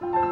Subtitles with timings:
[0.00, 0.29] thank you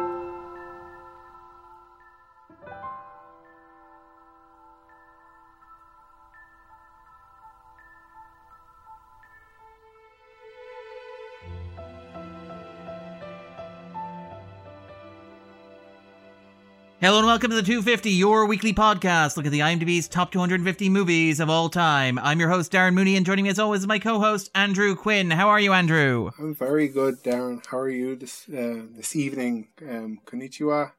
[17.01, 19.37] Hello and welcome to the 250, your weekly podcast.
[19.37, 22.19] Look at the IMDb's top 250 movies of all time.
[22.19, 25.31] I'm your host, Darren Mooney, and joining me as always is my co-host, Andrew Quinn.
[25.31, 26.31] How are you, Andrew?
[26.37, 27.65] I'm very good, Darren.
[27.65, 29.69] How are you this uh, this evening?
[29.81, 30.91] Um, konnichiwa.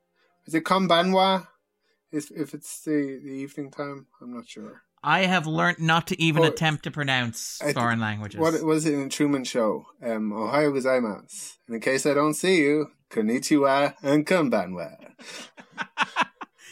[0.47, 1.47] Is it konbanwa?
[2.11, 4.07] If, if it's the, the evening time?
[4.23, 4.83] I'm not sure.
[5.03, 8.41] I have learnt not to even Oh, attempt to pronounce I- foreign languages.
[8.41, 9.85] What was it in the Truman Show?
[10.03, 11.57] Um, Ohayo gozaimasu.
[11.69, 14.97] And in case I don't see you, konnichiwa and konbanwa.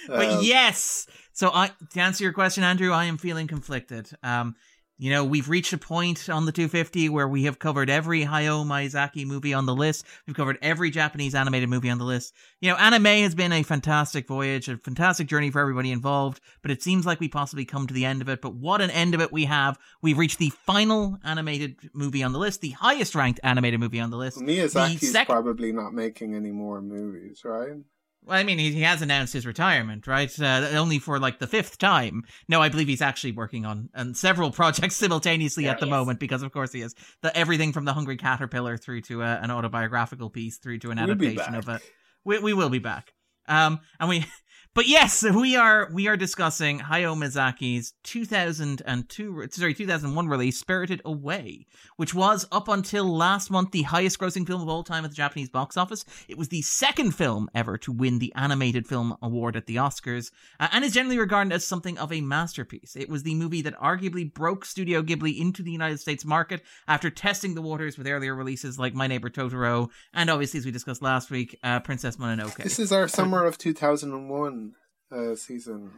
[0.08, 1.06] but Um, yes.
[1.32, 4.10] So I to answer your question, Andrew, I am feeling conflicted.
[4.22, 4.56] Um,
[5.00, 8.66] you know, we've reached a point on the 250 where we have covered every Hayao
[8.66, 10.04] Miyazaki movie on the list.
[10.26, 12.34] We've covered every Japanese animated movie on the list.
[12.60, 16.72] You know, anime has been a fantastic voyage, a fantastic journey for everybody involved, but
[16.72, 18.42] it seems like we possibly come to the end of it.
[18.42, 19.78] But what an end of it we have.
[20.02, 24.10] We've reached the final animated movie on the list, the highest ranked animated movie on
[24.10, 24.38] the list.
[24.38, 27.76] Miyazaki's sec- probably not making any more movies, right?
[28.24, 30.30] Well, I mean, he, he has announced his retirement, right?
[30.38, 32.24] Uh, only for like the fifth time.
[32.48, 35.90] No, I believe he's actually working on, on several projects simultaneously There at the is.
[35.90, 36.94] moment because, of course, he is.
[37.22, 40.98] The, everything from the Hungry Caterpillar through to uh, an autobiographical piece through to an
[40.98, 41.82] We'll adaptation of it.
[42.24, 43.12] We, we will be back.
[43.46, 44.26] Um, and we,
[44.78, 51.66] but yes, we are we are discussing Hayao Miyazaki's 2002, sorry, 2001 release, Spirited Away,
[51.96, 55.50] which was up until last month the highest-grossing film of all time at the Japanese
[55.50, 56.04] box office.
[56.28, 60.30] It was the second film ever to win the Animated Film Award at the Oscars,
[60.60, 62.94] uh, and is generally regarded as something of a masterpiece.
[62.94, 67.10] It was the movie that arguably broke Studio Ghibli into the United States market after
[67.10, 71.02] testing the waters with earlier releases like My Neighbor Totoro, and obviously, as we discussed
[71.02, 72.62] last week, uh, Princess Mononoke.
[72.62, 74.67] This is our summer of 2001
[75.12, 75.90] uh, season.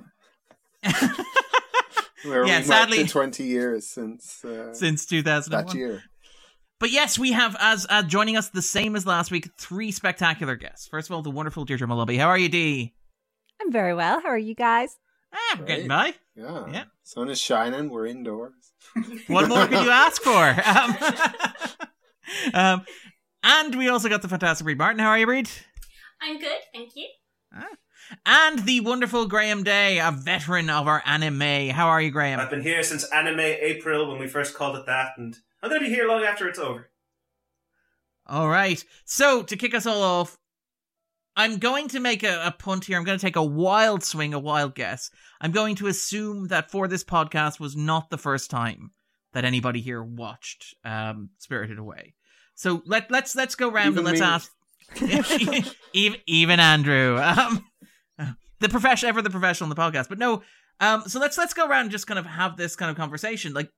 [2.24, 6.02] Where Yeah, we sadly- the 20 years since, uh, since two thousand that year.
[6.78, 10.56] But yes, we have as uh, joining us the same as last week three spectacular
[10.56, 10.86] guests.
[10.88, 12.18] First of all, the wonderful Deirdre Molumby.
[12.18, 12.94] How are you, Dee?
[13.60, 14.20] I'm very well.
[14.20, 14.96] How are you guys?
[15.32, 16.14] Ah, I'm getting by.
[16.34, 16.66] Yeah.
[16.72, 16.84] Yeah.
[17.02, 17.88] Sun is shining.
[17.90, 18.52] We're indoors.
[19.28, 20.56] What more could you ask for?
[20.66, 20.96] Um,
[22.54, 22.84] um,
[23.42, 24.98] and we also got the fantastic Bríd Martin.
[25.00, 25.50] How are you, Bríd?
[26.22, 27.06] I'm good, thank you.
[28.26, 31.70] And the wonderful Graham Day, a veteran of our anime.
[31.70, 32.40] How are you, Graham?
[32.40, 35.80] I've been here since Anime April when we first called it that, and I'm going
[35.80, 36.90] to be here long after it's over.
[38.26, 38.82] All right.
[39.04, 40.38] So to kick us all off,
[41.36, 42.98] I'm going to make a, a punt here.
[42.98, 45.10] I'm going to take a wild swing, a wild guess.
[45.40, 48.90] I'm going to assume that for this podcast was not the first time
[49.32, 52.14] that anybody here watched um, Spirited Away.
[52.54, 54.26] So let let's let's go round Even and let's me.
[54.26, 57.64] ask even even Andrew, um,
[58.60, 60.08] the profession ever the professional in the podcast.
[60.08, 60.42] But no,
[60.78, 63.52] um, so let's let's go around and just kind of have this kind of conversation.
[63.52, 63.70] Like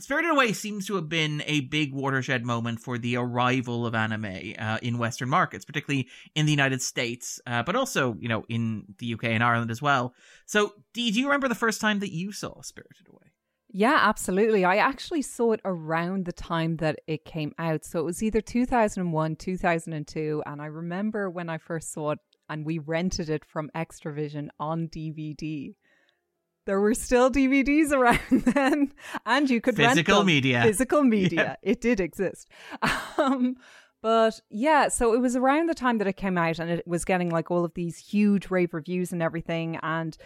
[0.00, 4.54] Spirited Away seems to have been a big watershed moment for the arrival of anime
[4.56, 8.84] uh, in Western markets, particularly in the United States, uh, but also, you know, in
[8.98, 10.14] the UK and Ireland as well.
[10.46, 13.32] So, Dee, do you remember the first time that you saw Spirited Away?
[13.70, 14.64] Yeah, absolutely.
[14.64, 17.84] I actually saw it around the time that it came out.
[17.84, 20.42] So it was either 2001, 2002.
[20.46, 22.18] And I remember when I first saw it
[22.48, 25.74] and we rented it from Xtra-vision on DVD.
[26.66, 28.92] There were still DVDs around then,
[29.24, 30.26] and you could rent Physical them.
[30.26, 30.62] media.
[30.62, 31.56] Physical media.
[31.62, 32.48] It did exist.
[33.16, 33.56] Um,
[34.02, 37.04] but yeah, so it was around the time that it came out, and it was
[37.04, 39.78] getting like all of these huge rave reviews and everything.
[39.82, 40.16] And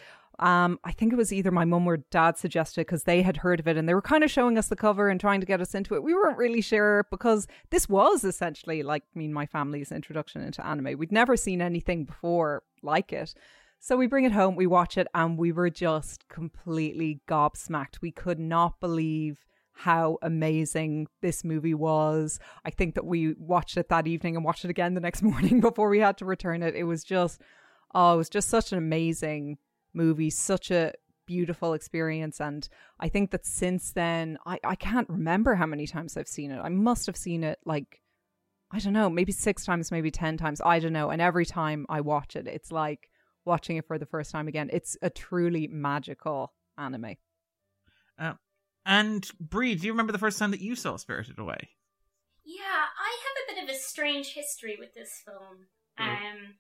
[0.43, 3.61] um, I think it was either my mum or dad suggested because they had heard
[3.61, 5.61] of it and they were kind of showing us the cover and trying to get
[5.61, 6.03] us into it.
[6.03, 10.67] We weren't really sure because this was essentially like me and my family's introduction into
[10.67, 10.99] anime.
[10.99, 13.35] We'd never seen anything before like it.
[13.79, 18.01] So we bring it home, we watch it, and we were just completely gobsmacked.
[18.01, 19.45] We could not believe
[19.75, 22.41] how amazing this movie was.
[22.65, 25.61] I think that we watched it that evening and watched it again the next morning
[25.61, 26.75] before we had to return it.
[26.75, 27.41] It was just,
[27.95, 29.59] oh, it was just such an amazing
[29.95, 30.93] movie, such a
[31.27, 32.41] beautiful experience.
[32.41, 32.69] And
[33.01, 36.61] I think that since then, I, I can't remember how many times I've seen it.
[36.61, 38.01] I must have seen it like,
[38.71, 40.61] I don't know, maybe six times, maybe 10 times.
[40.65, 41.11] I don't know.
[41.11, 43.11] And every time I watch it, it's like
[43.45, 44.71] watching it for the first time again.
[44.73, 47.17] It's a truly magical anime.
[48.85, 51.71] And Bríd, do you remember the first time that you saw Spirited Away?
[52.45, 55.67] Yeah, I have a bit of a strange history with this film.
[55.99, 56.57] Um,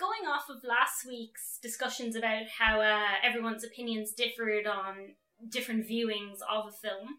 [0.00, 5.12] going off of last week's discussions about how uh, everyone's opinions differed on
[5.50, 7.18] different viewings of a film,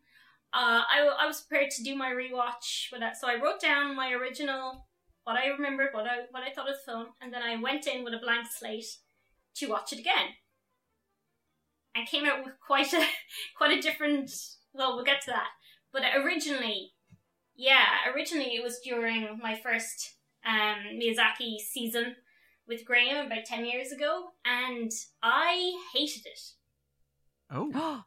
[0.54, 2.92] uh, I, was prepared to do my rewatch.
[2.92, 4.88] Uh, so I wrote down my original
[5.24, 7.86] what I remembered, what I what I thought of the film, and then I went
[7.86, 8.98] in with a blank slate
[9.56, 10.34] to watch it again.
[11.96, 13.06] I came out with quite a
[13.56, 14.32] quite a different.
[14.74, 15.50] Well, we'll get to that.
[15.94, 16.94] But originally,
[17.56, 22.16] yeah, originally it was during my first um, Miyazaki season
[22.68, 24.92] with Graham about ten years ago, and
[25.24, 26.40] I hated it.
[27.50, 28.04] Oh,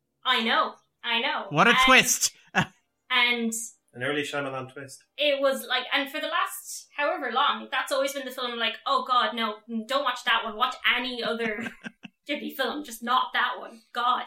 [0.24, 0.74] I know,
[1.04, 1.46] I know.
[1.50, 2.32] what a And- twist!
[3.10, 3.52] And
[3.94, 5.02] An early Shyamalan twist.
[5.16, 8.58] it was like, and for the last however long, that's always been the film.
[8.58, 9.56] Like, oh god, no,
[9.86, 10.56] don't watch that one.
[10.56, 11.66] Watch any other
[12.28, 13.80] Ghibli film, just not that one.
[13.94, 14.26] God.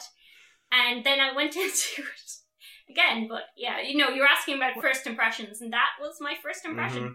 [0.72, 2.32] And then I went into it
[2.90, 6.66] again, but yeah, you know, you're asking about first impressions, and that was my first
[6.66, 7.04] impression.
[7.04, 7.14] Mhm.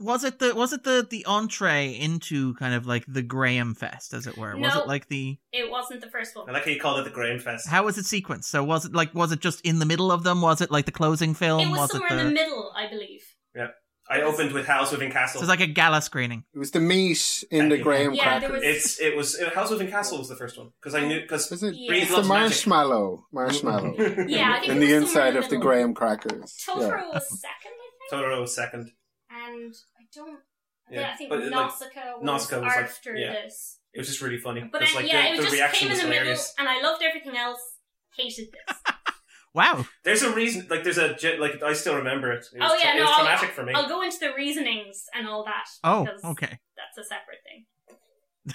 [0.00, 4.12] Was it the was it the the entree into kind of like the Graham Fest,
[4.12, 4.56] as it were?
[4.56, 6.48] Was it like the It wasn't the first one.
[6.48, 7.68] I like how you called it the Graham Fest.
[7.68, 8.44] how was it sequenced?
[8.44, 10.40] So was it like was it just in the middle of them?
[10.42, 11.60] Was it like the closing film?
[11.60, 13.22] it was, was somewhere it in the middle, I believe.
[13.54, 13.68] Yeah,
[14.10, 15.38] I opened with Howl's Moving Castle.
[15.40, 16.42] So it's like a gala screening.
[16.54, 17.84] It was the meat in Thank the you.
[17.84, 18.64] graham Yeah, there crackers.
[18.66, 21.20] was- It's it was uh, Howl's Moving Castle was the first one because I knew
[21.20, 21.74] because Is it?
[21.76, 21.92] Yeah.
[21.94, 22.42] It's the loves magic.
[22.66, 23.26] marshmallow.
[23.32, 23.94] Marshmallow.
[24.26, 26.56] Yeah, I think in it the was somewhere inside in the of the graham crackers.
[26.68, 27.08] Totoro Yeah.
[27.14, 28.24] was second, I think.
[28.24, 28.90] Totoro was second.
[29.48, 30.38] And I don't.
[30.90, 31.82] Yeah, I think but, like, was
[32.22, 33.32] Nausicaa was, like, after yeah.
[33.32, 33.78] this.
[33.92, 34.68] It was just really funny.
[34.70, 36.36] But It's I, like yeah, the, it the just reaction came in was the middle,
[36.58, 37.60] and I loved everything else.
[38.16, 38.76] Hated this.
[39.54, 39.86] Wow.
[40.04, 40.66] There's a reason.
[40.70, 42.44] Like there's a like I still remember it.
[42.54, 43.72] It was, Oh, yeah, tra- it no, was I'll- traumatic for me.
[43.74, 45.64] I'll go into the reasonings and all that.
[45.82, 46.58] Oh, okay.
[46.76, 47.66] That's a separate thing.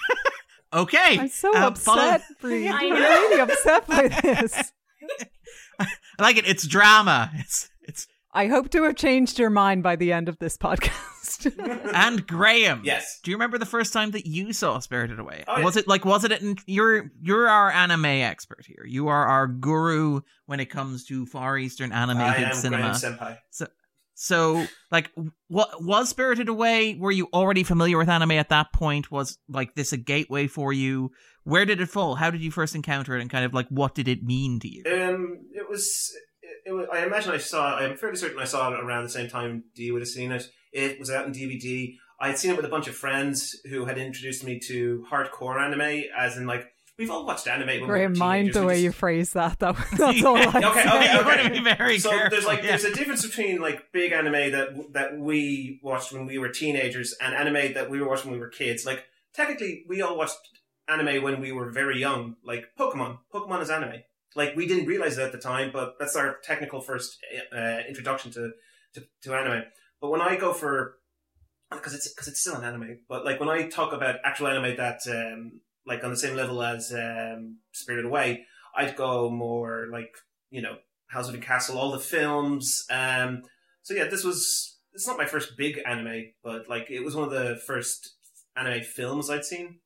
[0.72, 1.18] Okay.
[1.20, 2.68] I'm so Uh, upset, Bríd.
[2.72, 4.72] I I'm really upset by this.
[5.78, 5.86] I
[6.18, 6.48] like it.
[6.48, 7.30] It's drama.
[7.34, 7.73] It's it's
[8.34, 11.92] I hope to have changed your mind by the end of this podcast.
[11.94, 12.82] and Graham.
[12.84, 13.20] yes.
[13.22, 15.44] Do you remember the first time that you saw Spirited Away?
[15.46, 15.64] Oh, yeah.
[15.64, 18.84] Was it like was it in you're you're our anime expert here.
[18.84, 22.98] You are our guru when it comes to Far Eastern I animated am cinema.
[23.00, 23.38] Graham Senpai.
[24.16, 25.10] So, like,
[25.48, 26.94] what was Spirited Away?
[26.94, 29.10] Were you already familiar with anime at that point?
[29.10, 31.10] Was like this a gateway for you?
[31.42, 32.14] Where did it fall?
[32.14, 34.68] How did you first encounter it, and kind of like what did it mean to
[34.68, 34.84] you?
[34.86, 36.12] Um, it was.
[36.64, 36.86] It, it was.
[36.92, 37.76] I imagine I saw.
[37.76, 40.48] I'm fairly certain I saw it around the same time Dee would have seen it.
[40.72, 41.94] It was out in DVD.
[42.20, 45.60] I had seen it with a bunch of friends who had introduced me to hardcore
[45.60, 46.66] anime, as in like
[46.98, 47.66] we've all watched anime.
[47.80, 48.60] When Graham, we were mind teenagers.
[48.62, 49.58] the way just- you phrase that.
[49.58, 50.88] that that's all I Okay, say.
[50.88, 51.24] okay, You okay.
[51.24, 52.30] want to be very so careful.
[52.30, 52.68] there's like yeah.
[52.68, 57.14] there's a difference between like big anime that that we watched when we were teenagers
[57.20, 58.86] and anime that we were watching when we were kids.
[58.86, 59.04] Like
[59.34, 60.38] technically, we all watched
[60.88, 62.36] anime when we were very young.
[62.44, 64.00] Like Pokemon, Pokemon is anime.
[64.36, 67.18] Like we didn't realize it at the time, but that's our technical first
[67.56, 68.52] uh, introduction to,
[68.94, 69.64] to to anime.
[70.00, 70.96] But when I go for
[71.70, 74.76] because it's because it's still an anime, but like when I talk about actual anime
[74.76, 78.46] that um, like on the same level as um, Spirited Away,
[78.76, 80.14] I'd go more like
[80.50, 80.76] you know
[81.08, 82.84] House of the Castle, all the films.
[82.90, 83.42] Um,
[83.82, 87.24] so yeah, this was it's not my first big anime, but like it was one
[87.24, 88.14] of the first
[88.56, 89.80] anime films I'd seen,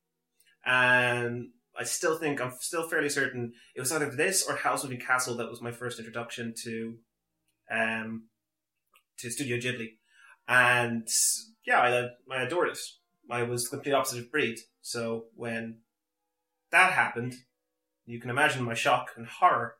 [0.65, 1.49] and
[1.79, 4.97] I still think I'm still fairly certain it was either this or House of the
[4.97, 6.97] Castle that was my first introduction to
[7.71, 8.23] um
[9.19, 9.91] to Studio Ghibli,
[10.47, 11.07] and
[11.65, 12.79] yeah, I I adored it.
[13.31, 15.79] I was the complete opposite of Bríd, so when
[16.71, 17.35] that happened,
[18.05, 19.75] you can imagine my shock and horror.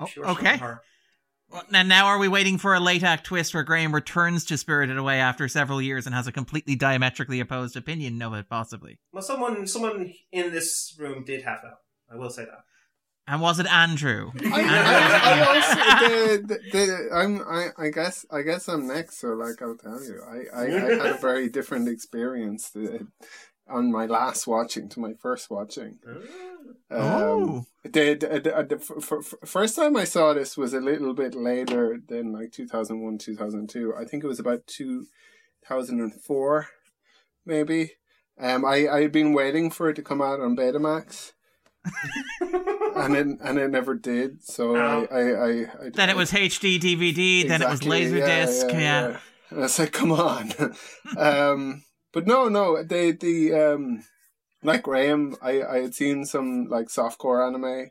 [0.00, 0.52] Oh, okay.
[0.52, 0.82] and horror.
[1.50, 4.56] Well, And now are we waiting for a late act twist where Graham returns to
[4.56, 8.98] Spirited Away after several years and has a completely diametrically opposed opinion of it, possibly?
[9.12, 11.78] Well, someone someone in this room did have that.
[12.12, 12.64] I will say that.
[13.26, 14.32] And was it Andrew?
[14.52, 19.18] I, I, I also, the, the, the, I'm, I, I guess, I guess I'm next.
[19.18, 23.08] So, like, I'll tell you, I, I, I had a very different experience to,
[23.68, 25.98] on my last watching to my first watching.
[26.90, 30.74] Um, oh, the, the, the, the f- f- f- first time I saw this was
[30.74, 33.94] a little bit later than like 2001, 2002.
[33.98, 36.68] I think it was about 2004,
[37.46, 37.92] maybe.
[38.38, 41.32] Um, I, I had been waiting for it to come out on Betamax.
[42.40, 44.42] and it and it never did.
[44.42, 45.06] So Oh.
[45.10, 45.50] I, I, I,
[45.86, 48.72] I then it was HD DVD, then it was Laserdisc.
[48.72, 49.16] Yeah, yeah.
[49.50, 50.52] And I said, like, come on.
[51.18, 54.04] um, but no, no, they, the, um,
[54.62, 57.90] like Graham, I, I had seen some like softcore anime,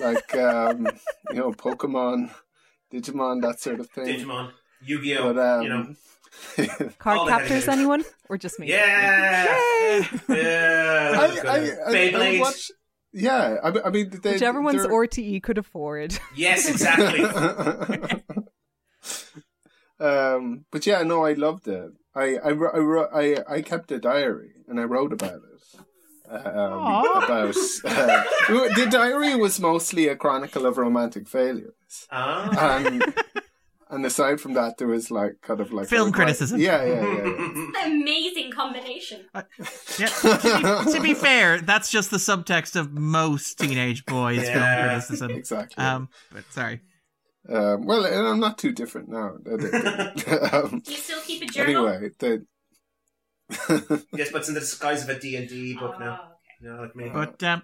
[0.00, 0.86] like, um,
[1.30, 2.30] you know, Pokemon,
[2.92, 4.06] Digimon, that sort of thing.
[4.06, 4.50] Digimon,
[4.82, 5.38] Yu-Gi-Oh.
[5.38, 5.94] Um, you know,
[6.98, 8.04] Card captors, anyone?
[8.28, 8.68] Or just me?
[8.68, 10.06] yeah, Yay!
[10.28, 11.12] yeah.
[11.16, 11.50] I, I.
[11.50, 12.40] I, I Beyblade.
[12.40, 12.70] watch,
[13.12, 16.18] yeah, I, I mean, they, Whichever one's they're- RTE could afford.
[16.36, 17.24] yes, exactly.
[20.00, 21.90] um, but yeah, no, I loved it.
[22.14, 25.80] I I, I, wr- I, I kept a diary and I wrote about it.
[26.30, 26.44] Um,
[27.24, 28.22] about uh,
[28.76, 33.02] the diary was mostly a chronicle of romantic failures, Ah, and
[33.90, 36.60] and aside from that, there was like kind of like Film a- criticism.
[36.60, 37.66] Yeah, yeah, yeah.
[37.86, 39.24] Amazing combination.
[39.98, 40.06] Yeah.
[40.06, 44.76] to, be, to be fair, that's just the subtext of most teenage boys' film Yeah.
[44.76, 44.86] yeah.
[44.86, 45.30] criticism.
[45.32, 45.82] exactly.
[45.84, 46.80] Um, but sorry.
[47.48, 49.36] Um, well, and I'm not too different now.
[50.52, 51.88] um, Do you still keep a journal?
[51.88, 52.44] anyway, the
[54.14, 56.20] yes, but it's in the disguise of a D and D book now.
[56.22, 56.28] Oh,
[56.60, 57.10] You know, like me.
[57.12, 57.62] But um,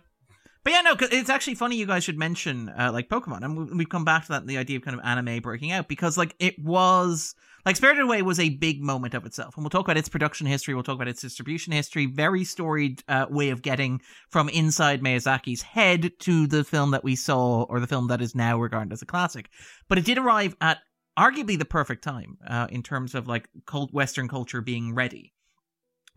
[0.66, 3.76] but yeah, no, it's actually funny you guys should mention uh, like Pokemon, and we-
[3.76, 6.34] we've come back to that the idea of kind of anime breaking out because like
[6.40, 9.96] it was like Spirited Away was a big moment of itself, and we'll talk about
[9.96, 14.00] its production history, we'll talk about its distribution history, very storied uh, way of getting
[14.28, 18.34] from inside Miyazaki's head to the film that we saw or the film that is
[18.34, 19.48] now regarded as a classic.
[19.88, 20.78] But it did arrive at
[21.16, 25.32] arguably the perfect time uh, in terms of like cult Western culture being ready.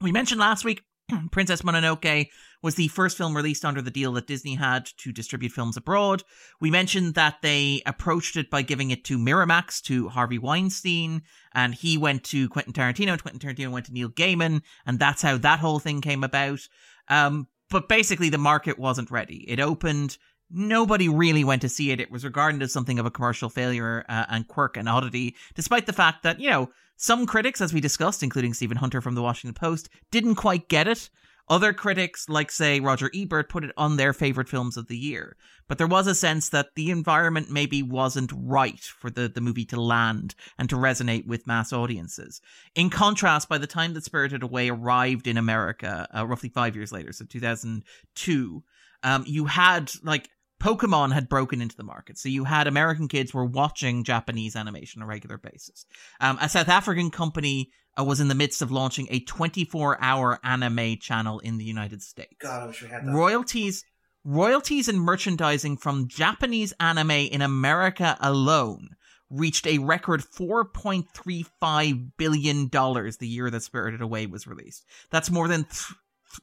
[0.01, 0.81] We mentioned last week
[1.31, 2.29] Princess Mononoke
[2.61, 6.23] was the first film released under the deal that Disney had to distribute films abroad.
[6.59, 11.21] We mentioned that they approached it by giving it to Miramax, to Harvey Weinstein,
[11.53, 15.21] and he went to Quentin Tarantino, and Quentin Tarantino went to Neil Gaiman, and that's
[15.21, 16.59] how that whole thing came about.
[17.07, 19.45] Um, but basically, the market wasn't ready.
[19.47, 20.17] It opened.
[20.49, 21.99] Nobody really went to see it.
[21.99, 25.85] It was regarded as something of a commercial failure uh, and quirk and oddity, despite
[25.85, 26.71] the fact that, you know,
[27.01, 30.85] some critics, as we discussed, including Stephen Hunter from the Washington Post, didn't quite get
[30.85, 31.09] it.
[31.47, 35.37] Other critics, like say Roger Ebert, put it on their favorite films of the year.
[35.69, 39.63] But there was a sense that the environment maybe wasn't right for the, the movie
[39.67, 42.41] to land and to resonate with mass audiences.
[42.75, 46.91] In contrast, by the time that Spirited Away arrived in America, uh, roughly five years
[46.91, 48.63] later, so 2002,
[49.03, 52.17] um, you had like Pokemon had broken into the market.
[52.17, 55.85] So you had American kids were watching Japanese animation on a regular basis.
[56.19, 60.39] Um, a South African company uh, was in the midst of launching a 24 hour
[60.43, 62.35] anime channel in the United States.
[62.39, 63.13] God, I wish we had that.
[63.13, 63.83] Royalties
[64.25, 68.89] royalties and merchandising from Japanese anime in America alone
[69.29, 74.85] reached a record 4.35 billion dollars the year that Spirited Away was released.
[75.09, 75.93] That's more than th-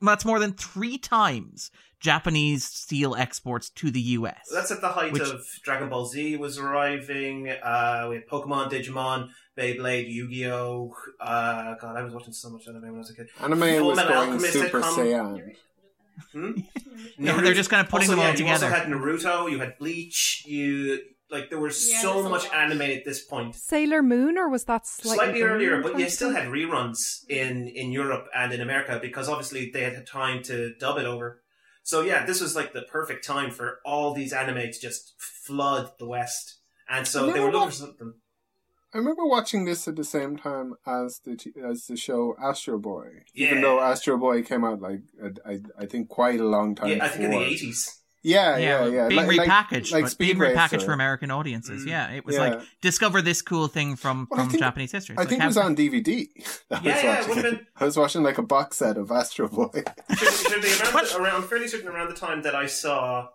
[0.00, 1.70] that's more than 3 times
[2.00, 4.49] Japanese steel exports to the US.
[4.53, 7.49] That's at the height Which- of Dragon Ball Z was arriving.
[7.50, 10.95] Uh, we had Pokemon, Digimon, Beyblade, Yu-Gi-Oh.
[11.21, 13.29] Uh, God, I was watching so much anime when I was a kid.
[13.41, 15.57] anime Full was Metal going Alchemist Super had come- Saiyan.
[16.33, 16.50] Hmm?
[17.19, 19.50] Yeah, they're just kind of putting also, them all yeah, You also had Naruto.
[19.50, 20.45] You had Bleach.
[20.47, 21.00] You
[21.31, 23.55] like there was Yeah, so much anime at this point.
[23.55, 27.93] Sailor Moon, or was that slightly, Slightly earlier, but you still had reruns in in
[27.93, 31.43] Europe and in America because obviously they had had time to dub it over.
[31.87, 35.93] So yeah, this was like the perfect time for all these anime to just flood
[36.00, 36.57] the West,
[36.88, 38.14] and so they were looking for something.
[38.93, 42.81] I remember watching this at the same time as the t- as the show Astro
[42.81, 43.23] Boy.
[43.35, 46.88] Even though Astro Boy came out like I, I, I think quite a long time.
[46.88, 48.02] Yeah, I think in the eighties.
[48.28, 49.06] Yeah, yeah, yeah.
[49.09, 50.87] Being Like- like- repackaged, like but being repackaged Racer.
[50.87, 51.85] for American audiences.
[51.85, 51.88] Mm.
[51.88, 52.40] Yeah, it was Yeah.
[52.40, 55.12] like discover this cool thing from Well, from think- Japanese history.
[55.14, 56.28] It's I like think it was on DVD.
[56.73, 59.12] I Yeah, was yeah, watching would been I was watching like a box set of
[59.12, 59.83] Astro Boy.
[60.18, 61.14] should, should be around, What?
[61.14, 63.28] around fairly certain around the time that I saw,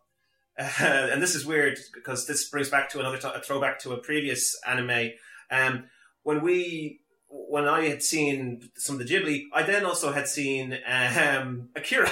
[0.60, 3.94] uh, and this is weird because this brings back to another t- a throwback to
[3.94, 5.12] a previous anime.
[5.50, 5.86] Um,
[6.24, 10.78] when we when I had seen some of the Ghibli, I then also had seen
[10.86, 12.12] um, Akira.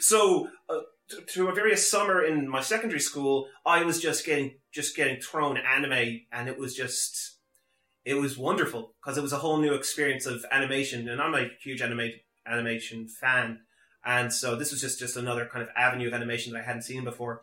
[0.00, 0.48] so.
[0.68, 4.96] Uh, t- through a various summer in my secondary school, I was just getting just
[4.96, 7.36] getting thrown anime, and it was just
[8.04, 11.50] it was wonderful because it was a whole new experience of animation, and I'm a
[11.60, 12.10] huge anime
[12.46, 13.60] animation fan,
[14.04, 16.82] and so this was just just another kind of avenue of animation that I hadn't
[16.82, 17.42] seen before.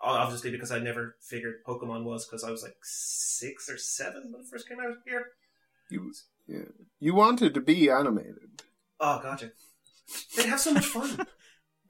[0.00, 4.42] Obviously, because I never figured Pokemon was because I was like six or seven when
[4.42, 5.28] it first came out here.
[5.90, 6.12] You,
[6.46, 6.58] yeah.
[7.00, 8.62] you wanted to be animated.
[9.00, 9.52] Oh, gotcha.
[10.36, 11.26] They have so much fun.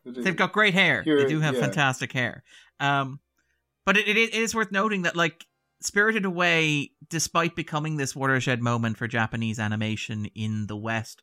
[0.05, 1.03] They've got great hair.
[1.05, 1.61] they do have yeah.
[1.61, 2.45] fantastic hair.
[2.81, 3.21] Um,
[3.87, 5.45] but it, it, it is worth noting that like
[5.81, 11.23] Spirited Away, despite becoming this watershed moment for Japanese animation in the West,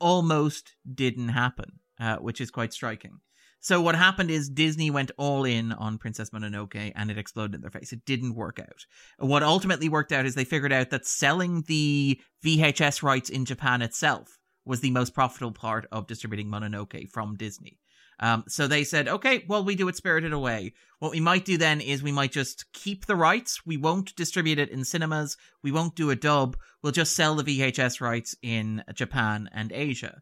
[0.00, 3.20] almost didn't happen, uh, which is quite striking.
[3.62, 7.60] So what happened is Disney went all in on Princess Mononoke and it exploded in
[7.60, 7.92] their face.
[7.92, 8.86] It didn't work out.
[9.18, 13.82] What ultimately worked out is they figured out that selling the VHS rights in Japan
[13.82, 17.78] itself was the most profitable part of distributing Mononoke from Disney.
[18.20, 20.74] Um, so they said, okay, well, we do it Spirited Away.
[20.98, 23.64] What we might do then is we might just keep the rights.
[23.64, 25.38] We won't distribute it in cinemas.
[25.62, 26.58] We won't do a dub.
[26.82, 30.20] We'll just sell the VHS rights in Japan and Asia.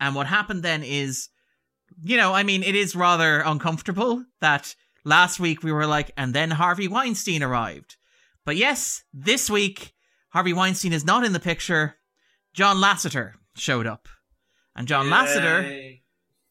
[0.00, 1.28] And what happened then is,
[2.02, 4.74] you know, I mean, it is rather uncomfortable that
[5.04, 7.96] last week we were like, and then Harvey Weinstein arrived.
[8.44, 9.94] But yes, this week,
[10.30, 11.94] Harvey Weinstein is not in the picture.
[12.52, 14.08] John Lasseter showed up.
[14.74, 16.02] And John Lasseter Yay.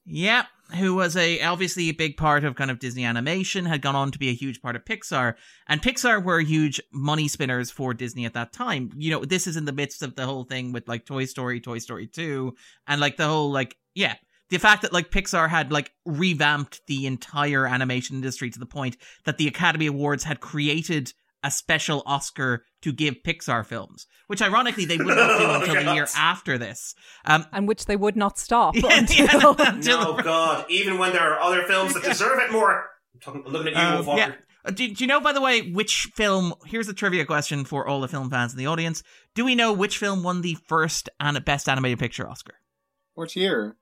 [0.06, 3.95] yeah, who was a obviously a big part of kind of Disney animation, had gone
[3.95, 5.36] on to be a huge part of Pixar,
[5.67, 8.91] and Pixar were huge money spinners for Disney at that time.
[8.98, 11.60] You know, this is in the midst of the whole thing with like Toy Story,
[11.60, 12.55] Toy Story Two,
[12.88, 14.15] and like the whole like yeah.
[14.50, 18.95] The fact that like Pixar had like revamped the entire animation industry to the point
[19.24, 21.13] that the Academy Awards had created
[21.46, 25.84] a special Oscar to give Pixar films, which ironically they would not do Oh, until
[25.86, 26.96] the year after this.
[27.24, 29.25] Um, and which they would not stop Yeah, until.
[29.60, 30.66] yeah, until- No, God.
[30.70, 32.90] Even when there are other films that deserve it more.
[33.14, 34.32] I'm, talking, I'm looking at you, Um, Wolf yeah.
[34.66, 36.54] Uh, Do, do you know, by the way, which film?
[36.66, 39.04] Here's a trivia question for all the film fans in the audience.
[39.36, 42.56] Do we know which film won the first and best animated picture Oscar?
[43.14, 43.78] What year?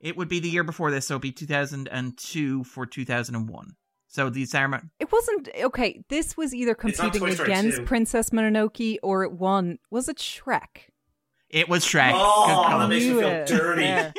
[0.00, 3.76] It would be the year before this, so it'd be 2002 for 2001.
[4.12, 4.82] So the Sarah.
[4.98, 6.02] It wasn't okay.
[6.08, 7.84] This was either competing against 2.
[7.84, 9.78] Princess Mononoke or it won.
[9.90, 10.88] Was it Shrek?
[11.48, 12.10] It was Shrek.
[12.14, 13.46] Oh, Good that makes me Knew feel it.
[13.46, 13.82] dirty.
[13.84, 14.12] Yeah.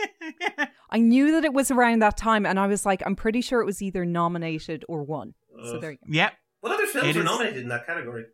[0.89, 3.61] I knew that it was around that time, and I was like, I'm pretty sure
[3.61, 5.33] it was either nominated or won.
[5.65, 6.03] So there you go.
[6.13, 6.33] Yep.
[6.61, 8.25] What other films It were is- nominated in that category?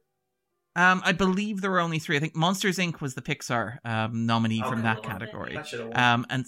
[0.76, 2.18] Um, I believe there were only three.
[2.18, 3.02] I think Monsters Inc.
[3.02, 5.56] was the Pixar um, nominee from that category.
[5.56, 6.00] That should have won.
[6.00, 6.46] Um, and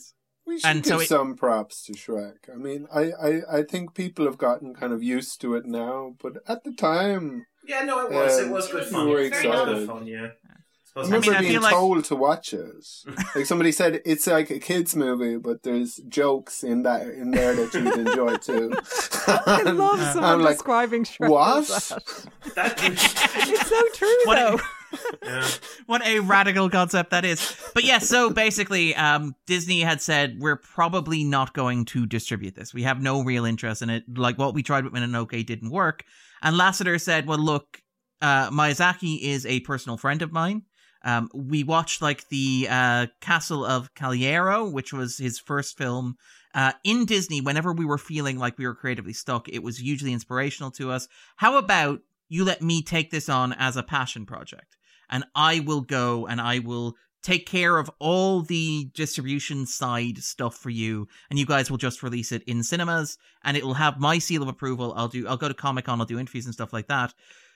[0.50, 2.50] We should And give so it- some props to Shrek.
[2.51, 6.15] I mean, I, I, I think people have gotten kind of used to it now,
[6.22, 8.39] but at the time, yeah, no, it was.
[8.39, 9.08] um, it was good fun.
[9.08, 9.88] you were It was excited.
[9.88, 10.29] fun, yeah.
[10.50, 10.56] I
[10.91, 12.86] Suppose I remember mean, I being feel like- told to watch it.
[13.36, 17.53] Like somebody said, it's like a kids movie, but there's jokes in that in there
[17.53, 18.74] that you'd enjoy too.
[19.27, 21.29] I love someone I'm like, describing Shrek.
[21.29, 21.58] what?
[21.60, 22.25] as that.
[22.56, 24.60] that, It's so true, What a- though.
[25.86, 27.55] what a radical concept that is.
[27.74, 32.74] But yeah, so basically, um, Disney had said we're probably not going to distribute this.
[32.74, 34.03] We have no real interest in it.
[34.17, 36.03] Like what we tried with Mononoke didn't work.
[36.41, 37.81] And Lasseter said, "Well, look,
[38.22, 40.63] uh, Miyazaki is a personal friend of mine.
[41.03, 46.17] Um, we watched like the uh, Castle of Cagliostro, which was his first film."
[46.55, 50.12] Uh, in Disney, whenever we were feeling like we were creatively stuck, it was hugely
[50.12, 51.08] inspirational to us.
[51.36, 54.75] How about you let me take this on as a passion project?
[55.10, 60.56] And I will go and I will take care of all the distribution side stuff
[60.56, 64.00] for you and you guys will just release it in cinemas and it will have
[64.00, 64.93] my seal of approval.
[64.95, 67.13] I'll do I'll go to Comic-Con, I'll do interviews and stuff like that.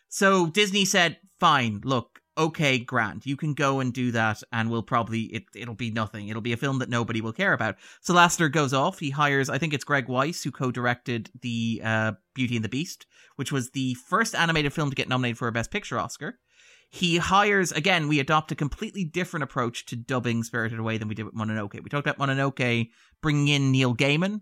[0.10, 4.84] So Disney said, "Fine, look, okay, Grant, you can go and do that and we'll
[4.84, 6.28] probably it it'll be nothing.
[6.28, 9.00] It'll be a film that nobody will care about." So Lasseter goes off.
[9.00, 13.06] He hires I think it's Kirk Wise who co-directed the uh Beauty and the Beast,
[13.38, 16.38] which was the first animated film to get nominated for a best picture Oscar
[16.94, 21.16] he hires again we adopt a completely different approach to dubbing spirited away than we
[21.16, 21.74] did with mononoke.
[21.74, 24.42] We talked about mononoke bringing in neil gaiman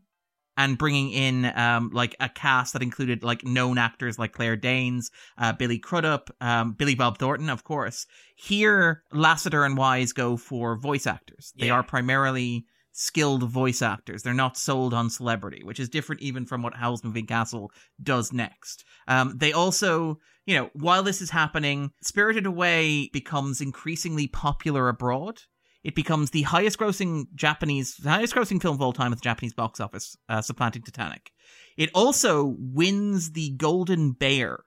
[0.58, 5.10] and bringing in um like a cast that included like known actors like claire danes
[5.38, 8.06] uh, billy crudup um, billy bob thornton of course.
[8.36, 11.54] Here lasseter and wise go for voice actors.
[11.58, 11.76] They Yeah.
[11.76, 14.24] are primarily skilled voice actors.
[14.24, 17.72] They're not sold on celebrity which is different even from what howl's moving castle
[18.04, 18.84] does next.
[19.08, 25.42] Um, they also you know, while this is happening, Spirited Away becomes increasingly popular abroad.
[25.84, 29.54] It becomes the highest grossing Japanese, highest grossing film of all time at the Japanese
[29.54, 31.32] box office, uh, supplanting Titanic.
[31.78, 34.64] It also wins the Golden Bear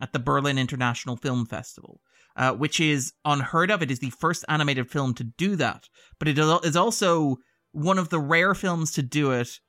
[0.00, 2.00] at the Berlin International Film Festival,
[2.36, 3.82] uh, which is unheard of.
[3.82, 5.88] It is the first animated film to do that,
[6.18, 7.36] but it is also
[7.72, 9.60] one of the rare films to do it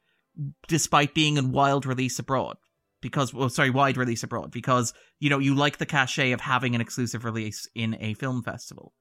[0.68, 2.58] despite being in wild release abroad
[3.02, 6.76] because well sorry wide release abroad because you know you like the cachet of having
[6.76, 8.94] an exclusive release in a film festival.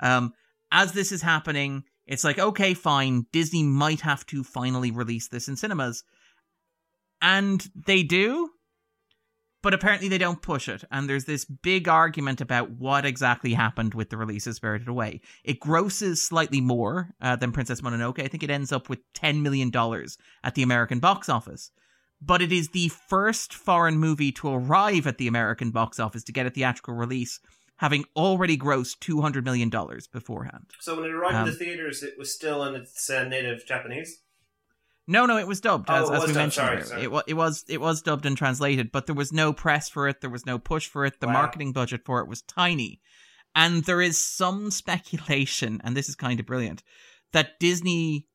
[0.00, 0.32] Um
[0.72, 5.48] as this is happening it's like okay fine disney might have to finally release this
[5.48, 6.04] in cinemas.
[7.22, 8.50] And they do
[9.62, 10.84] but apparently they don't push it.
[10.92, 15.22] And there's this big argument about what exactly happened with the release of spirited away.
[15.42, 18.22] It grosses slightly more uh, than princess mononoke.
[18.22, 21.72] I think it ends up with 10 million dollars at the american box office
[22.20, 26.32] but it is the first foreign movie to arrive at the American box office to
[26.32, 27.40] get a theatrical release,
[27.76, 29.68] having already grossed $200 million
[30.12, 30.70] beforehand.
[30.80, 33.66] So when it arrived in Um, the theaters, it was still in its uh, native
[33.66, 34.22] Japanese.
[35.08, 36.52] No, no, it was dubbed, Oh, as, it as we dubbed, mentioned.
[36.66, 37.02] sorry, sorry.
[37.02, 40.08] It, wa- it was it was dubbed and translated, but there was no press for
[40.08, 40.20] it.
[40.20, 41.20] There was no push for it.
[41.20, 41.34] The Wow.
[41.34, 43.00] marketing budget for it was tiny,
[43.54, 46.82] and there is some speculation, and this is kind of brilliant,
[47.32, 48.26] that Disney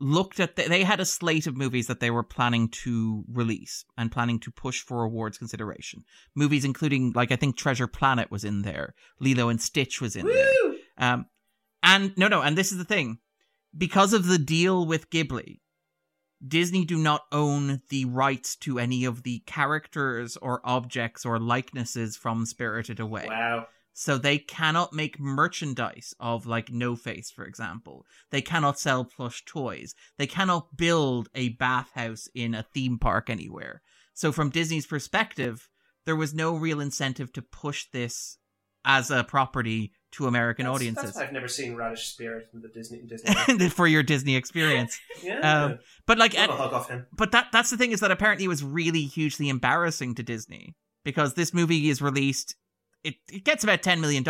[0.00, 3.84] looked at the, they had a slate of movies that they were planning to release
[3.96, 6.04] and planning to push for awards consideration.
[6.34, 10.26] Movies including like I think Treasure Planet was in there, Lilo and Stitch was in
[10.26, 10.52] there.
[10.98, 11.26] Um,
[11.82, 13.18] and no, no, and this is the thing.
[13.76, 15.60] Because of the deal with Ghibli,
[16.46, 22.16] Disney do not own the rights to any of the characters or objects or likenesses
[22.16, 23.26] from Spirited Away.
[23.28, 23.66] Wow.
[23.92, 28.06] So they cannot make merchandise of like No Face, for example.
[28.30, 29.94] They cannot sell plush toys.
[30.16, 33.82] They cannot build a bathhouse in a theme park anywhere.
[34.14, 35.68] So from Disney's perspective,
[36.06, 38.38] there was no real incentive to push this
[38.84, 42.68] as a property to American That's- audiences That's I've never seen Radish Spirit in the
[42.68, 43.02] Disney.
[43.06, 43.68] Disney.
[43.70, 44.98] for your Disney experience.
[45.22, 47.06] yeah, Um, but like, hug off him.
[47.12, 50.74] but that that's the thing is that apparently it was really hugely embarrassing to Disney
[51.04, 52.56] because this movie is released.
[53.02, 54.22] It, it gets about $10 million,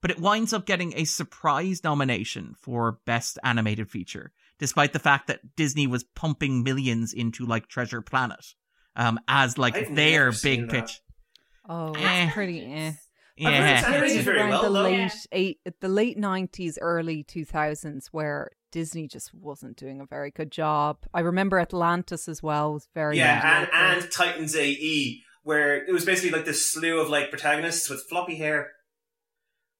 [0.00, 5.26] but it winds up getting a surprise nomination for Best Animated Feature, despite the fact
[5.26, 8.54] that Disney was pumping millions into like Treasure Planet
[8.94, 11.00] um, as like I've their big pitch.
[11.68, 12.24] Oh, Eh.
[12.26, 12.88] it's pretty eh.
[12.88, 12.94] I've
[13.36, 13.78] Yeah.
[13.80, 14.82] it's animated very around well, the though.
[14.84, 15.10] late Yeah.
[15.32, 20.50] eight, the late nineties, early two thousands, where Disney just wasn't doing a very good
[20.52, 20.98] job.
[21.12, 26.04] I remember Atlantis as well was very Yeah, and, and Titans AE, where it was
[26.04, 28.72] basically like this slew of like protagonists with floppy hair.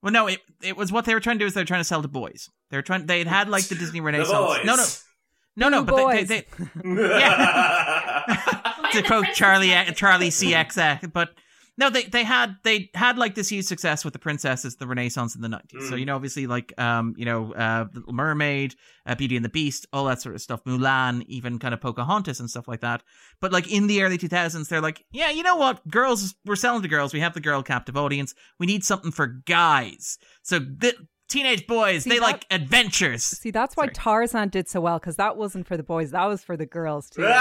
[0.01, 1.85] Well, no, it it was what they were trying to do is they're trying to
[1.85, 2.49] sell to boys.
[2.71, 3.07] They're trying.
[3.07, 4.31] They had had like the Disney Renaissance.
[4.31, 4.65] The boys.
[4.65, 5.85] No, no, no, no.
[5.85, 6.29] But they, boys.
[6.29, 6.47] they, they,
[6.85, 10.71] Why to quote Charlie like Charlie that?
[10.71, 11.31] XCX, but
[11.79, 15.35] no, they they had they had like this huge success with the princesses, the Renaissance
[15.35, 15.89] in the nineties.
[15.89, 15.99] So Mm.
[16.01, 19.87] you know, obviously, like um, you know, uh, Little Mermaid, uh, Beauty and the Beast,
[19.93, 20.65] all that sort of stuff.
[20.65, 23.03] Mulan, even kind of Pocahontas and stuff like that.
[23.41, 26.57] But like in the early two thousands, they're like, yeah, you know what, girls, we're
[26.57, 27.13] selling to girls.
[27.13, 28.35] We have the girl captive audience.
[28.59, 30.19] We need something for guys.
[30.43, 30.95] So the
[31.29, 33.25] teenage boys, See, they that- like adventures.
[33.25, 33.95] See, that's why Sorry.
[33.95, 37.11] Tarzan did so well because that wasn't for the boys; that was for the girls
[37.11, 37.23] too.
[37.23, 37.37] they Hey,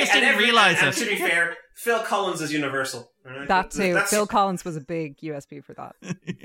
[0.00, 0.96] just and didn't every- realize and, it.
[0.96, 3.10] And to be fair, Phil Collins is Universal.
[3.26, 3.48] all right?
[3.48, 3.94] that too.
[3.94, 5.96] That's- Phil Collins was a big USP for that.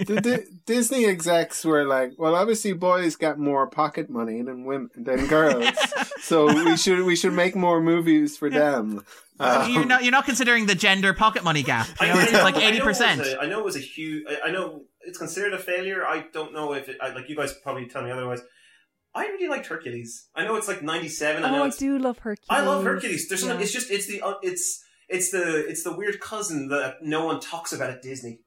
[0.07, 4.89] the Di- Disney execs were like, well, obviously boys get more pocket money than women
[4.95, 5.67] than girls,
[6.21, 9.03] so we should we should make more movies for them.
[9.37, 11.87] Um, you're not you're not considering the gender pocket money gap.
[11.99, 13.21] You know, I it's know- like I know eighty it was percent.
[13.21, 14.23] a- I know it was a huge.
[14.29, 16.05] I- I know it's considered a failure.
[16.05, 16.97] I don't know if it.
[17.01, 18.41] I, like you guys probably tell me otherwise.
[19.13, 20.27] I really liked Hercules.
[20.35, 21.43] I know it's like ninety seven.
[21.45, 22.47] I know Oh, I do love Hercules.
[22.49, 23.27] I love Hercules.
[23.29, 23.57] There's something.
[23.59, 23.63] Yeah.
[23.63, 27.39] It's just it's the uh, it's it's the it's the weird cousin that no one
[27.39, 28.39] talks about at Disney.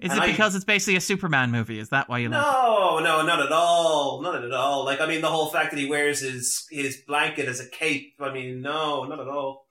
[0.00, 1.78] Is And it I- because it's basically a Superman movie?
[1.78, 2.40] Is that why you like?
[2.40, 2.42] it?
[2.42, 4.20] No, no, not at all.
[4.20, 4.84] Not at all.
[4.84, 8.14] Like I mean, the whole fact that he wears his his blanket as a cape.
[8.20, 9.64] I mean, no, not at all.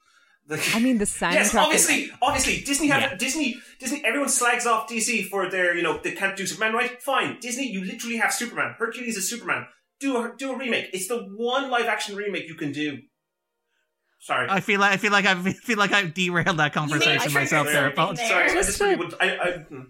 [0.52, 1.34] Like- I mean, the soundtrack.
[1.34, 3.16] Yes, is- obviously, obviously, Disney have Yeah.
[3.16, 3.56] Disney.
[3.80, 4.04] Disney.
[4.06, 7.02] Everyone slags off DC for their, you know, they can't do Superman right.
[7.02, 8.76] Fine, Disney, you literally have Superman.
[8.78, 9.66] Hercules is Superman.
[10.00, 10.90] Do a do a remake.
[10.94, 13.00] It's the one live action remake you can do.
[14.20, 17.68] Sorry, I feel like I feel like I feel like I've derailed that conversation myself
[17.68, 17.88] there.
[17.88, 18.20] Apologies.
[18.20, 18.30] there.
[18.30, 18.44] sorry.
[18.50, 19.14] I Just just really would.
[19.20, 19.82] I, I, hmm.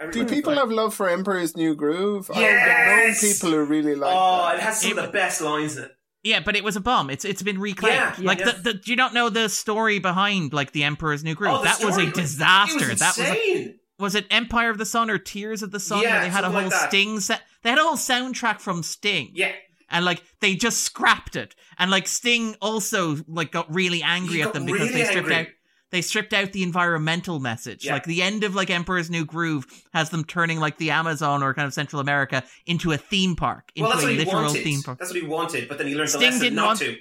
[0.00, 2.30] I really do would- people have love for Emperor's New Groove?
[2.30, 3.20] I've known Yes!
[3.20, 4.14] people who really like.
[4.14, 4.56] Oh, that.
[4.56, 5.90] it has some of the best lines in it.
[6.26, 7.08] Yeah, but it was a bomb.
[7.08, 7.94] It's it's been reclaimed.
[7.94, 8.46] Yeah, like yeah.
[8.52, 11.58] the, the do you not know the story behind like the Emperor's New Groove?
[11.60, 12.88] Oh, that was a disaster.
[12.88, 16.02] Was that was a, was it Empire of the Sun or Tears of the Sun?
[16.02, 16.88] Yeah, where they had a whole like.
[16.88, 17.42] Sting set.
[17.62, 19.30] They had a whole soundtrack from Sting.
[19.34, 19.52] yeah,
[19.88, 24.42] and like they just scrapped it and like sting also like got really angry He
[24.42, 25.34] at them because they stripped angry.
[25.34, 25.46] out
[25.92, 27.92] they stripped out the environmental message Yeah.
[27.94, 31.54] like the end of like emperor's new groove has them turning like the amazon or
[31.54, 34.42] kind of central america into a theme park into well, that's a what he literal
[34.42, 34.64] wanted.
[34.64, 36.66] theme park That's what he wanted, but then he learned the Sting lesson didn't not
[36.66, 36.96] want- to.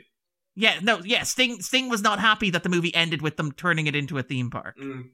[0.56, 3.88] yeah no yeah sting sting was not happy that the movie ended with them turning
[3.88, 5.06] it into a theme park Mm.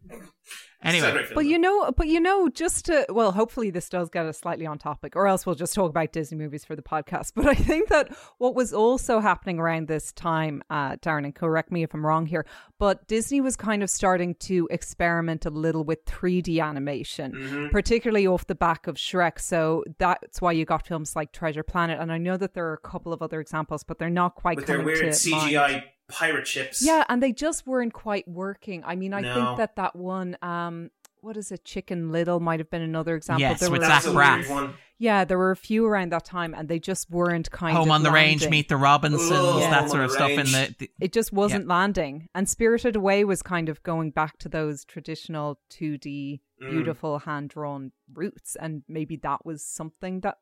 [0.83, 3.69] Anyway Still a great film, But you know, but you know, just to well, hopefully
[3.69, 6.65] this does get us slightly on topic, or else we'll just talk about Disney movies
[6.65, 7.31] for the podcast.
[7.35, 11.71] But I think that what was also happening around this time, uh, Darren, and correct
[11.71, 12.45] me if I'm wrong here,
[12.79, 17.71] but Disney was kind of starting to experiment a little with 3D animation, Mhm.
[17.71, 19.39] particularly off the back of Shrek.
[19.39, 22.73] So that's why you got films like Treasure Planet, and I know that there are
[22.73, 25.83] a couple of other examples, but they're not quite with their coming weird to mind.
[26.11, 26.81] CGI pirate ships.
[26.85, 28.83] Yeah, and they just weren't quite working.
[28.85, 29.33] I mean, I No.
[29.33, 33.41] think that that one, um, what is it, Chicken Little might have been another example.
[33.41, 34.73] Yes, there with were, Zach a Braff.
[34.97, 37.87] yeah, there were a few around that time, and they just weren't kind home of
[37.87, 39.69] Home on the range meet the robinsons Oh, Yeah.
[39.69, 40.51] that Home sort of the stuff in Range.
[40.51, 44.49] the, the It just wasn't landing, and Spirited Away was kind of going back to
[44.49, 46.69] those traditional 2D, Mm.
[46.71, 50.37] beautiful hand drawn roots, and maybe that was something that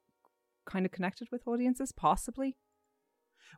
[0.65, 2.55] kind of connected with audiences, possibly.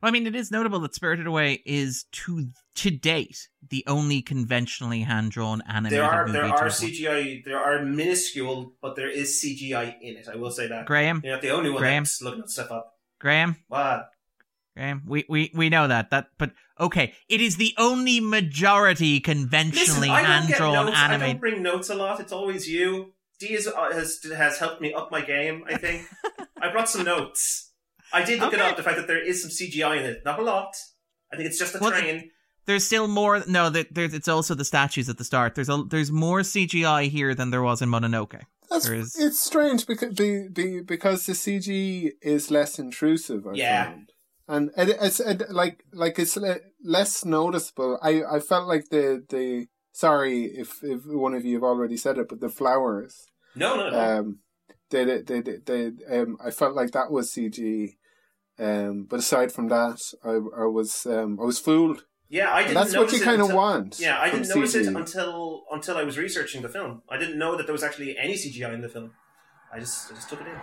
[0.01, 4.21] Well, I mean, it is notable that Spirited Away is to to date the only
[4.21, 6.39] conventionally hand drawn animated There are movie.
[6.39, 7.43] there are CGI.
[7.45, 10.27] There are minuscule, but there is CGI in it.
[10.31, 10.85] I will say that.
[10.85, 12.03] Graham, You're not the only one Graham?
[12.03, 12.97] that's looking stuff up.
[13.19, 14.09] Graham, What?
[14.75, 15.03] Graham.
[15.05, 20.53] We, we we know that that, but okay, it is the only majority conventionally hand
[20.53, 20.97] drawn notes.
[20.97, 22.19] I don't bring notes a lot.
[22.21, 23.13] It's always you.
[23.39, 25.63] D is, uh, has has helped me up my game.
[25.67, 26.07] I think
[26.61, 27.70] I brought some notes.
[28.13, 28.77] I did look it up.
[28.77, 30.73] The fact that there is some CGI in it, not a lot.
[31.31, 32.29] I think it's just a Well, train.
[32.65, 33.43] There's still more.
[33.47, 35.55] No, there- there's it's also the statues at the start.
[35.55, 38.41] There's a there's more CGI here than there was in Mononoke.
[38.69, 43.45] That's, There is- It's strange because be, be, because the CG is less intrusive.
[43.47, 43.85] I Yeah.
[43.91, 44.11] found.
[44.47, 46.37] and it, it's it, like like it's
[46.83, 47.97] less noticeable.
[48.01, 52.17] I, I felt like the the sorry if if one of you have already said
[52.17, 53.27] it, but the flowers.
[53.55, 53.99] No, no, no.
[54.19, 54.39] Um,
[54.89, 57.95] they they they, they, they um, I felt like that was CG.
[58.61, 61.99] Um, but aside from that, I I was um I was fooled.
[62.29, 63.99] yeah, I didn't that's what you kind of want.
[63.99, 67.01] Yeah, I didn't notice it until until I was researching the film.
[67.09, 69.11] I didn't know that there was actually any CGI in the film.
[69.73, 70.59] I just I just took it in.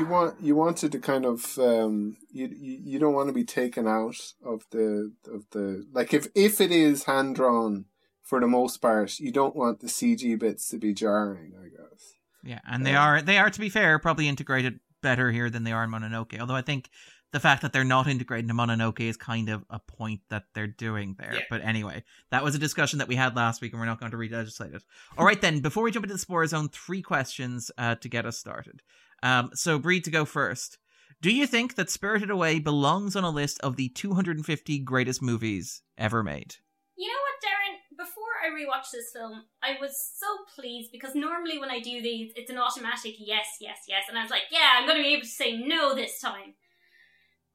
[0.00, 3.44] you want you wanted to kind of um you, you you don't want to be
[3.44, 7.84] taken out of the of the like if if it is hand drawn
[8.22, 12.02] for the most part you don't want the CG bits to be jarring I guess
[12.42, 13.02] Yeah, and they Yeah.
[13.06, 16.38] are they are to be fair probably integrated better here than they are in Mononoke.
[16.40, 16.88] Although I think
[17.32, 20.66] the fact that they're not integrated into Mononoke is kind of a point that they're
[20.66, 21.34] doing there.
[21.34, 21.40] Yeah.
[21.48, 24.10] But anyway, that was a discussion that we had last week, and we're not going
[24.10, 24.82] to re-legislate it.
[25.16, 25.60] All right, then.
[25.60, 28.82] Before we jump into the Spore Zone, three questions uh, to get us started.
[29.22, 30.78] Um, so, Bríd, to go first.
[31.22, 35.82] Do you think that Spirited Away belongs on a list of the 250 greatest movies
[35.98, 36.56] ever made?
[36.96, 38.06] You know what, Darren?
[38.06, 42.32] Before I rewatched this film, I was so pleased because normally when I do these,
[42.36, 45.12] it's an automatic yes, yes, yes, and I was like, yeah, I'm going to be
[45.12, 46.54] able to say no this time.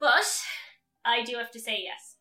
[0.06, 0.44] But
[1.04, 2.18] I do have to say yes.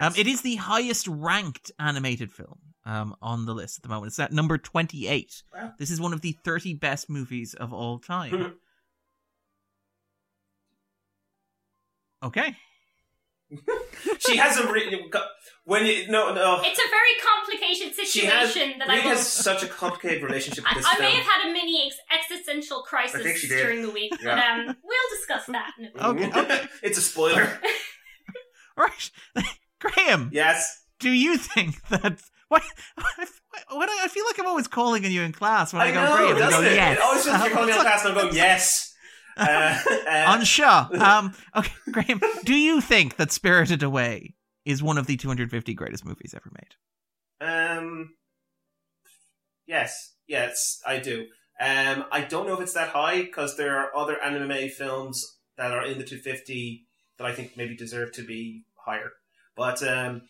[0.00, 4.10] Um, it is the highest ranked animated film um, on the list at the moment.
[4.10, 5.42] It's at number 28.
[5.52, 5.72] Wow.
[5.80, 8.54] This is one of the 30 best movies of all time.
[12.22, 12.54] okay.
[14.18, 15.02] She has a re-
[15.64, 16.60] when you, no no.
[16.62, 19.26] It's a very complicated She has situation that Bríd I has won't.
[19.26, 21.10] such a complicated relationship with I, this I film.
[21.10, 23.62] may have had a mini ex- existential crisis I think she did.
[23.62, 26.08] during the week, but um, we'll discuss that in a.
[26.08, 26.64] Okay, okay.
[26.82, 27.42] it's a spoiler.
[28.78, 29.10] All right.
[29.80, 30.84] Graham, yes.
[31.00, 32.20] do you think that.
[32.48, 32.62] What,
[33.70, 36.04] what, I feel like I'm always calling on you in class when I, I go
[36.04, 36.28] know, Graham.
[36.36, 36.74] You doesn't go, it?
[36.74, 36.96] yes.
[36.98, 38.93] It always feels like you're calling me on class and I'm going, yes.
[39.36, 40.44] Uh, uh, on
[41.00, 46.04] Um, okay, Graham, do you think that Spirited Away is one of the 250 greatest
[46.04, 47.46] movies ever made?
[47.46, 48.14] Um.
[49.66, 51.26] Yes, yes, I do.
[51.60, 55.70] Um, I don't know if it's that high because there are other anime films that
[55.72, 56.86] are in the 250
[57.18, 59.12] that I think maybe deserve to be higher.
[59.56, 60.22] But um,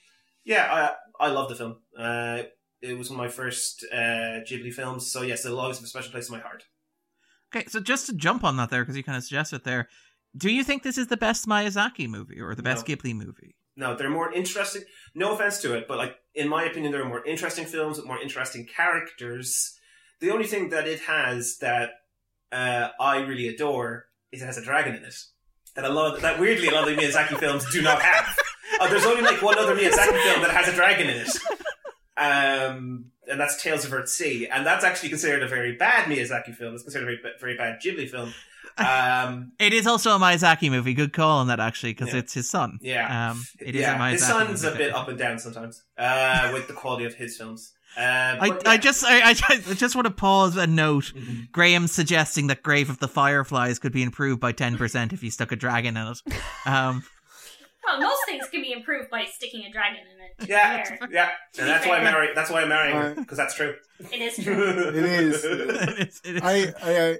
[0.44, 1.76] yeah, I I love the film.
[1.98, 2.42] Uh,
[2.82, 5.88] it was one of my first uh, Ghibli films, so yes, it'll always have a
[5.88, 6.64] special place in my heart.
[7.54, 9.88] Okay, so just to jump on that there, because you kind of suggested there,
[10.36, 12.96] do you think this is the best Miyazaki movie or the best No.
[12.96, 13.54] Ghibli movie?
[13.76, 14.82] No, they're more interesting.
[15.14, 18.06] No offense to it, but like in my opinion, there are more interesting films with
[18.06, 19.78] more interesting characters.
[20.20, 21.90] The only thing that it has that
[22.50, 25.14] uh, I really adore is it has a dragon in it.
[25.76, 28.36] That a lot, of, that weirdly, a lot of the Miyazaki films do not have.
[28.80, 31.28] Uh, there's only like one other Miyazaki film that has a dragon in it,
[32.16, 36.74] um, and that's Tales of Earthsea, and that's actually considered a very bad Miyazaki film.
[36.74, 38.32] It's considered a very, very bad Ghibli film.
[38.76, 40.94] Um, It is also a Miyazaki movie.
[40.94, 42.18] Good call on that, actually, because Yeah.
[42.20, 42.78] it's his son.
[42.82, 43.30] Yeah.
[43.30, 46.50] Um, it is yeah, a Miyazaki his son's a bit up and down sometimes uh,
[46.52, 47.72] with the quality of his films.
[47.96, 48.00] Uh,
[48.40, 49.34] I, but I just I, I
[49.74, 51.52] just want to pause and note Mhm.
[51.52, 55.30] Graham suggesting that Grave of the Fireflies could be improved by ten percent if you
[55.30, 56.20] stuck a dragon in it.
[56.66, 57.04] Um,
[57.86, 60.38] Well, most things can be improved by sticking a dragon in it.
[60.46, 61.08] to Yeah, fair.
[61.10, 62.28] yeah, and that's why I marry.
[62.34, 63.16] That's why I'm marrying her Right.
[63.16, 63.74] because that's true.
[64.12, 64.88] It is true.
[64.88, 67.18] it is it's- it is- I I I,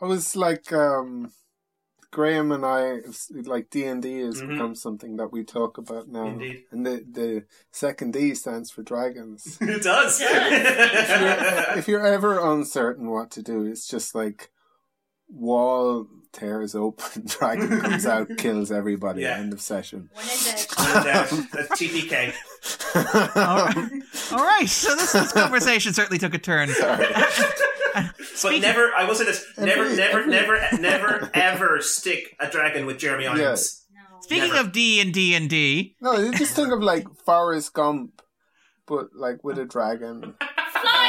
[0.00, 1.30] I was like um
[2.10, 2.98] Graham and I
[3.44, 4.48] like D and D has Mhm.
[4.48, 6.64] become something that we talk about now Indeed.
[6.70, 10.20] and the the second D stands for dragons it does.
[10.22, 14.50] if, you're, if you're ever uncertain what to do, it's just like
[15.28, 19.22] wall tears open, dragon comes out, kills everybody.
[19.22, 19.36] Yeah.
[19.38, 20.10] End of session.
[20.14, 21.32] When in doubt.
[21.32, 22.32] And, that's TPK.
[23.36, 24.02] all, right.
[24.32, 26.68] all right, so this, this conversation certainly took a turn.
[26.70, 28.58] Sorry.
[28.58, 32.48] But never, I will say this: never, Every- never, every- never, never, ever stick a
[32.50, 33.84] dragon with Jeremy Irons.
[33.94, 34.00] No.
[34.22, 34.66] Speaking Never.
[34.68, 38.22] of D and D and D, No, you just think of like Forrest Gump,
[38.86, 40.34] but like with a dragon.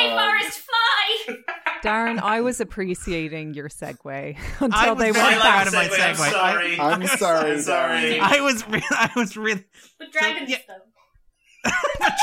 [0.10, 1.36] Fly, Forrest, fly!
[1.84, 5.68] Darren, I was appreciating your segue until I was they very went proud back.
[5.68, 6.80] of my segue, I'm sorry.
[6.80, 7.52] I'm sorry.
[7.52, 8.20] I'm sorry.
[8.20, 9.64] I was re- I was really
[10.00, 10.58] With dragons, yeah.
[10.68, 11.70] though.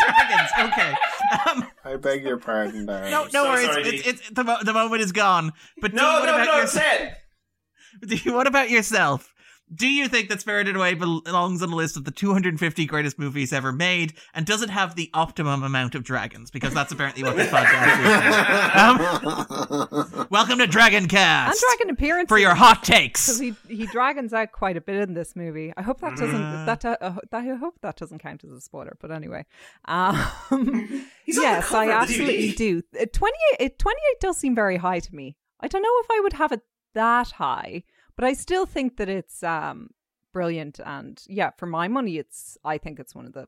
[0.06, 0.72] dragons.
[0.72, 0.94] Okay.
[1.50, 3.10] Um, I beg your pardon, Darren.
[3.10, 3.66] no, no So worries.
[3.66, 4.08] sorry, it's, Dee.
[4.10, 5.52] it's, the, mo- the moment is gone.
[5.80, 6.84] But Dee, No, what no, about no, yourself?
[6.84, 7.16] said.
[8.06, 9.32] Dee, what about yourself?
[9.72, 13.52] Do you think that Spirited Away belongs on the list of the 250 greatest movies
[13.52, 14.14] ever made?
[14.34, 16.50] And does it have the optimum amount of dragons?
[16.50, 18.98] Because that's apparently what this podcast
[19.92, 20.10] is.
[20.18, 21.62] Um, welcome to Dragon Cast.
[21.62, 23.38] And dragon appearance for your hot because takes.
[23.38, 25.72] he he dragons out quite a bit in this movie.
[25.76, 26.66] I hope that doesn't Mm.
[26.66, 28.96] that, uh, uh, I hope that doesn't count as a spoiler.
[29.00, 29.44] But anyway,
[29.84, 30.14] um,
[31.24, 32.82] He's on the yes, I absolutely do.
[33.00, 35.36] Uh, Twenty eight, twenty eight does seem very high to me.
[35.60, 36.62] I don't know if I would have it
[36.94, 37.84] that high,
[38.20, 39.88] but I still think that it's um
[40.34, 40.78] brilliant.
[40.84, 43.46] And yeah, for my money, it's I think it's one of the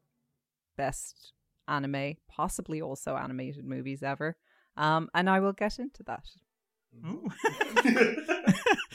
[0.79, 1.35] best
[1.69, 4.35] anime, possibly also animated movies ever.
[4.79, 6.25] Um, and I will get into that.
[7.07, 7.29] Ooh.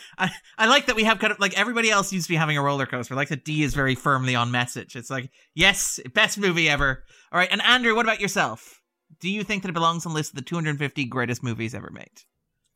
[0.18, 2.58] I, I like that we have kind of like everybody else seems to be having
[2.58, 3.13] a roller coaster.
[3.13, 4.96] Like that D is very firmly on message.
[4.96, 7.04] It's like, yes, best movie ever.
[7.32, 7.50] All right.
[7.52, 8.82] And Andrew, what about yourself?
[9.20, 11.92] Do you think that it belongs on the list of the 250 greatest movies ever
[11.92, 12.24] made?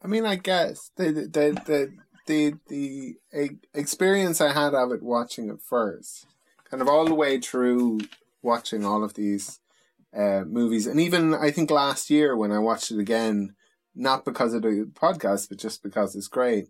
[0.04, 1.94] I mean, I guess the the the
[2.28, 6.28] the, the, e- experience I had of it watching it first,
[6.70, 8.00] kind of all the way through
[8.42, 9.60] watching all of these
[10.16, 13.56] uh, movies, and even I think last year when I watched it again,
[13.96, 16.70] not because of the podcast, but just because it's great.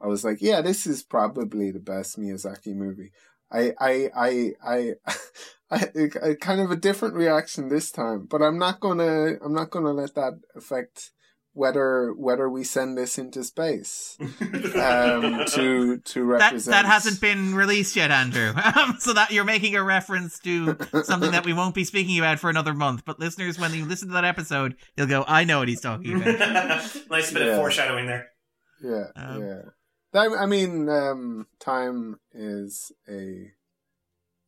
[0.00, 3.12] I was like, yeah, this is probably the best Miyazaki movie.
[3.52, 4.92] I, I, I, I,
[5.70, 9.70] I, I kind of a different reaction this time, but I'm not gonna, I'm not
[9.70, 11.12] gonna let that affect
[11.54, 17.54] whether whether we send this into space um, to to That represent that hasn't been
[17.54, 18.52] released yet, Andrew.
[18.56, 22.38] Um, so that you're making a reference to something that we won't be speaking about
[22.38, 23.04] for another month.
[23.04, 26.16] But listeners, when you listen to that episode, you'll go, "I know what he's talking
[26.16, 26.38] about."
[27.10, 27.48] nice bit Yeah.
[27.48, 28.28] of foreshadowing there.
[28.82, 29.60] Yeah, Um, yeah.
[30.12, 33.52] That, I mean, um, time is a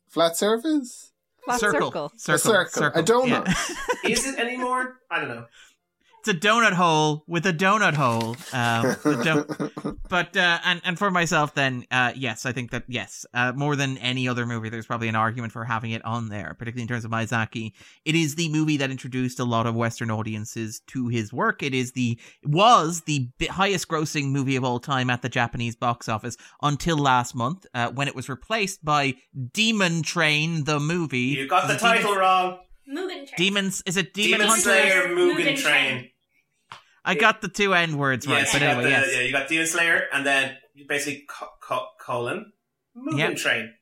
[0.09, 1.13] flat surface.
[1.45, 2.13] Flat circle, circle.
[2.17, 3.01] circle, A circle.
[3.01, 3.47] A donut.
[4.05, 4.11] Yeah.
[4.11, 5.01] Is it anymore?
[5.11, 5.47] I don't know.
[6.27, 8.37] It's a donut hole with a donut hole.
[8.53, 13.27] Um, don- but uh, and and for myself, then uh, yes, I think that yes,
[13.35, 16.55] uh, more than any other movie, there's probably an argument for having it on there,
[16.59, 17.73] particularly in terms of Miyazaki.
[18.05, 21.63] It is the movie that introduced a lot of Western audiences to his work.
[21.63, 26.09] It is the was the highest grossing movie of all time at the Japanese box
[26.09, 29.15] office until last month, uh, when it was replaced by
[29.53, 31.19] Demon Train, the movie.
[31.19, 32.59] You got the Is it Demon- title wrong.
[32.87, 33.29] Mugen Train.
[33.39, 34.63] Demons is it Demon, Demon Hunter?
[34.63, 35.57] Slayer Mugen Mugen Train.
[35.57, 36.11] Train.
[37.05, 39.09] I got the two N words right, Yes, but anyway, the, yes.
[39.15, 40.57] yeah, you got Demon Slayer, and then
[40.89, 42.53] basically co- co- colon
[42.97, 43.37] Mugen Yep.
[43.37, 43.75] Train.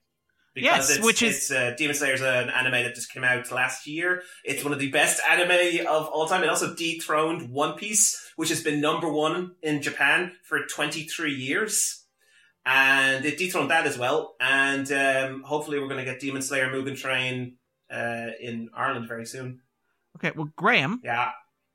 [0.55, 3.87] Yes, it's, which is- it's, uh, Demon Slayer's an anime that just came out last
[3.87, 4.23] year.
[4.45, 6.43] It's one of the best anime of all time.
[6.43, 12.05] It also dethroned One Piece, which has been number one in Japan for 23 years.
[12.67, 14.35] And it dethroned that as well.
[14.41, 17.57] And um, hopefully we're going to get Demon Slayer Mugen Train
[17.91, 19.61] uh, in Ireland very soon.
[20.17, 21.31] Okay, well, Graham, Yeah.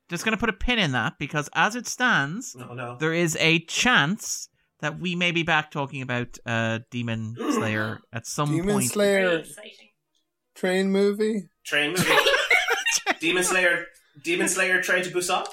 [0.08, 2.96] Just going to put a pin in that because as it stands, No, no.
[2.98, 4.48] there is a chance
[4.80, 8.60] that we may be back talking about uh, Demon Slayer at some point.
[8.62, 8.90] Demon point.
[8.90, 9.88] Slayer Very exciting.
[10.54, 11.48] train movie.
[11.64, 12.08] Train movie.
[13.20, 13.86] Demon Slayer.
[14.22, 15.46] Demon Slayer Train to Busan.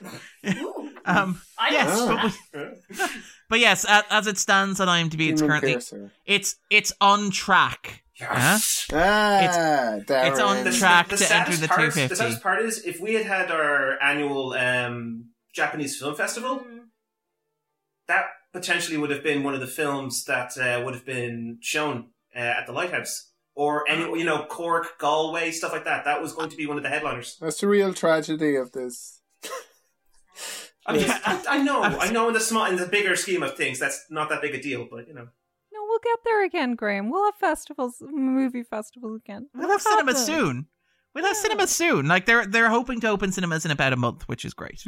[1.04, 3.06] Um, I yes, know but, we,
[3.48, 6.12] but yes, as, as it stands on IMDb, it's currently Piercer.
[6.26, 8.02] it's it's on track.
[8.20, 8.86] Yes.
[8.92, 10.44] Ah, it's Darren.
[10.44, 12.08] on The, track the to enter the part, 250.
[12.08, 16.64] The saddest part is if we had had our annual um, Japanese film festival,
[18.08, 22.08] that potentially would have been one of the films that uh, would have been shown
[22.34, 23.26] uh, at the Lighthouse.
[23.54, 26.04] Or any, you know, Cork, Galway, stuff like that.
[26.04, 27.36] That was going to be one of the headliners.
[27.40, 29.20] That's the real tragedy of this.
[30.86, 31.18] I mean, Yeah.
[31.24, 32.28] I, I know, I know.
[32.28, 34.86] In the small, in the bigger scheme of things, that's not that big a deal.
[34.88, 35.28] But you know, No,
[35.88, 37.10] we'll get there again, Graham.
[37.10, 39.48] We'll have festivals, movie festivals again.
[39.54, 40.22] We'll have cinema them.
[40.22, 40.66] soon.
[41.14, 41.42] We'll have Yeah.
[41.42, 42.06] cinema soon.
[42.06, 44.84] Like they're they're hoping to open cinemas in about a month, which is great.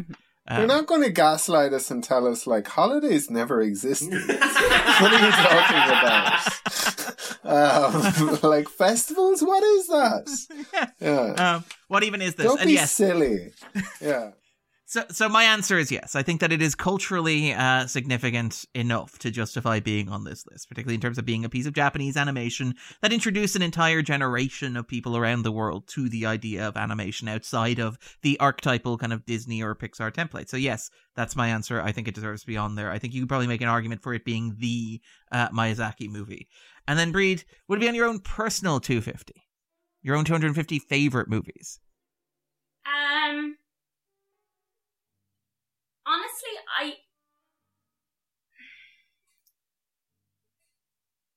[0.48, 4.10] They're Um, not going to gaslight us and tell us like holidays never existed.
[4.28, 5.82] what are you talking
[7.44, 7.44] about?
[7.44, 9.42] um, like festivals?
[9.42, 10.90] What is that?
[11.00, 11.54] Yeah.
[11.56, 12.46] um, what even is this?
[12.46, 13.52] Don't and be yes, silly.
[14.00, 14.32] Yeah.
[14.90, 16.16] So, so my answer is yes.
[16.16, 20.68] I think that it is culturally uh, significant enough to justify being on this list,
[20.68, 24.76] particularly in terms of being a piece of Japanese animation that introduced an entire generation
[24.76, 29.12] of people around the world to the idea of animation outside of the archetypal kind
[29.12, 30.48] of Disney or Pixar template.
[30.48, 31.80] So, yes, that's my answer.
[31.80, 32.90] I think it deserves to be on there.
[32.90, 35.00] I think you could probably make an argument for it being the
[35.30, 36.48] uh, Miyazaki movie.
[36.88, 39.34] And then, Bríd, would it be on your own personal 250?
[40.02, 41.78] Your own 250 favorite movies?
[42.84, 43.54] Um,
[46.10, 46.94] honestly, I.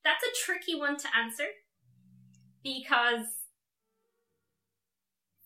[0.03, 1.45] That's a tricky one to answer
[2.63, 3.25] because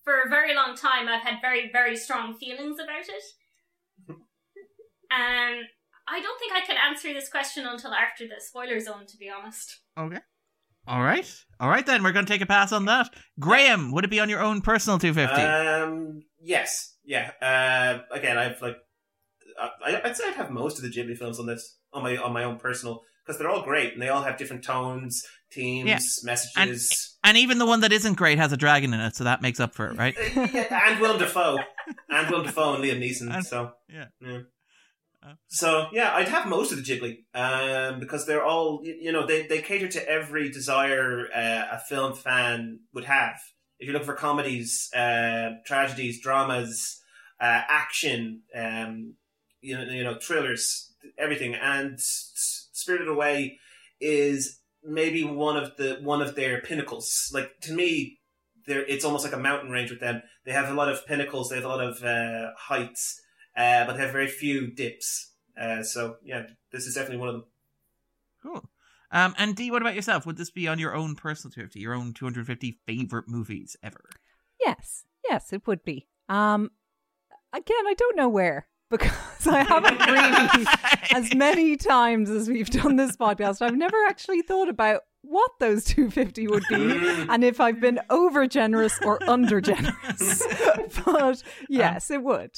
[0.03, 3.23] for a very long time I've had very, very strong feelings about it.
[5.09, 5.63] Um,
[6.09, 9.29] I don't think I could answer this question until after the spoiler zone, to be
[9.29, 9.79] honest.
[9.97, 10.19] Okay.
[10.85, 11.25] All right.
[11.59, 12.03] All right, then.
[12.03, 13.09] We're going to take a pass on that.
[13.39, 15.41] Graham, would it be on your own personal 250?
[15.41, 17.31] Um, yes, yeah.
[17.41, 18.77] Uh, again, I've like,
[19.59, 22.33] I, I'd say I'd have most of the Ghibli films on this on my on
[22.33, 25.99] my own personal because they're all great and they all have different tones, themes, Yeah.
[26.23, 27.17] messages.
[27.23, 29.59] and even the one that isn't great has a dragon in it, so that makes
[29.59, 30.15] up for it, right?
[30.17, 31.57] Uh, yeah, and Willem Dafoe,
[32.09, 33.33] and Willem Dafoe and Liam Neeson.
[33.35, 34.05] And- so yeah.
[34.21, 34.39] yeah.
[35.23, 35.33] Uh.
[35.47, 39.25] So yeah, I'd have most of the Ghibli um, because they're all you you know
[39.25, 43.35] they, they cater to every desire uh, a film fan would have.
[43.79, 47.01] If you're looking for comedies, uh, tragedies, dramas,
[47.41, 49.15] uh, action, um,
[49.61, 53.59] you know, you know, thrillers, everything, and Spirited Away
[53.99, 57.31] is maybe one of the one of their pinnacles.
[57.33, 58.19] Like to me,
[58.65, 60.21] there it's almost like a mountain range with them.
[60.45, 61.49] They have a lot of pinnacles.
[61.49, 63.21] They have a lot of uh, heights,
[63.55, 65.31] uh, but they have very few dips.
[65.59, 67.45] Uh, so yeah, this is definitely one of them.
[68.43, 68.69] Cool.
[69.11, 70.25] Um, and D, what about yourself?
[70.25, 74.09] Would this be on your own personal 250, your own 250 favorite movies ever?
[74.59, 76.07] Yes, yes, it would be.
[76.27, 76.71] Um,
[77.53, 80.67] again, I don't know where because I haven't really,
[81.11, 85.83] as many times as we've done this podcast, I've never actually thought about what those
[85.85, 87.25] 250 would be mm.
[87.29, 90.43] and if I've been over generous or under generous.
[91.05, 92.51] but yes, um, it would.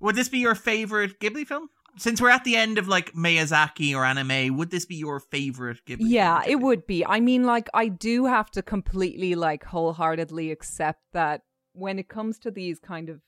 [0.00, 1.68] Would this be your favorite Ghibli film?
[1.96, 5.78] Since we're at the end of like Miyazaki or anime, would this be your favorite
[5.86, 5.98] Ghibli?
[6.00, 7.06] Yeah, it would be.
[7.06, 11.42] I mean, like, I do have to completely, like, wholeheartedly accept that
[11.72, 13.20] when it comes to these kind of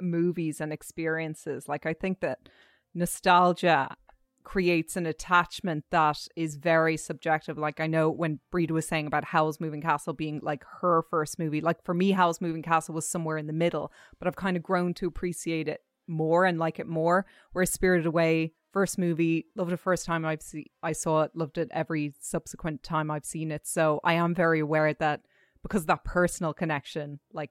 [0.00, 2.48] movies and experiences, like, I think that
[2.94, 3.96] nostalgia
[4.44, 7.58] creates an attachment that is very subjective.
[7.58, 11.38] Like, I know when Breda was saying about Howl's Moving Castle being like her first
[11.38, 14.56] movie, like, for me, Howl's Moving Castle was somewhere in the middle, but I've kind
[14.56, 17.26] of grown to appreciate it more and like it more.
[17.52, 21.58] Whereas Spirited Away, first movie, loved it first time I've see I saw it, loved
[21.58, 23.66] it every subsequent time I've seen it.
[23.66, 25.20] So I am very aware that
[25.62, 27.50] because of that personal connection, like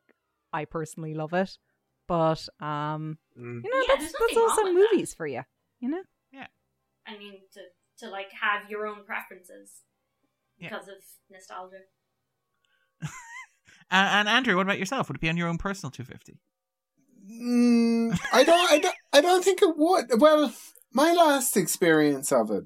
[0.52, 1.58] I personally love it.
[2.08, 3.64] But um, Mm.
[3.64, 4.89] you know, Yeah, that's that's also with that.
[4.91, 5.43] movies for you,
[5.80, 6.01] you know.
[6.32, 6.47] Yeah.
[7.05, 7.62] I mean, to
[8.05, 9.82] to like have your own preferences
[10.58, 10.70] Yeah.
[10.70, 10.95] because of
[11.30, 11.82] nostalgia.
[13.89, 15.08] Uh, and Andrew, what about yourself?
[15.08, 16.38] Would it be on your own personal 250?
[17.32, 18.70] Mm, I don't.
[18.72, 18.95] I don't.
[19.14, 20.20] I don't think it would.
[20.20, 20.53] Well,
[20.91, 22.66] my last experience of it,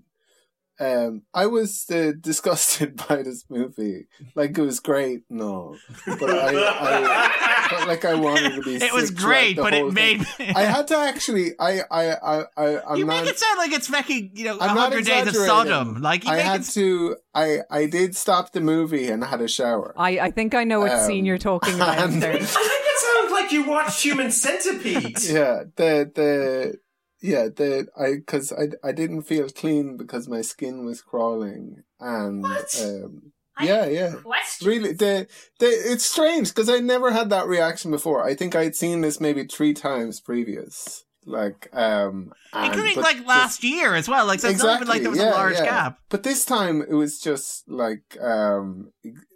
[0.82, 4.08] um, I was uh, disgusted by this movie.
[4.36, 8.76] Like it was great, no, but I, I felt like I wanted to be.
[8.76, 10.26] It was great, but it made.
[10.28, 10.56] thing.
[10.56, 11.52] I had to actually.
[11.60, 11.82] I.
[11.92, 12.04] I.
[12.14, 12.44] I.
[12.58, 13.22] I I'm you not.
[13.24, 15.36] make it sound like it's fucking, you know, I'm 100 Days of.
[15.36, 16.02] Sodom.
[16.02, 16.68] Like, you I make had it.
[16.74, 17.16] to.
[17.36, 17.60] I.
[17.70, 19.94] I did stop the movie and had a shower.
[19.98, 21.98] I I think I know what Um, scene you're talking about.
[22.04, 25.22] and- I think it sounds like you watched Human Centipede.
[25.24, 26.80] yeah the the
[27.22, 32.41] yeah the i because I, I didn't feel clean because my skin was crawling and
[32.43, 32.82] What?
[32.84, 34.67] um I yeah yeah Question.
[34.67, 35.28] really the,
[35.59, 39.19] the it's strange because i never had that reaction before i think i'd seen this
[39.19, 44.26] maybe three times previous like um and- Including, like, last year as well.
[44.26, 45.65] Like, so it's not even like there was a yeah, large yeah.
[45.65, 45.99] gap.
[46.09, 48.91] but this time it was just like um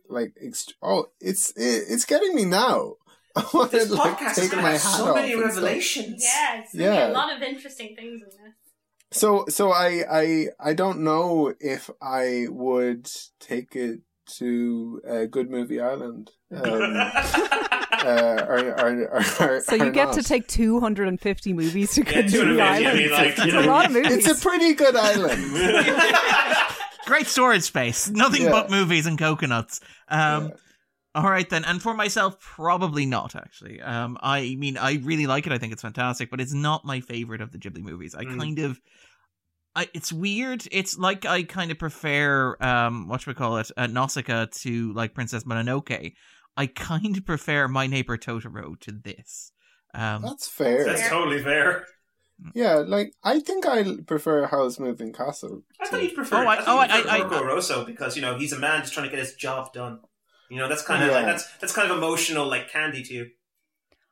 [0.10, 2.96] like ext- oh it's it, it's getting me now
[3.38, 5.16] i want to This like podcast is take going my to have hat so off
[5.16, 5.56] many and stuff.
[5.56, 6.24] revelations.
[6.24, 7.08] Yeah, it's gonna be Yeah.
[7.08, 8.54] a lot of interesting things in this.
[9.12, 13.10] So so I I I don't know if I would
[13.40, 14.00] take it
[14.38, 16.32] to uh, Good Movie Island.
[16.52, 20.14] Um, uh, or, or, or, or, So you or get not.
[20.16, 23.00] to take 250 movies to Yeah, Good Movie 250, I Island.
[23.00, 24.26] mean, like, It's you a lot of movies.
[24.28, 25.42] It's a pretty good island.
[27.06, 28.10] Great storage space.
[28.10, 28.52] Nothing Yeah.
[28.52, 29.80] but movies and coconuts.
[30.08, 30.50] Um, Yeah.
[31.16, 33.82] All right then, and for myself, probably not actually.
[33.82, 35.54] Um, I mean, I really like it.
[35.54, 38.14] I think it's fantastic, but it's not my favorite of the Ghibli movies.
[38.14, 38.38] I Mm.
[38.38, 38.82] kind of,
[39.76, 40.66] I it's weird.
[40.72, 44.92] It's like I kind of prefer um, what should we call it, uh, Nausicaa to
[44.94, 46.14] like Princess Mononoke.
[46.58, 49.52] I kind of prefer My Neighbor Totoro to this.
[49.94, 50.84] Um, That's fair.
[50.86, 51.86] That's totally fair.
[52.54, 55.64] Yeah, like I think I prefer Howl's Moving Castle.
[55.80, 56.44] I thought you'd prefer.
[56.44, 58.60] Oh, I- I, oh, you'd I- prefer I- Porco Rosso because you know he's a
[58.60, 60.00] man just trying to get his job done.
[60.50, 61.16] You know that's kind of Yeah.
[61.16, 63.28] like, that's that's kind of emotional, like candy to you.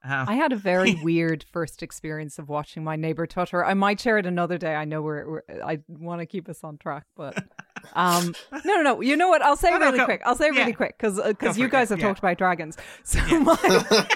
[0.08, 3.66] uh, I had a very weird first experience of watching my neighbor Totoro.
[3.66, 4.76] I might share it another day.
[4.76, 7.38] I know we're, we're I want to keep us on track, but
[7.94, 9.02] um, no, no, no.
[9.02, 9.42] You know what?
[9.42, 10.22] I'll say No, it no, really quick.
[10.26, 10.62] I'll say Yeah.
[10.62, 12.08] really quick because because for you guys yeah, have yeah.
[12.08, 12.78] talked about dragons.
[13.04, 14.08] So my,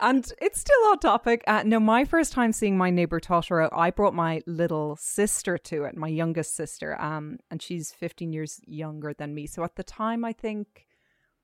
[0.00, 1.42] and it's still on topic.
[1.46, 5.84] Uh, no, my first time seeing my neighbor Totoro, I brought my little sister to
[5.84, 9.46] it, my youngest sister, um, and she's 15 years younger than me.
[9.46, 10.86] So at the time, I think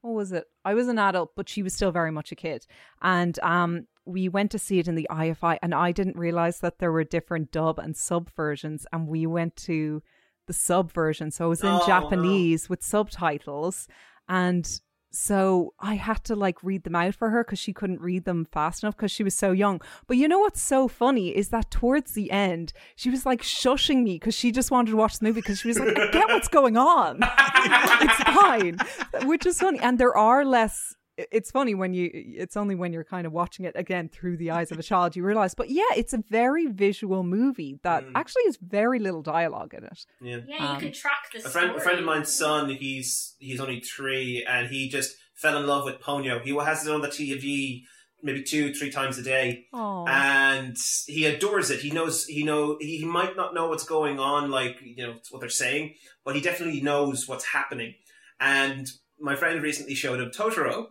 [0.02, 0.44] what was it?
[0.64, 2.66] I was an adult, but she was still very much a kid.
[3.02, 6.78] And um, we went to see it in the IFI, and I didn't realize that
[6.78, 8.86] there were different dub and sub versions.
[8.92, 10.02] And we went to
[10.46, 11.86] the sub version, so it was in Oh.
[11.86, 13.86] Japanese with subtitles,
[14.28, 14.80] and
[15.12, 18.46] so I had to like read them out for her because she couldn't read them
[18.52, 19.80] fast enough because she was so young.
[20.06, 24.02] But you know what's so funny is that towards the end, she was like shushing
[24.02, 26.28] me because she just wanted to watch the movie because she was like, I get
[26.28, 27.20] what's going on.
[27.22, 28.78] it's fine,
[29.24, 29.80] which is funny.
[29.80, 30.94] And there are less.
[31.32, 32.10] It's funny when you.
[32.12, 35.16] It's only when you're kind of watching it again through the eyes of a child
[35.16, 35.54] you realize.
[35.54, 38.12] But yeah, it's a very visual movie that Mm.
[38.14, 40.04] actually has very little dialogue in it.
[40.20, 40.38] Yeah.
[40.46, 43.60] Yeah, you Um, can track the A friend, a friend of mine's son, he's he's
[43.60, 46.40] only three, and he just fell in love with Ponyo.
[46.42, 47.84] He has it on the TV
[48.22, 51.80] maybe two, three times a day, Oh, and he adores it.
[51.80, 55.40] He knows he know he might not know what's going on, like you know what
[55.40, 55.94] they're saying,
[56.24, 57.94] but he definitely knows what's happening.
[58.38, 58.86] And
[59.18, 60.88] my friend recently showed him Totoro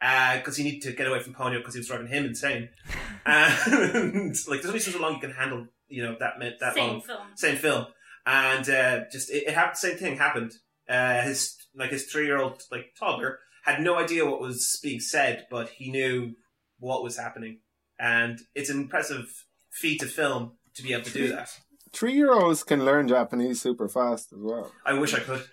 [0.00, 2.68] because he needed to get away from Ponyo because he was driving him insane.
[3.26, 6.88] And like, there's only so long you can handle, you know, that mi- that Same
[6.88, 7.18] long film.
[7.34, 7.86] same film,
[8.24, 9.76] and uh, just it, it happened.
[9.76, 10.52] Same thing happened.
[10.88, 15.00] Uh, his like his three year old like toddler had no idea what was being
[15.00, 16.34] said, but he knew
[16.78, 17.58] what was happening,
[17.98, 21.50] and it's an impressive feat of film to be able to do that.
[21.92, 24.72] Three year olds can learn Japanese super fast as well.
[24.86, 25.44] I wish I could.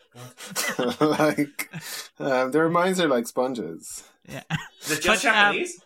[1.01, 1.69] like,
[2.19, 4.03] um, their minds are like sponges.
[4.27, 4.43] Yeah.
[4.83, 5.81] Is it just But, um, Japanese?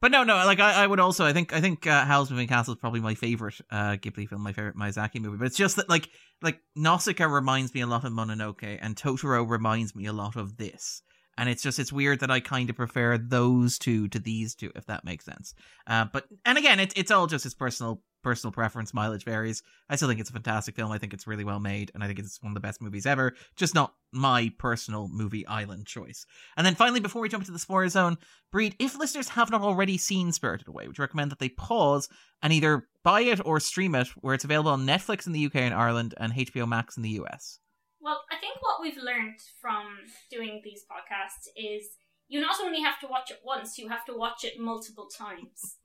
[0.00, 0.36] But no, no.
[0.36, 1.24] Like I, I would also.
[1.24, 1.52] I think.
[1.54, 4.76] I think uh, Howl's Moving Castle is probably my favorite uh, Ghibli film, my favorite
[4.76, 5.38] Miyazaki movie.
[5.38, 6.10] But it's just that, like,
[6.42, 10.58] like Nausicaa reminds me a lot of Mononoke, and Totoro reminds me a lot of
[10.58, 11.02] this.
[11.38, 14.70] And it's just it's weird that I kind of prefer those two to these two,
[14.74, 15.54] if that makes sense.
[15.86, 18.92] Uh, but and again, it's it's all just his personal personal preference.
[18.92, 19.62] Mileage varies.
[19.88, 20.90] I still think it's a fantastic film.
[20.90, 23.06] I think it's really well made, and I think it's one of the best movies
[23.06, 23.34] ever.
[23.54, 26.26] Just not my personal movie island choice.
[26.56, 28.18] And then finally, before we jump into the spoiler zone,
[28.52, 32.08] Bríd, if listeners have not already seen Spirited Away, would you recommend that they pause
[32.42, 35.54] and either buy it or stream it, where it's available on Netflix in the UK
[35.56, 37.60] and Ireland and HBO Max in the US?
[38.00, 39.86] Well, I think what we've learned from
[40.32, 41.90] doing these podcasts is
[42.26, 45.76] you not only have to watch it once, you have to watch it multiple times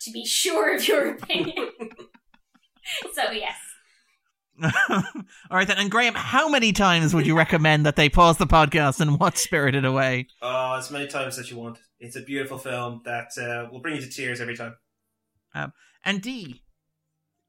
[0.00, 1.70] to be sure of your opinion.
[3.12, 3.56] so, yes.
[4.90, 5.02] All
[5.52, 5.78] right then.
[5.78, 9.36] And Graham, how many times would you recommend that they pause the podcast and watch
[9.36, 10.26] Spirited Away?
[10.42, 11.78] Oh, as many times as you want.
[12.00, 14.76] It's a beautiful film that uh, will bring you to tears every time.
[15.54, 15.72] Um,
[16.04, 16.62] And D,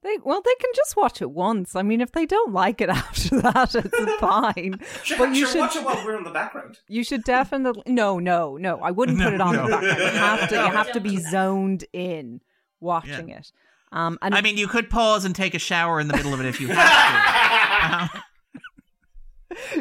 [0.02, 1.76] They well, they can just watch it once.
[1.76, 4.80] I mean, if they don't like it after that, it's fine.
[5.04, 6.80] Sure, But you sure, should- watch it while we're in the background.
[6.88, 8.80] You should definitely no, no, no.
[8.80, 9.66] I wouldn't put it on no.
[9.66, 10.00] the background.
[10.00, 12.40] You have to, you have to be zoned in
[12.80, 13.52] watching it.
[13.92, 16.40] Um, and I mean, you could pause and take a shower in the middle of
[16.40, 18.24] it if you had to.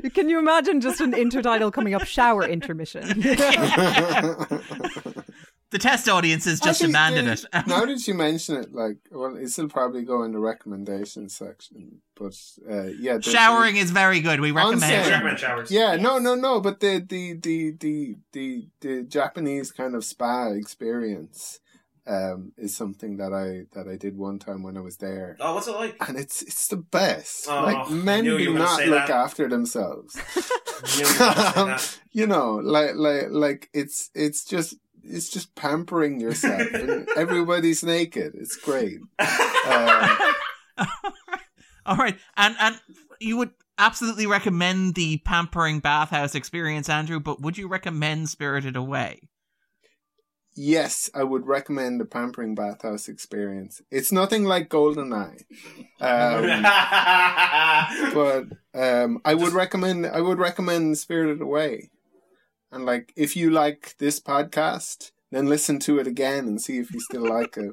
[0.03, 2.05] Um, can you imagine just an intertitle coming up?
[2.07, 3.07] Shower intermission.
[5.71, 7.45] The test audiences just Actually, demanded it.
[7.67, 12.01] now that you mention it, like, well, it'll probably go in the recommendation section.
[12.17, 12.35] But
[12.71, 14.41] uh, yeah, the- Showering is very good.
[14.41, 14.83] We recommend.
[14.83, 15.05] Onsen.
[15.07, 15.71] I recommend showers.
[15.71, 16.61] Yeah, no, no, no.
[16.61, 21.61] But the the the the the the Japanese kind of spa experience
[22.07, 25.37] um, is something that I that I did one time when I was there.
[25.39, 25.97] Oh, what's it like?
[26.09, 27.47] And it's it's the best.
[27.49, 29.11] Oh, like men do not look that.
[29.11, 30.19] after themselves.
[30.97, 31.99] You knew you were gonna say that.
[32.13, 36.63] you know, like like like it's it's just it's just pampering yourself.
[36.73, 38.35] and everybody's naked.
[38.35, 38.99] It's great.
[39.19, 40.19] Um,
[41.87, 42.81] All right, and and
[43.21, 47.21] you would absolutely recommend the pampering bathhouse experience, Andrew.
[47.21, 49.21] But would you recommend Spirited Away?
[50.59, 53.81] yes, I would recommend the pampering bathhouse experience.
[53.91, 55.45] It's nothing like Goldeneye.
[56.01, 56.63] Um,
[58.15, 61.91] but um, I would recommend I would recommend Spirited Away,
[62.71, 66.93] and like if you like this podcast, then listen to it again and see if
[66.93, 67.73] you still like it.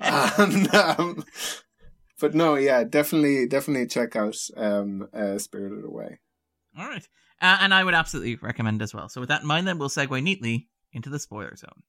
[0.00, 1.24] and, um,
[2.20, 6.20] but no, yeah, definitely, definitely check out um, uh, Spirited Away.
[6.78, 7.06] All right,
[7.40, 9.08] uh, and I would absolutely recommend as well.
[9.08, 11.82] So with that in mind, then we'll segue neatly into the spoiler zone.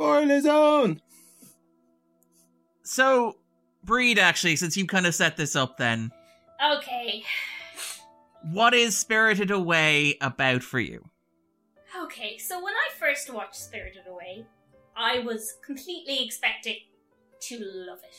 [0.00, 1.00] Spoiler zone.
[2.82, 3.38] So,
[3.86, 6.12] Bríd, actually, since you kind of set this up, then
[6.62, 7.24] Okay.
[8.52, 11.08] what is Spirited Away about for you?
[11.98, 14.44] Okay, so when I first watched Spirited Away,
[14.94, 16.76] I was completely expecting
[17.40, 18.16] to love it.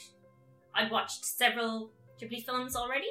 [0.73, 3.09] I'd watched several Ghibli films already.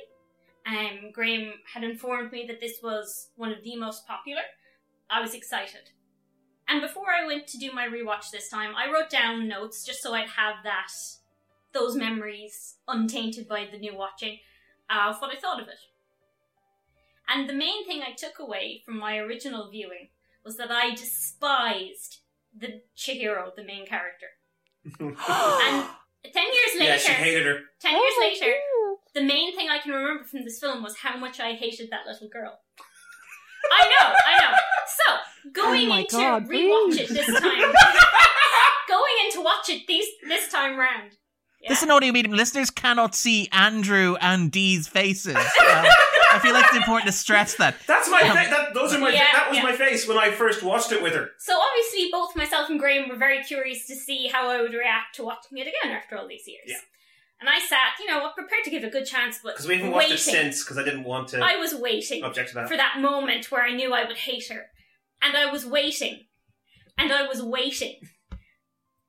[0.66, 4.42] Um, Graham had informed me that this was one of the most popular.
[5.08, 5.90] I was excited.
[6.68, 10.02] And before I went to do my rewatch this time, I wrote down notes just
[10.02, 10.88] so I'd have that
[11.72, 14.38] those memories untainted by the new watching
[14.90, 15.78] uh, of what I thought of it.
[17.28, 20.08] And the main thing I took away from my original viewing
[20.44, 22.20] was that I despised
[22.56, 24.26] the Chihiro, the main character.
[25.00, 25.12] and
[26.32, 27.58] ten years later, Yeah, she hated her.
[27.80, 28.96] ten Oh years my later, God.
[29.14, 32.06] the main thing I can remember from this film was how much I hated that
[32.06, 32.58] little girl.
[33.72, 34.56] I know, I know.
[34.88, 37.00] So going Oh my into God, rewatch Reed.
[37.00, 37.72] it this time,
[38.88, 41.12] going in to watch it these this time round.
[41.60, 41.70] Yeah.
[41.70, 42.36] This is an audio medium.
[42.36, 45.34] Listeners cannot see Andrew and Dee's faces.
[45.36, 45.42] Um,
[46.32, 47.76] I feel like it's important to stress that.
[47.86, 48.20] That's my.
[48.20, 49.10] Fa- that, those are my.
[49.10, 49.64] Yeah, that was yeah.
[49.64, 51.30] my face when I first watched it with her.
[51.38, 55.16] so obviously, both myself and Graham were very curious to see how I would react
[55.16, 56.66] to watching it again after all these years.
[56.66, 56.76] Yeah.
[57.40, 59.76] And I sat, you know, prepared to give it a good chance, but Because we
[59.76, 60.62] haven't watched it since.
[60.62, 62.22] Because I didn't want to I was waiting.
[62.24, 62.68] object to that.
[62.68, 64.66] for that moment where I knew I would hate her.
[65.26, 66.26] And I was waiting.
[66.98, 68.00] And I was waiting.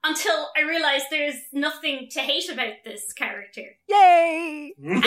[0.03, 3.63] Until I realised there's nothing to hate about this character.
[3.87, 4.73] Yay!
[4.77, 5.03] And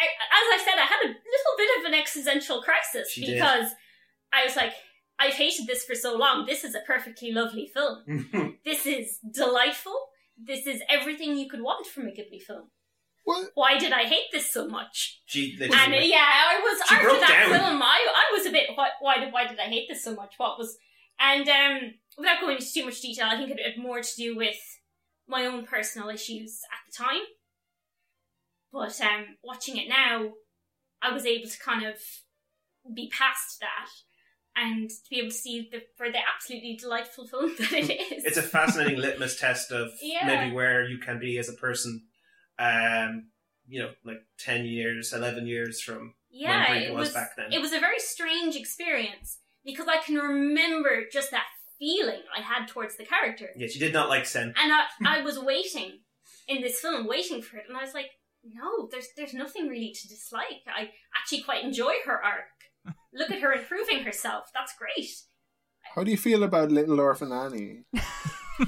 [0.00, 3.34] I, as I said, I had a little bit of an existential crisis She did.
[3.34, 3.70] because
[4.32, 4.72] I was like,
[5.18, 6.46] I've hated this for so long.
[6.46, 8.56] This is a perfectly lovely film.
[8.64, 9.98] This is delightful.
[10.36, 12.70] This is everything you could want from a Ghibli film.
[13.24, 13.50] What?
[13.54, 15.20] Why did I hate this so much?
[15.26, 17.58] she And uh, yeah, I was She after that down.
[17.60, 17.82] film.
[17.82, 20.34] I I was a bit why why did why did I hate this so much?
[20.38, 20.76] What was
[21.18, 24.36] and um without going into too much detail, I think it had more to do
[24.36, 24.56] with
[25.28, 27.22] my own personal issues at the time.
[28.72, 30.30] But um watching it now,
[31.02, 31.96] I was able to kind of
[32.94, 33.88] be past that
[34.56, 38.24] and to be able to see the for the absolutely delightful film that it is.
[38.24, 40.26] it's a fascinating litmus test of Yeah.
[40.26, 42.06] maybe where you can be as a person.
[42.60, 43.30] Um,
[43.66, 47.52] you know, like ten years, eleven years from yeah, when it was, was back then.
[47.52, 51.46] It was a very strange experience because I can remember just that
[51.78, 53.48] feeling I had towards the character.
[53.56, 54.54] yeah, she did not like Sen.
[54.56, 54.84] And I,
[55.20, 56.00] I was waiting
[56.46, 58.10] in this film, waiting for it, and I was like,
[58.44, 60.62] no, there's there's nothing really to dislike.
[60.66, 62.94] I actually quite enjoy her arc.
[63.12, 64.50] Look at her improving herself.
[64.54, 65.10] That's great.
[65.94, 67.84] How do you feel about Little Orphan Annie?
[68.58, 68.66] You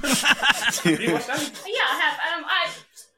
[1.13, 1.63] watch that?
[1.67, 2.39] Yeah, I have.
[2.39, 2.69] Um, I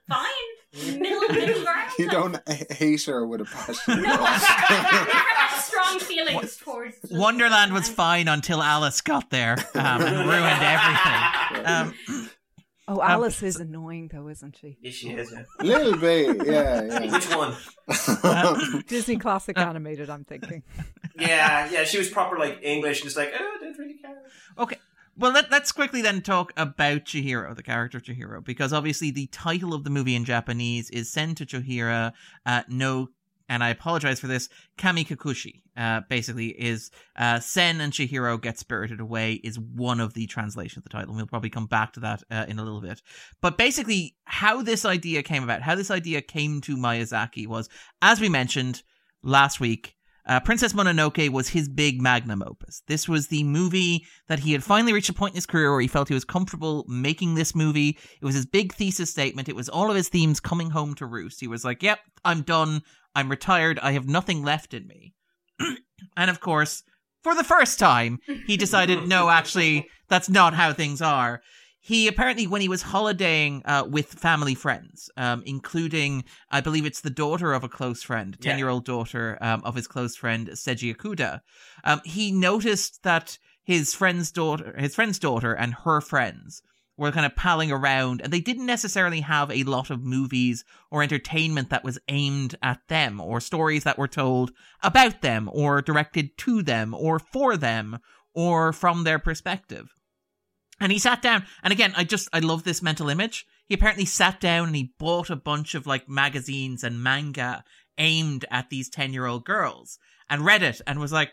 [0.08, 0.53] fine.
[0.74, 1.90] Middle middle ground.
[1.98, 4.02] You don't h- hate her with a passion.
[4.02, 10.62] No, I strong feelings towards Wonderland was fine until Alice got there um, and ruined
[10.62, 11.66] everything.
[11.66, 12.28] Um,
[12.86, 14.76] Oh, Alice is annoying though, isn't she?
[14.82, 15.32] Yeah, she is.
[15.32, 15.44] Yeah.
[15.62, 17.54] Little bit, yeah, Which one?
[18.22, 18.80] yeah.
[18.86, 20.62] Disney classic animated, I'm thinking.
[21.18, 21.84] Yeah, yeah.
[21.84, 24.18] She was proper like English, and just like, oh, I didn't really care.
[24.58, 24.76] Okay.
[25.16, 29.72] Well, let, let's quickly then talk about Chihiro, the character Chihiro, because obviously the title
[29.72, 32.12] of the movie in Japanese is Sen to Chihiro
[32.44, 33.10] uh, no,
[33.48, 35.62] and I apologize for this, Kamikakushi.
[35.76, 40.78] Uh, basically, is uh, Sen and Chihiro get spirited away is one of the translations
[40.78, 41.10] of the title.
[41.10, 43.02] and We'll probably come back to that uh, in a little bit.
[43.40, 47.68] But basically, how this idea came about, how this idea came to Miyazaki was,
[48.02, 48.82] as we mentioned
[49.22, 49.93] last week,
[50.26, 52.82] uh, Princess Mononoke was his big magnum opus.
[52.86, 55.80] This was the movie that he had finally reached a point in his career where
[55.80, 57.98] he felt he was comfortable making this movie.
[58.20, 59.48] It was his big thesis statement.
[59.48, 61.40] It was all of his themes coming home to roost.
[61.40, 62.82] He was like, yep, I'm done.
[63.14, 63.78] I'm retired.
[63.80, 65.14] I have nothing left in me.
[66.16, 66.82] and of course,
[67.22, 71.42] for the first time, he decided, no, actually, that's not how things are.
[71.86, 77.02] He apparently, when he was holidaying uh, with family friends, um, including, I believe it's
[77.02, 78.52] the daughter of a close friend, Yeah.
[78.52, 81.42] 10 year old daughter um, of his close friend, Seiji Okuda,
[81.84, 86.62] um, he noticed that his friend's daughter, his friend's daughter and her friends
[86.96, 91.02] were kind of palling around and they didn't necessarily have a lot of movies or
[91.02, 96.38] entertainment that was aimed at them or stories that were told about them or directed
[96.38, 97.98] to them or for them
[98.32, 99.90] or from their perspective.
[100.80, 103.46] And he sat down, and again, I just, I love this mental image.
[103.66, 107.64] He apparently sat down and he bought a bunch of like magazines and manga
[107.98, 109.98] aimed at these 10 year old girls
[110.28, 111.32] and read it and was like,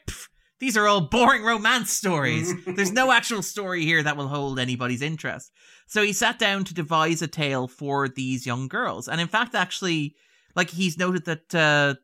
[0.60, 2.54] these are all boring romance stories.
[2.66, 5.52] There's no actual story here that will hold anybody's interest.
[5.88, 9.08] So he sat down to devise a tale for these young girls.
[9.08, 10.16] And in fact, actually,
[10.56, 11.96] like he's noted that, uh,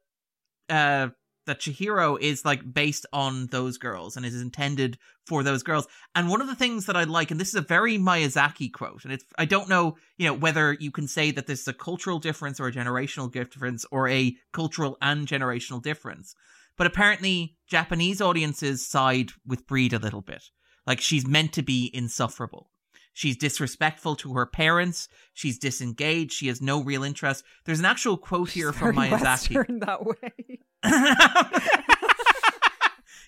[0.74, 1.10] uh,
[1.48, 5.88] that Chihiro is like based on those girls and is intended for those girls.
[6.16, 9.04] And one of the things that I like, and this is a very Miyazaki quote,
[9.04, 11.74] and it's I don't know, you know, whether you can say that this is a
[11.74, 16.36] cultural difference or a generational difference or a cultural and generational difference.
[16.78, 20.44] But apparently Japanese audiences side with Bríd a little bit.
[20.86, 22.70] Like she's meant to be insufferable.
[23.18, 25.10] She's disrespectful to her parents.
[25.34, 26.34] She's disengaged.
[26.34, 27.44] She has no real interest.
[27.66, 29.56] There's an actual quote here from Miyazaki.
[29.56, 30.57] Western that way.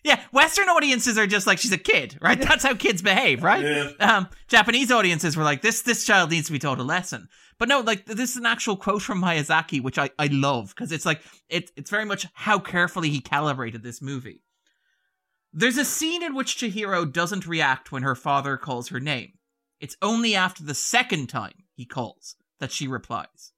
[0.04, 2.40] yeah, Western audiences are just like she's a kid, right?
[2.40, 3.64] That's how kids behave, right?
[3.64, 3.92] Yeah.
[4.00, 7.30] Um, Japanese audiences were like, this this child needs to be taught a lesson.
[7.58, 10.92] But no, like this is an actual quote from Miyazaki, which I, I love because
[10.92, 14.42] it's like it it's very much how carefully he calibrated this movie.
[15.52, 19.34] There's a scene in which Chihiro doesn't react when her father calls her name.
[19.80, 23.52] It's only after the second time he calls that she replies.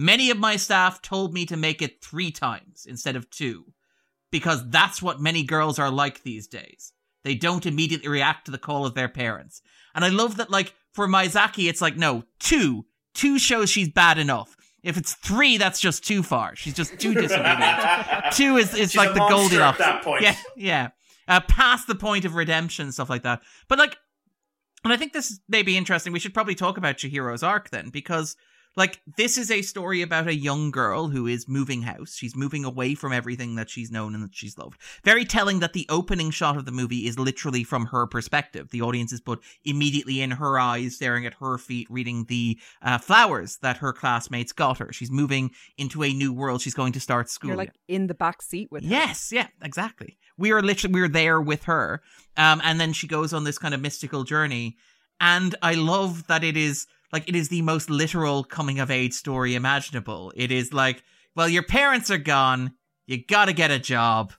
[0.00, 3.64] Many of my staff told me to make it three times instead of two,
[4.30, 6.92] because that's what many girls are like these days.
[7.24, 9.60] They don't immediately react to the call of their parents.
[9.96, 12.86] And I love that, like, for Miyazaki, it's like, no, two.
[13.12, 14.56] Two shows she's bad enough.
[14.84, 16.54] If it's three, that's just too far.
[16.54, 18.32] She's just too disobedient.
[18.32, 19.80] two is, is She's like the Goldilocks.
[19.80, 20.22] at that point.
[20.22, 20.88] Yeah, yeah.
[21.26, 23.42] Uh, past the point of redemption, stuff like that.
[23.66, 23.96] But like,
[24.84, 26.12] and I think this may be interesting.
[26.12, 28.36] We should probably talk about Chihiro's arc then, because
[28.78, 32.14] like this is a story about a young girl who is moving house.
[32.14, 34.80] She's moving away from everything that she's known and that she's loved.
[35.04, 38.70] Very telling that the opening shot of the movie is literally from her perspective.
[38.70, 42.98] The audience is put immediately in her eyes, staring at her feet, reading the uh,
[42.98, 44.92] flowers that her classmates got her.
[44.92, 46.62] She's moving into a new world.
[46.62, 47.48] She's going to start school.
[47.48, 48.88] You're like in the back seat with her.
[48.88, 50.18] Yes, yeah, exactly.
[50.38, 52.00] We are literally we are there with her,
[52.36, 54.76] um, and then she goes on this kind of mystical journey,
[55.20, 59.14] and I love that it is like it is the most literal coming of age
[59.14, 60.32] story imaginable.
[60.36, 61.02] It is like,
[61.36, 62.74] well, your parents are gone,
[63.06, 64.32] you got to get a job.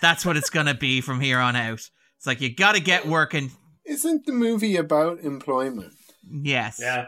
[0.00, 1.80] That's what it's gonna be from here on out.
[2.16, 3.50] It's like you got to get working.
[3.84, 5.92] Isn't the movie about employment?
[6.28, 7.06] Yes, Yeah.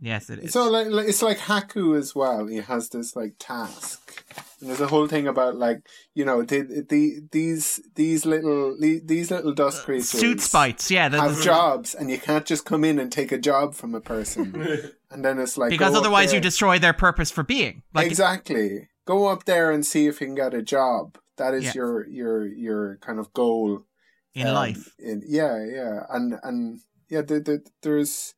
[0.00, 0.52] yes, it is.
[0.52, 2.46] So like, like it's like Haku as well.
[2.46, 4.24] He has this like task,
[4.60, 9.30] and there's a whole thing about like you know the, the these these little these
[9.30, 12.64] little dust creatures Uh, Soot sprites, yeah, the- have the- jobs, and you can't just
[12.64, 14.54] come in and take a job from a person.
[15.10, 17.82] and then it's like because otherwise you destroy their purpose for being.
[17.94, 21.18] Like exactly go up there and see if you can get a job.
[21.36, 21.72] That is Yeah.
[21.74, 23.86] your your your kind of goal
[24.34, 24.94] in um, life.
[24.98, 28.34] in- yeah, yeah, and and yeah, the, the, there's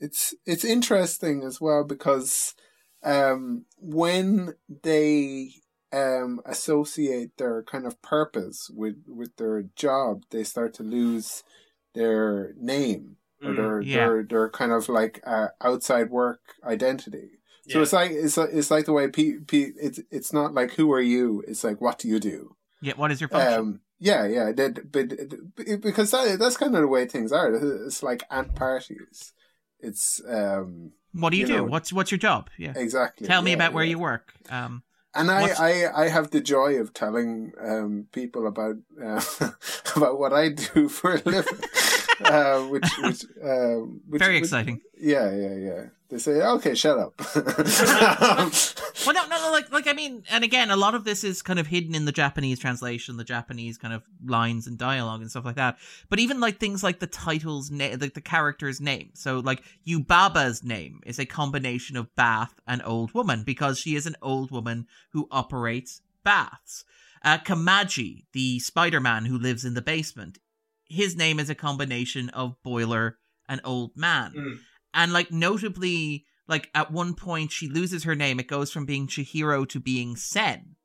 [0.00, 2.54] it's it's interesting as well because
[3.02, 5.50] um, when they
[5.92, 11.42] um, associate their kind of purpose with with their job, they start to lose
[11.94, 13.96] their name or Mm, their yeah.
[13.96, 17.40] their their kind of like uh, outside work identity.
[17.68, 17.82] So Yeah.
[17.82, 20.92] it's like it's like, it's like the way pe- pe- it's it's not like who
[20.92, 21.42] are you?
[21.46, 22.56] It's like what do you do?
[22.80, 23.58] Yeah, what is your function?
[23.60, 25.08] Um, yeah, yeah, that, but
[25.56, 27.52] but- because that, that's kind of the way things are.
[27.86, 29.32] It's like ant parties.
[29.78, 31.56] It's um what do you, you do?
[31.58, 32.48] know- What's what's your job?
[32.58, 32.72] Yeah.
[32.76, 33.26] exactly.
[33.26, 33.90] Tell me yeah, about where yeah.
[33.90, 34.32] you work.
[34.50, 34.82] Um,
[35.14, 39.20] And I, I, I have the joy of telling um, people about uh,
[39.96, 41.60] about what I do for a living,
[42.24, 44.80] uh, which which, um, which very which- exciting.
[44.98, 45.84] Yeah, yeah, yeah.
[46.08, 47.14] They say, "Okay, shut up."
[49.04, 51.42] Well, no, no, no, like, like I mean, and again, a lot of this is
[51.42, 55.30] kind of hidden in the Japanese translation, the Japanese kind of lines and dialogue and
[55.30, 55.78] stuff like that.
[56.08, 59.10] But even like things like the title's name, like the character's name.
[59.14, 64.06] So, like Yubaba's name is a combination of bath and old woman because she is
[64.06, 66.84] an old woman who operates baths.
[67.24, 70.38] Uh, Kamaji, the Spider-Man who lives in the basement,
[70.92, 73.16] his name is a combination of boiler
[73.48, 74.32] and old man.
[74.36, 74.58] Mm.
[74.94, 78.38] And like notably, like at one point she loses her name.
[78.40, 80.76] It goes from being Chihiro to being Sen.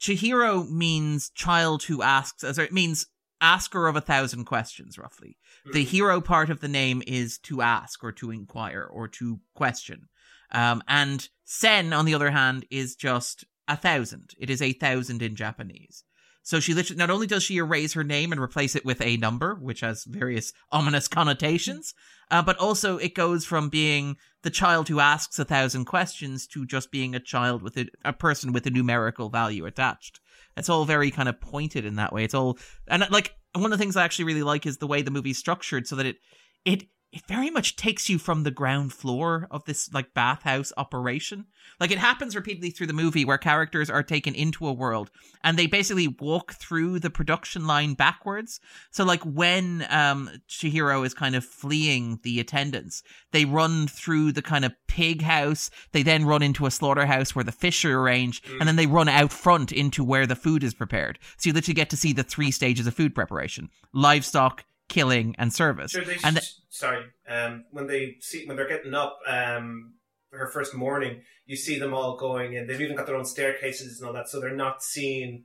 [0.00, 3.06] Chihiro means child who asks, as it means
[3.40, 5.36] asker of a thousand questions, roughly.
[5.72, 5.88] The Mm.
[5.88, 10.08] hiro part of the name is to ask or to inquire or to question.
[10.50, 14.34] Um, and Sen, on the other hand, is just a thousand.
[14.38, 16.04] It is a thousand in Japanese.
[16.42, 19.16] So she literally, not only does she erase her name and replace it with a
[19.16, 21.94] number, which has various ominous connotations,
[22.30, 26.66] uh, but also it goes from being the child who asks a thousand questions to
[26.66, 30.20] just being a child with a, a person with a numerical value attached.
[30.56, 32.24] It's all very kind of pointed in that way.
[32.24, 35.02] It's all, and like, one of the things I actually really like is the way
[35.02, 36.16] the movie's structured so that it,
[36.64, 41.46] it, it very much takes you from the ground floor of this like bathhouse operation.
[41.78, 45.10] Like it happens repeatedly through the movie where characters are taken into a world
[45.44, 48.60] and they basically walk through the production line backwards.
[48.90, 54.42] So like when um Chihiro is kind of fleeing the attendants, they run through the
[54.42, 58.46] kind of pig house, they then run into a slaughterhouse where the fish are arranged,
[58.58, 61.18] and then they run out front into where the food is prepared.
[61.36, 63.68] So you literally get to see the three stages of food preparation.
[63.92, 65.92] Livestock, killing, and service.
[65.92, 67.04] Sure, and sh- sorry.
[67.28, 69.94] Um, when they see when they're getting up, um,
[70.30, 72.66] her first morning, you see them all going in.
[72.66, 75.44] They've even got their own staircases and all that, so they're not seen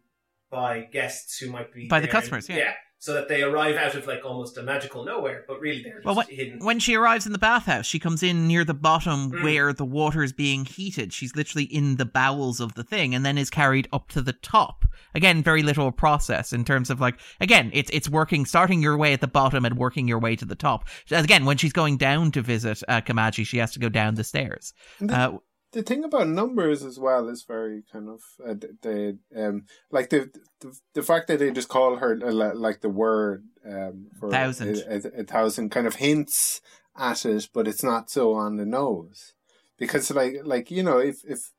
[0.49, 2.11] by guests who might be By the there.
[2.13, 2.73] customers, yeah.
[2.99, 6.05] so that they arrive out of like almost a magical nowhere, but really they're just
[6.05, 6.59] Well, what- hidden.
[6.59, 9.43] when she arrives in the bathhouse, she comes in near the bottom Mm.
[9.43, 11.11] where the water is being heated.
[11.13, 14.33] She's literally in the bowels of the thing and then is carried up to the
[14.33, 14.85] top.
[15.17, 19.11] Again very literal process in terms of like again it's it's working starting your way
[19.11, 20.87] at the bottom and working your way to the top.
[21.11, 24.23] Again, when she's going down to visit uh, Kamaji, she has to go down the
[24.23, 24.73] stairs.
[25.01, 25.37] The, Uh,
[25.73, 30.29] the thing about numbers as well is very kind of uh, the um like the,
[30.61, 34.77] the the fact that they just call her uh, like the word um for Thousand.
[34.87, 36.61] a, a, a thousand kind of hints
[36.97, 39.33] at it, but it's not so on the nose
[39.77, 41.51] because like like you know if if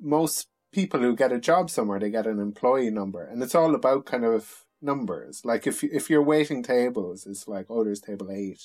[0.00, 3.74] most people who get a job somewhere they get an employee number and it's all
[3.74, 8.30] about kind of numbers like if if you're waiting tables it's like oh there's table
[8.30, 8.62] eight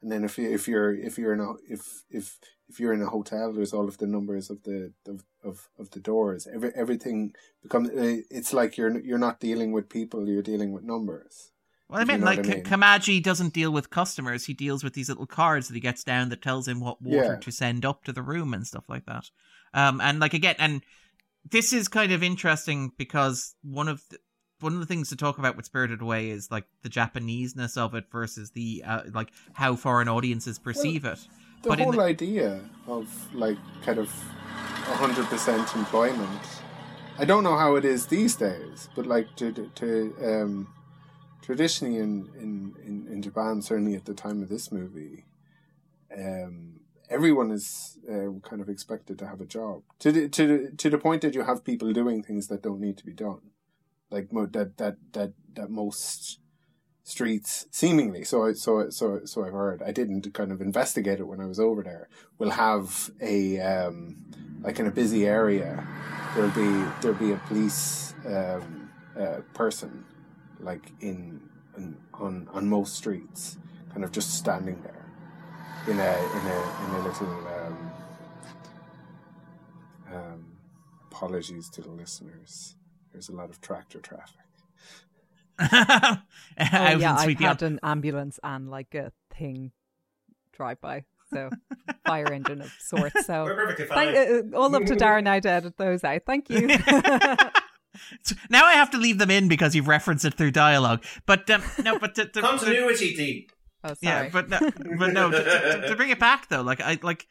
[0.00, 2.38] and then if you if you're if you're in a if if
[2.68, 5.90] if you're in a hotel there's all of the numbers of the of of, of
[5.90, 10.42] the doors every everything becomes uh, it's like you're you're not dealing with people you're
[10.42, 11.50] dealing with numbers
[11.88, 12.64] Well, I If you mean, know like I mean.
[12.64, 16.28] Kamaji doesn't deal with customers; he deals with these little cards that he gets down
[16.30, 17.36] that tells him what water Yeah.
[17.46, 19.30] to send up to the room and stuff like that.
[19.72, 20.82] Um, and like again, and
[21.50, 24.18] this is kind of interesting because one of the,
[24.60, 27.94] one of the things to talk about with Spirited Away is like the Japaneseness of
[27.94, 31.18] it versus the uh, like how foreign audiences perceive it.
[31.62, 34.10] the But whole the- idea of like kind of
[34.84, 36.40] hundred percent employment.
[37.18, 40.68] I don't know how it is these days, but like to to um,
[41.42, 45.24] traditionally in, in, in, in Japan, certainly at the time of this movie,
[46.16, 46.75] um,
[47.10, 49.82] everyone is uh, kind of expected to have a job.
[50.00, 52.80] To the, to the, to the point that you have people doing things that don't
[52.80, 53.40] need to be done,
[54.10, 56.38] like that that that that most
[57.02, 61.28] streets seemingly so I so so so I've heard I didn't kind of investigate it
[61.28, 64.24] when I was over there will have a um
[64.60, 65.86] like in a busy area
[66.34, 70.04] there'll be there'll be a police um uh, person
[70.58, 71.40] like in,
[71.76, 73.56] in on on most streets
[73.92, 75.05] kind of just standing there
[75.88, 77.92] in a in a in a little um,
[80.12, 80.44] um
[81.10, 82.76] apologies to the listeners
[83.12, 84.40] there's a lot of tractor traffic
[85.58, 86.18] Out
[86.58, 89.72] Oh, in yeah, I had an ambulance and like a thing
[90.52, 91.50] drive by, so
[92.06, 93.26] fire engine of sorts.
[93.26, 94.14] So We're perfectly fine.
[94.14, 96.22] thank, uh, all up to Darren now to edit those out.
[96.26, 96.68] Thank you.
[98.50, 101.02] Now I have to leave them in because you've referenced it through dialogue.
[101.24, 103.48] But um, no, but to, to, to- Continuity, D.
[103.90, 104.26] oh, sorry.
[104.26, 104.58] yeah, but no,
[104.98, 105.30] but no.
[105.30, 107.26] To, to- to bring it back though, like I like.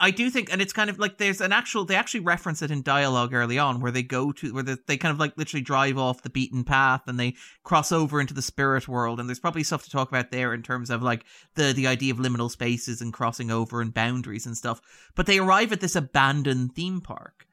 [0.00, 1.84] I do think, and it's kind of like there's an actual.
[1.84, 4.96] They actually reference it in dialogue early on, where they go to where they, they
[4.96, 8.42] kind of like literally drive off the beaten path and they cross over into the
[8.42, 9.20] spirit world.
[9.20, 11.24] And there's probably stuff to talk about there in terms of like
[11.54, 14.80] the the idea of liminal spaces and crossing over and boundaries and stuff.
[15.14, 17.46] But they arrive at this abandoned theme park,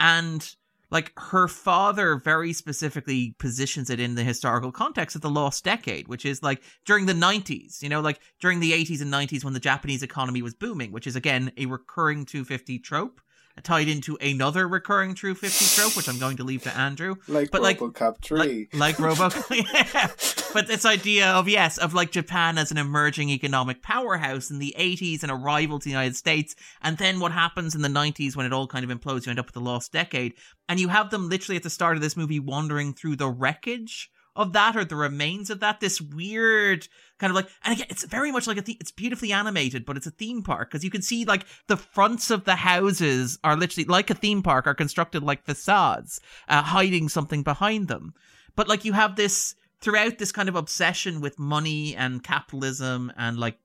[0.00, 0.54] and
[0.92, 6.06] like her father very specifically positions it in the historical context of the lost decade
[6.06, 9.54] which is like during the 90s you know like during the 80s and 90s when
[9.54, 13.21] the japanese economy was booming which is again a recurring 250 trope
[13.62, 17.50] tied into another recurring true 50 trope which i'm going to leave to andrew like
[17.50, 19.30] But, like- RoboCop three like, like Robo.
[19.50, 20.10] yeah.
[20.52, 24.74] But this idea of, yes, of like Japan as an emerging economic powerhouse in the
[24.78, 26.54] 80s and a rival to the United States.
[26.82, 29.38] And then what happens in the 90s when it all kind of implodes, you end
[29.38, 30.34] up with the lost decade.
[30.68, 34.10] And you have them literally at the start of this movie wandering through the wreckage
[34.34, 35.80] of that or the remains of that.
[35.80, 39.32] This weird kind of like, and again, it's very much like a, the- it's beautifully
[39.32, 42.56] animated, but it's a theme park because you can see like the fronts of the
[42.56, 47.88] houses are literally like a theme park, are constructed like facades, uh, hiding something behind
[47.88, 48.14] them.
[48.56, 53.36] But like you have this throughout this kind of obsession with money and capitalism and
[53.38, 53.58] like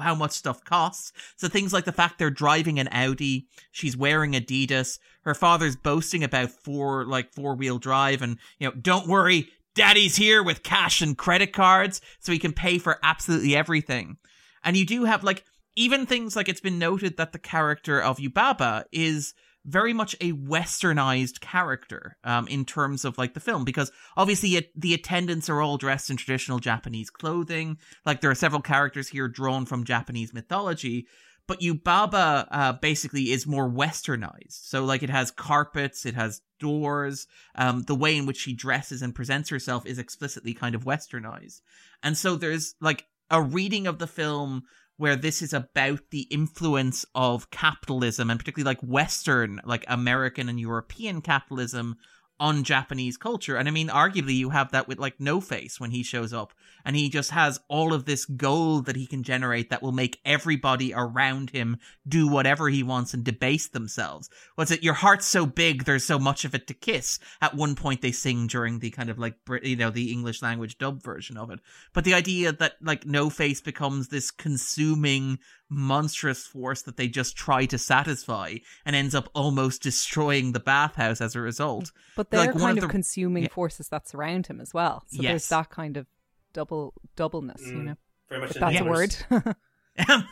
[0.00, 1.12] how much stuff costs.
[1.36, 6.24] So things like the fact they're driving an Audi, she's wearing Adidas, her father's boasting
[6.24, 11.00] about four like four wheel drive and you know, don't worry, daddy's here with cash
[11.00, 14.16] and credit cards so he can pay for absolutely everything.
[14.64, 15.44] And you do have like
[15.76, 19.34] even things like it's been noted that the character of Yubaba is
[19.66, 24.70] very much a westernized character um, in terms of like the film because obviously it,
[24.80, 27.76] the attendants are all dressed in traditional Japanese clothing.
[28.04, 31.06] Like there are several characters here drawn from Japanese mythology,
[31.46, 34.66] but Yubaba uh, basically is more westernized.
[34.66, 37.26] So like it has carpets, it has doors.
[37.54, 41.60] Um, the way in which she dresses and presents herself is explicitly kind of westernized,
[42.02, 44.64] and so there's like a reading of the film
[44.98, 50.58] where this is about the influence of capitalism and particularly like Western, like American and
[50.58, 51.96] European capitalism
[52.38, 53.56] on Japanese culture.
[53.56, 56.52] And I mean, arguably, you have that with like No Face when he shows up
[56.84, 60.20] and he just has all of this gold that he can generate that will make
[60.24, 64.28] everybody around him do whatever he wants and debase themselves.
[64.54, 64.82] What's it?
[64.82, 67.18] Your heart's so big, there's so much of it to kiss.
[67.40, 70.78] At one point, they sing during the kind of like, you know, the English language
[70.78, 71.60] dub version of it.
[71.92, 75.38] But the idea that like No Face becomes this consuming
[75.68, 78.54] monstrous force that they just try to satisfy
[78.84, 81.92] and ends up almost destroying the bathhouse as a result.
[82.16, 83.48] But they're Like, kind of of, the- consuming yeah.
[83.50, 85.04] forces that surround him as well.
[85.08, 85.30] So Yes.
[85.32, 86.06] there's that kind of
[86.52, 87.96] double doubleness, you Mm, know.
[88.28, 89.16] Very much If in that's a word.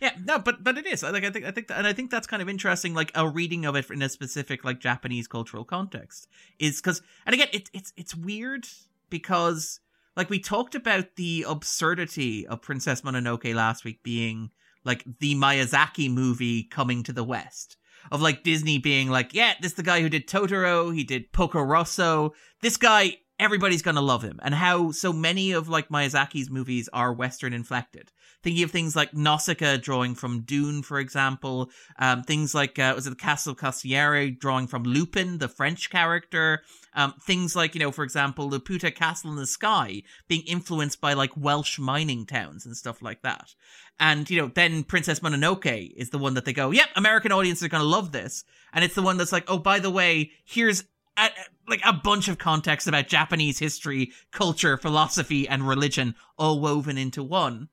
[0.00, 1.02] Yeah, no, but but it is.
[1.02, 2.94] Like I think I think that, and I think that's kind of interesting.
[2.94, 6.28] Like a reading of it in a specific like Japanese cultural context
[6.60, 8.66] is because, and again, it's it's it's weird
[9.10, 9.80] because
[10.16, 14.50] like we talked about the absurdity of Princess Mononoke last week being
[14.84, 17.76] like the Miyazaki movie coming to the West.
[18.10, 21.32] Of like Disney being like, yeah, this is the guy who did Totoro, he did
[21.32, 22.32] Porco Rosso.
[22.60, 24.40] This guy, everybody's gonna love him.
[24.42, 28.10] And how so many of like Miyazaki's movies are Western inflected
[28.42, 31.70] thinking of things like Nausicaa drawing from Dune, for example.
[31.98, 36.62] Um, things like uh, was it the Castle Castiglione drawing from Lupin, the French character.
[36.94, 41.14] Um, things like you know, for example, Laputa Castle in the Sky being influenced by
[41.14, 43.54] like Welsh mining towns and stuff like that.
[43.98, 47.64] And you know, then Princess Mononoke is the one that they go, "Yep, American audiences
[47.64, 50.32] are going to love this," and it's the one that's like, "Oh, by the way,
[50.44, 50.84] here's."
[51.18, 51.28] A,
[51.68, 57.22] like a bunch of context about Japanese history, culture, philosophy, and religion all woven into
[57.22, 57.68] one.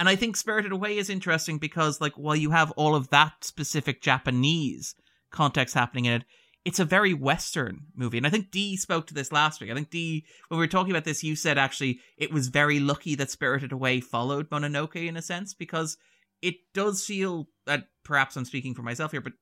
[0.00, 3.42] And I think Spirited Away is interesting because, like, while you have all of that
[3.42, 4.94] specific Japanese
[5.30, 6.24] context happening in it,
[6.64, 8.18] it's a very Western movie.
[8.18, 9.70] And I think Dee spoke to this last week.
[9.70, 12.78] I think Dee, when we were talking about this, you said actually it was very
[12.78, 15.96] lucky that Spirited Away followed Mononoke in a sense because
[16.42, 19.32] it does feel that perhaps I'm speaking for myself here, but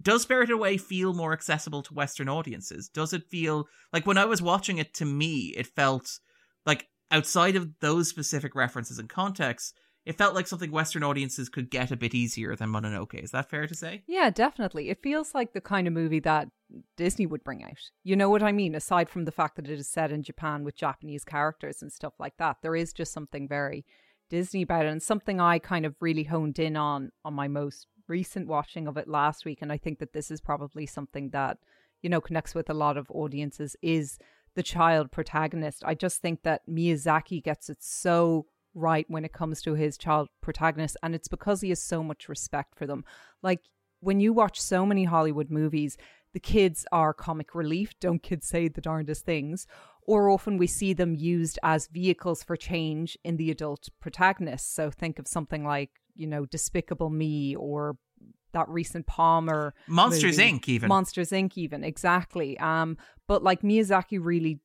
[0.00, 2.88] does Spirited Away feel more accessible to Western audiences?
[2.88, 6.20] Does it feel like when I was watching it, to me, it felt
[6.64, 9.74] like outside of those specific references and contexts,
[10.08, 13.22] it felt like something Western audiences could get a bit easier than Mononoke.
[13.22, 14.04] Is that fair to say?
[14.06, 14.88] Yeah, definitely.
[14.88, 16.48] It feels like the kind of movie that
[16.96, 17.76] Disney would bring out.
[18.04, 18.74] You know what I mean?
[18.74, 22.14] Aside from the fact that it is set in Japan with Japanese characters and stuff
[22.18, 23.84] like that, there is just something very
[24.30, 27.86] Disney about it and something I kind of really honed in on on my most
[28.06, 31.58] recent watching of it last week and I think that this is probably something that
[32.00, 34.18] you know connects with a lot of audiences is
[34.54, 35.82] the child protagonist.
[35.86, 38.46] I just think that Miyazaki gets it so
[38.78, 42.28] right when it comes to his child protagonists, and it's because he has so much
[42.28, 43.04] respect for them.
[43.42, 43.60] Like
[44.00, 45.96] when you watch so many Hollywood movies,
[46.32, 47.92] the kids are comic relief.
[48.00, 49.66] Don't kids say the darndest things?
[50.02, 54.74] Or often we see them used as vehicles for change in the adult protagonists.
[54.74, 57.96] So think of something like, you know, Despicable Me or
[58.52, 60.52] that recent Palmer Monsters movie.
[60.52, 60.68] Inc.
[60.68, 61.56] Even Monsters Inc.
[61.56, 62.58] even exactly.
[62.58, 64.60] Um, but like Miyazaki really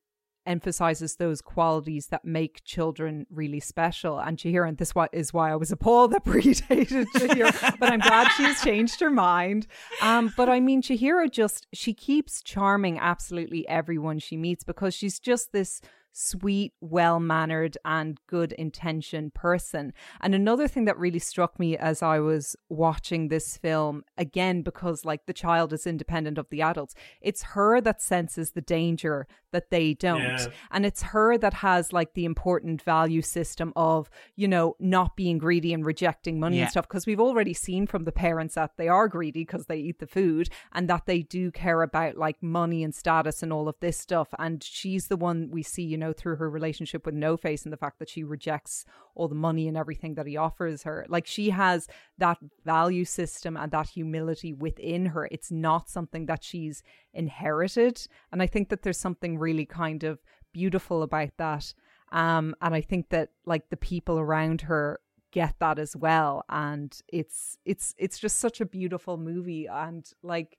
[0.46, 4.18] emphasizes those qualities that make children really special.
[4.18, 8.28] And Chihiro, and this is why I was appalled that predated Chihiro, but I'm glad
[8.32, 9.66] she's changed her mind.
[10.02, 15.18] Um, but I mean, Chihiro just she keeps charming absolutely everyone she meets because she's
[15.18, 15.80] just this
[16.14, 19.92] sweet, well mannered, and good intentioned person.
[20.20, 25.04] And another thing that really struck me as I was watching this film, again, because
[25.04, 29.70] like the child is independent of the adults, it's her that senses the danger that
[29.70, 30.20] they don't.
[30.20, 30.46] Yeah.
[30.70, 35.38] And it's her that has like the important value system of, you know, not being
[35.38, 36.62] greedy and rejecting money Yeah.
[36.62, 36.88] and stuff.
[36.88, 40.06] Because we've already seen from the parents that they are greedy because they eat the
[40.06, 43.98] food and that they do care about like money and status and all of this
[43.98, 44.28] stuff.
[44.38, 47.72] And she's the one we see, you know, through her relationship with No Face and
[47.72, 48.84] the fact that she rejects
[49.14, 51.06] all the money and everything that he offers her.
[51.08, 51.88] Like she has
[52.18, 55.28] that value system and that humility within her.
[55.30, 56.82] It's not something that she's
[57.12, 58.06] inherited.
[58.32, 60.20] And I think that there's something really kind of
[60.52, 61.74] beautiful about that.
[62.12, 65.00] Um, and I think that like the people around her
[65.30, 66.44] get that as well.
[66.48, 69.66] And it's it's it's just such a beautiful movie.
[69.66, 70.58] And like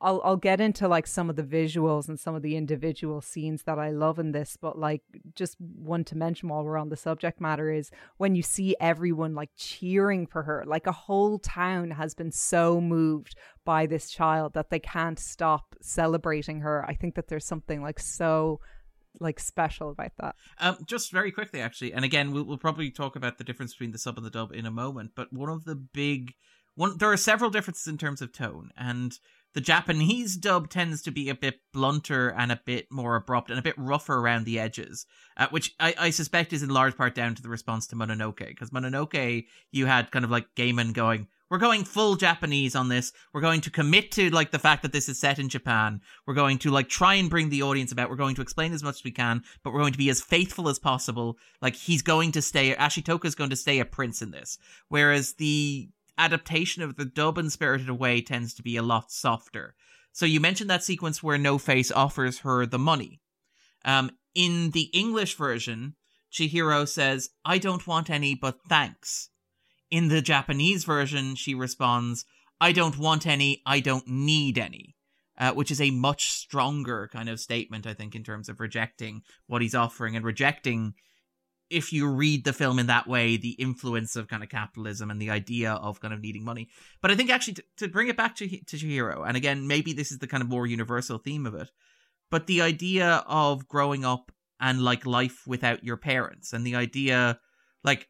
[0.00, 3.64] I'll I'll get into like some of the visuals and some of the individual scenes
[3.64, 5.02] that I love in this, but like
[5.34, 9.34] just one to mention while we're on the subject matter is when you see everyone
[9.34, 14.54] like cheering for her, like a whole town has been so moved by this child
[14.54, 16.84] that they can't stop celebrating her.
[16.88, 18.60] I think that there's something like so
[19.18, 20.36] like special about that.
[20.58, 23.92] Um, just very quickly, actually, and again, we'll, we'll probably talk about the difference between
[23.92, 25.12] the sub and the dub in a moment.
[25.14, 26.34] But one of the big
[26.74, 29.18] one, there are several differences in terms of tone, and
[29.52, 33.58] the Japanese dub tends to be a bit blunter and a bit more abrupt and
[33.58, 37.14] a bit rougher around the edges, uh, which I, I suspect is in large part
[37.14, 38.46] down to the response to Mononoke.
[38.46, 43.12] Because Mononoke, you had kind of like Gaiman going, we're going full Japanese on this.
[43.32, 46.00] We're going to commit to like the fact that this is set in Japan.
[46.24, 48.08] We're going to like try and bring the audience about.
[48.08, 50.20] We're going to explain as much as we can, but we're going to be as
[50.20, 51.38] faithful as possible.
[51.60, 54.58] Like he's going to stay, Ashitaka is going to stay a prince in this.
[54.88, 59.74] Whereas the adaptation of the dub Spirited Away tends to be a lot softer.
[60.12, 63.20] So you mentioned that sequence where No Face offers her the money.
[63.84, 65.94] Um, in the English version,
[66.32, 69.30] Chihiro says, I don't want any, but thanks.
[69.90, 72.24] in the Japanese version, she responds,
[72.60, 74.96] I don't want any, I don't need any.
[75.38, 79.22] Uh, which is a much stronger kind of statement, I think, in terms of rejecting
[79.46, 80.92] what he's offering and rejecting,
[81.70, 85.22] if you read the film in that way, the influence of kind of capitalism and
[85.22, 86.68] the idea of kind of needing money.
[87.00, 89.92] But I think actually to, to bring it back to, to Chihiro, and again, maybe
[89.92, 91.70] this is the kind of more universal theme of it,
[92.30, 97.38] but the idea of growing up and like life without your parents, and the idea,
[97.82, 98.08] like,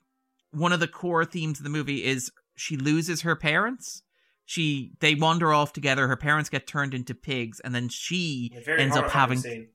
[0.52, 4.02] one of the core themes of the movie is she loses her parents
[4.50, 8.96] she they wander off together her parents get turned into pigs and then she ends
[8.96, 9.68] up having scene.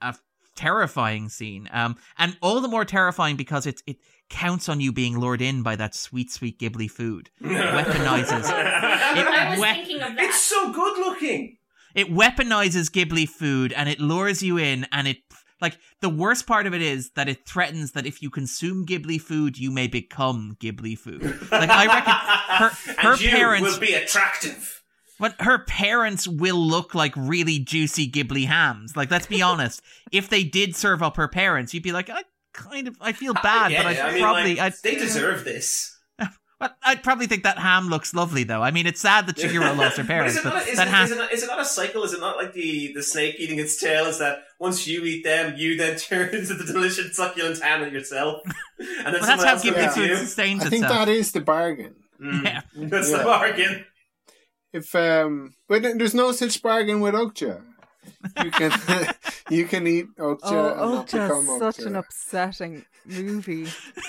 [0.00, 0.14] a
[0.62, 3.96] terrifying scene um and all the more terrifying because it it
[4.28, 9.60] counts on you being lured in by that sweet sweet ghibli food weaponizes I was
[9.60, 10.24] we- thinking of that.
[10.24, 11.56] It's so good looking.
[11.94, 15.18] it weaponizes ghibli food and it lures you in and it
[15.60, 19.20] like the worst part of it is that it threatens that if you consume ghibli
[19.20, 22.14] food you may become ghibli food like i reckon
[22.60, 22.68] her
[23.02, 24.82] her and you parents will be attractive.
[25.20, 28.96] But her parents will look like really juicy Ghibli hams.
[28.96, 29.82] Like, let's be honest.
[30.12, 33.34] If they did serve up her parents, you'd be like, I kind of, I feel
[33.34, 35.96] bad, Yeah, but I, I mean, probably, like, I, they deserve this.
[36.60, 38.62] but I'd probably think that ham looks lovely, though.
[38.62, 40.76] I mean, it's sad that Chihiro lost her But parents, is it, but not, is,
[40.76, 41.04] that it, ham.
[41.04, 42.02] is, it not, is it not a cycle?
[42.04, 44.06] Is it not like the, the snake eating its tail?
[44.06, 48.42] Is that once you eat them, you then turn into the delicious succulent ham yourself?
[48.78, 50.16] And then Well, that's how Ghibli comes food you?
[50.16, 51.06] sustains I think itself.
[51.06, 51.94] that is the bargain.
[52.20, 52.44] Mm.
[52.44, 52.60] Yeah.
[52.76, 53.18] That's Yeah.
[53.18, 53.84] the bargain.
[54.72, 57.62] If um, but there's no such bargain with Okja.
[58.44, 58.72] You can
[59.50, 61.86] you can eat Okja Oh, and not become Okja, such Okja.
[61.86, 63.66] an upsetting movie.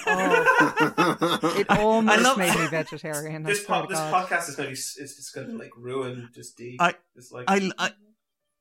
[0.07, 3.43] Oh, it almost love- made me vegetarian.
[3.43, 6.57] This, po- this podcast is going to be, it's just going to like ruin just
[6.57, 7.91] the, I- it's like, I, I,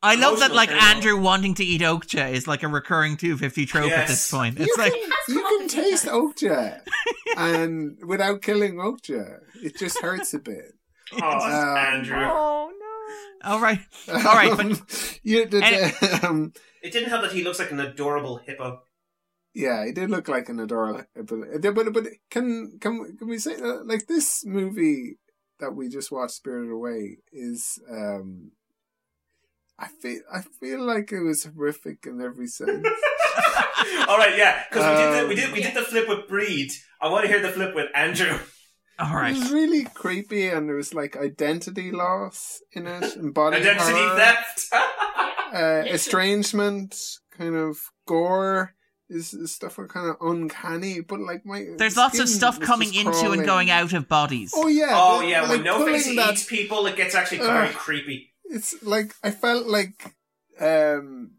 [0.00, 0.84] I love that, like, turn on.
[0.96, 4.56] Andrew wanting to eat Okja is like a recurring 250 trope at this point.
[4.58, 6.34] You It's like, can, you can taste times.
[6.34, 6.80] Okja,
[7.36, 10.74] and without killing Okja, it just hurts a bit.
[11.12, 12.16] Oh, Um, Andrew.
[12.20, 13.50] Oh no!
[13.50, 13.80] all right.
[14.08, 14.86] All right, but- Um,
[15.22, 16.52] you did, And- um,
[16.82, 18.82] It didn't help that he looks like an adorable hippo.
[19.54, 21.04] yeah, he did look like an adorable.
[21.14, 25.18] But but, but can can can we say uh, like this movie
[25.60, 28.52] that we just watched, Spirited Away, is um.
[29.80, 32.84] I feel I feel like it was horrific in every sense.
[34.08, 36.26] All right, yeah, because we did the, Um, we did we did the flip with
[36.28, 36.72] Bríd.
[37.00, 38.38] I want to hear the flip with Andrew.
[39.00, 43.58] All It was really creepy, and there was like identity loss in it, and body
[43.58, 44.68] Identity horror, theft.
[45.54, 46.96] uh, estrangement,
[47.36, 48.74] kind of gore.
[49.10, 52.92] Is, is stuff are kind of uncanny, but like my There's lots of stuff coming
[52.92, 54.52] just into and going out of bodies.
[54.54, 57.38] Oh yeah, oh the- yeah, like when No Face that- eats people, it gets actually
[57.38, 57.74] very Ugh.
[57.74, 58.34] creepy.
[58.44, 60.14] It's like I felt like
[60.60, 61.30] um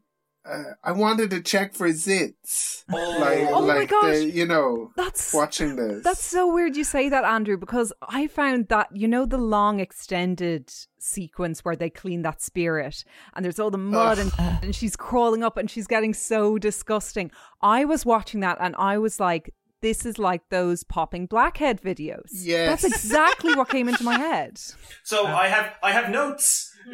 [0.50, 4.16] uh, I wanted to check for zits, Oh, like Oh my like gosh.
[4.16, 6.04] the, you know That's watching this.
[6.04, 9.80] That's so weird you say that, Andrew, because I found that, you know, the long
[9.80, 13.04] extended sequence where they clean that spirit
[13.36, 17.32] and there's all the mud and, and she's crawling up and she's getting so disgusting.
[17.62, 22.28] I was watching that and I was like, this is like those popping blackhead videos.
[22.34, 22.82] Yes.
[22.82, 24.60] That's exactly what came into my head.
[25.04, 26.74] So I have I have notes.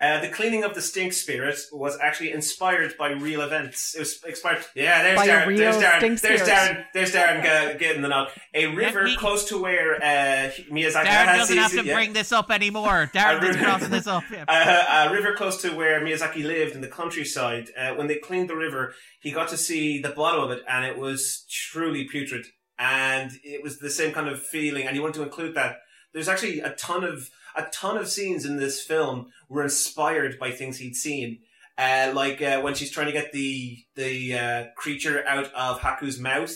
[0.00, 3.94] uh, the cleaning of the stink spirit was actually inspired by real events.
[3.94, 4.64] It was inspired.
[4.74, 5.56] Yeah, there's By a Darren.
[5.56, 5.98] There's Darren.
[5.98, 6.40] stink There's.
[6.42, 6.84] Darren.
[6.92, 8.28] There's Darren uh, getting the nod.
[8.52, 11.94] A river me- close to where uh, Miyazaki Darren has doesn't have to yeah.
[11.94, 13.10] bring this up anymore.
[13.14, 14.24] Darren is river- crossing this up.
[14.30, 14.44] Yeah.
[14.48, 17.70] uh, a river close to where Miyazaki lived in the countryside.
[17.76, 20.84] Uh, when they cleaned the river, he got to see the bottom of it, and
[20.84, 22.46] it was truly putrid.
[22.78, 24.86] And it was the same kind of feeling.
[24.86, 25.78] And you want to include that.
[26.12, 30.50] There's actually a ton of a ton of scenes in this film were inspired by
[30.50, 31.40] things he'd seen.
[31.78, 36.18] Uh, like uh, when she's trying to get the the uh, creature out of Haku's
[36.18, 36.54] mouth.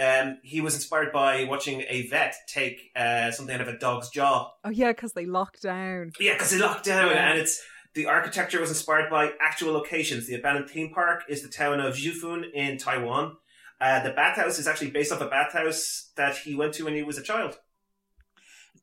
[0.00, 4.08] Um, he was inspired by watching a vet take uh, something out of a dog's
[4.08, 6.12] jaw Oh, yeah, because they locked down.
[6.18, 7.28] yeah, because they locked down, Yeah.
[7.30, 7.60] and it's
[7.94, 10.26] the architecture was inspired by actual locations.
[10.26, 13.36] The abandoned theme park is the town of Jiufen in Taiwan.
[13.82, 17.02] Uh, the bathhouse is actually based off a bathhouse that he went to when he
[17.02, 17.58] was a child.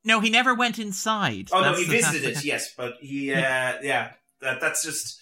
[0.04, 1.50] No, he never went inside.
[1.52, 3.38] Oh no, he visited it, yes, but he, uh,
[3.82, 5.20] yeah, that, that's just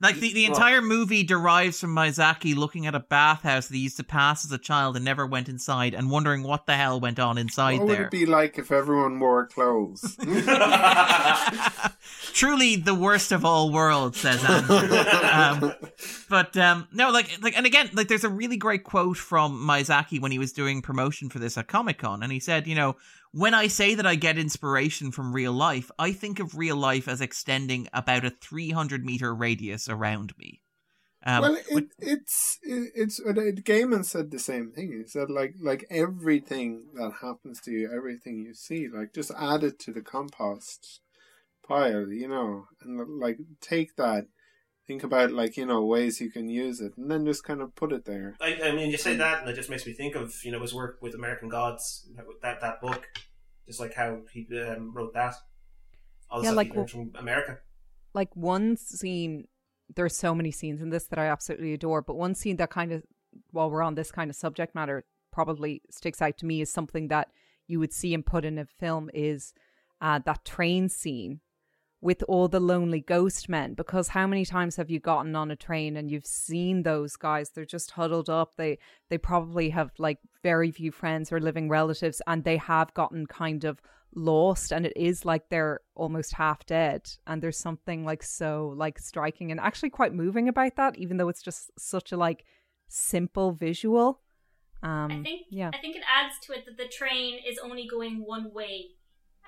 [0.00, 3.80] Like the, the Well- entire movie derives from Miyazaki looking at a bathhouse that he
[3.80, 7.00] used to pass as a child and never went inside and wondering what the hell
[7.00, 7.86] went on inside there.
[7.86, 10.16] what would it be like if everyone wore clothes?
[12.32, 14.98] Truly the worst of all worlds, says Andrew.
[15.32, 15.74] um,
[16.28, 20.20] but um, no, like, like, and again, like, there's a really great quote from Miyazaki
[20.20, 22.96] when he was doing promotion for this at Comic Con, and he said, you know,
[23.32, 27.08] when I say that I get inspiration from real life, I think of real life
[27.08, 30.62] as extending about a 300 meter radius around me.
[31.26, 34.92] Um, well, it, it's it, it's uh, Gaiman said the same thing.
[34.92, 39.64] He said like like everything that happens to you, everything you see, like just add
[39.64, 41.00] it to the compost
[41.66, 44.26] pile, you know, and like take that,
[44.88, 47.76] think about like you know ways you can use it, and then just kind of
[47.76, 48.34] put it there.
[48.40, 50.60] I, I mean, you say that, and it just makes me think of you know
[50.60, 52.08] his work with American Gods,
[52.42, 53.06] that that book,
[53.66, 55.34] just like how he um, wrote that.
[56.30, 57.58] All the Yeah, stuff like from America.
[58.14, 59.46] like one scene
[59.94, 62.92] there's so many scenes in this that I absolutely adore, but one scene that kind
[62.92, 63.02] of
[63.52, 67.08] while we're on this kind of subject matter probably sticks out to me is something
[67.08, 67.28] that
[67.66, 69.52] you would see and put in a film is
[70.00, 71.40] uh, that train scene
[72.00, 73.74] with all the lonely ghost men?
[73.74, 77.50] Because how many times have you gotten on a train and you've seen those guys?
[77.50, 78.54] They're just huddled up.
[78.56, 83.26] They they probably have like very few friends or living relatives and they have gotten
[83.26, 83.80] kind of
[84.14, 88.98] lost and it is like they're almost half dead and there's something like so like
[88.98, 92.44] striking and actually quite moving about that even though it's just such a like
[92.88, 94.20] simple visual.
[94.82, 95.70] Um I think yeah.
[95.74, 98.92] I think it adds to it that the train is only going one way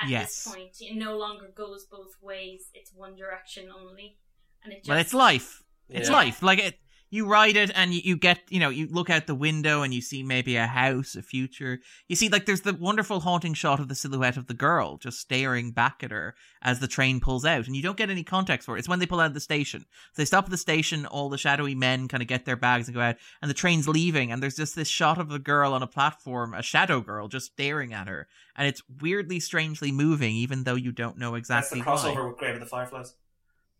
[0.01, 0.44] at Yes.
[0.44, 0.77] this point.
[0.81, 2.70] It no longer goes both ways.
[2.74, 4.18] It's one direction only.
[4.62, 5.62] And it just Well, it's life.
[5.89, 6.14] It's Yeah.
[6.16, 6.43] life.
[6.43, 6.78] Like it,
[7.11, 9.93] you ride it, and you, you get, you know, you look out the window and
[9.93, 11.81] you see maybe a house, a future.
[12.09, 15.20] You see, like, there's the wonderful haunting shot of the silhouette of the girl just
[15.20, 18.66] staring back at her as the train pulls out, and you don't get any context
[18.66, 18.78] for it.
[18.78, 19.81] It's when they pull out of the station.
[20.12, 21.05] So they stop at the station.
[21.05, 23.89] All the shadowy men kind of get their bags and go out, and the train's
[23.89, 27.28] leaving, and there's just this shot of a girl on a platform, a shadow girl,
[27.28, 31.81] just staring at her, and it's weirdly, strangely moving, even though you don't know exactly
[31.81, 32.15] That's the why.
[32.15, 33.15] crossover with Grave of the Fireflies.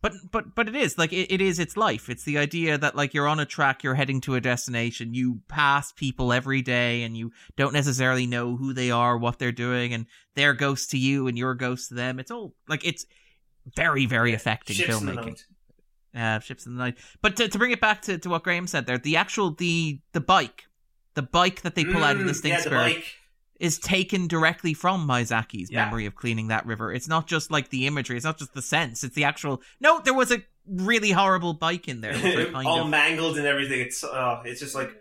[0.01, 2.09] But but but it is like it, it is its life.
[2.09, 5.41] It's the idea that like you're on a track, you're heading to a destination, you
[5.47, 9.93] pass people every day, and you don't necessarily know who they are, what they're doing,
[9.93, 12.19] and they're ghosts to you, and you're ghosts to them.
[12.19, 13.05] It's all like it's
[13.75, 15.25] very very affecting Ships filmmaking.
[15.25, 15.45] night.
[16.13, 16.97] Uh, ships in the night.
[17.21, 20.01] But to, to bring it back to, to what Graham said there, the actual the
[20.13, 20.65] the bike,
[21.13, 23.05] the bike that they pull out of the Mm, stink yeah, the bike.
[23.61, 25.85] Is taken directly from Miyazaki's Yeah.
[25.85, 26.91] memory of cleaning that river.
[26.91, 29.61] It's not just like the imagery, it's not just the sense, it's the actual.
[29.79, 32.13] No, there was a really horrible bike in there.
[32.53, 33.79] kind all of- mangled and everything.
[33.79, 34.91] It's uh, it's just like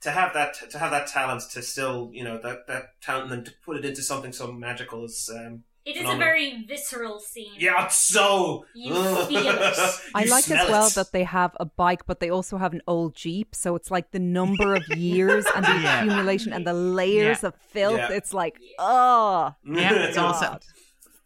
[0.00, 3.32] to have that to have that talent to still you know that that talent and
[3.32, 7.18] then to put it into something so magical is um, It is a very visceral
[7.18, 7.54] scene.
[7.58, 9.74] yeah, it's so You feel it.
[10.14, 10.94] I You like as smell well it.
[10.94, 13.54] that they have a bike, but they also have an old Jeep.
[13.54, 16.02] So it's like the number of years and the Yeah.
[16.04, 17.96] accumulation and the layers of filth.
[17.98, 18.12] Yeah.
[18.18, 20.62] It's like, oh, Yeah, it's also God.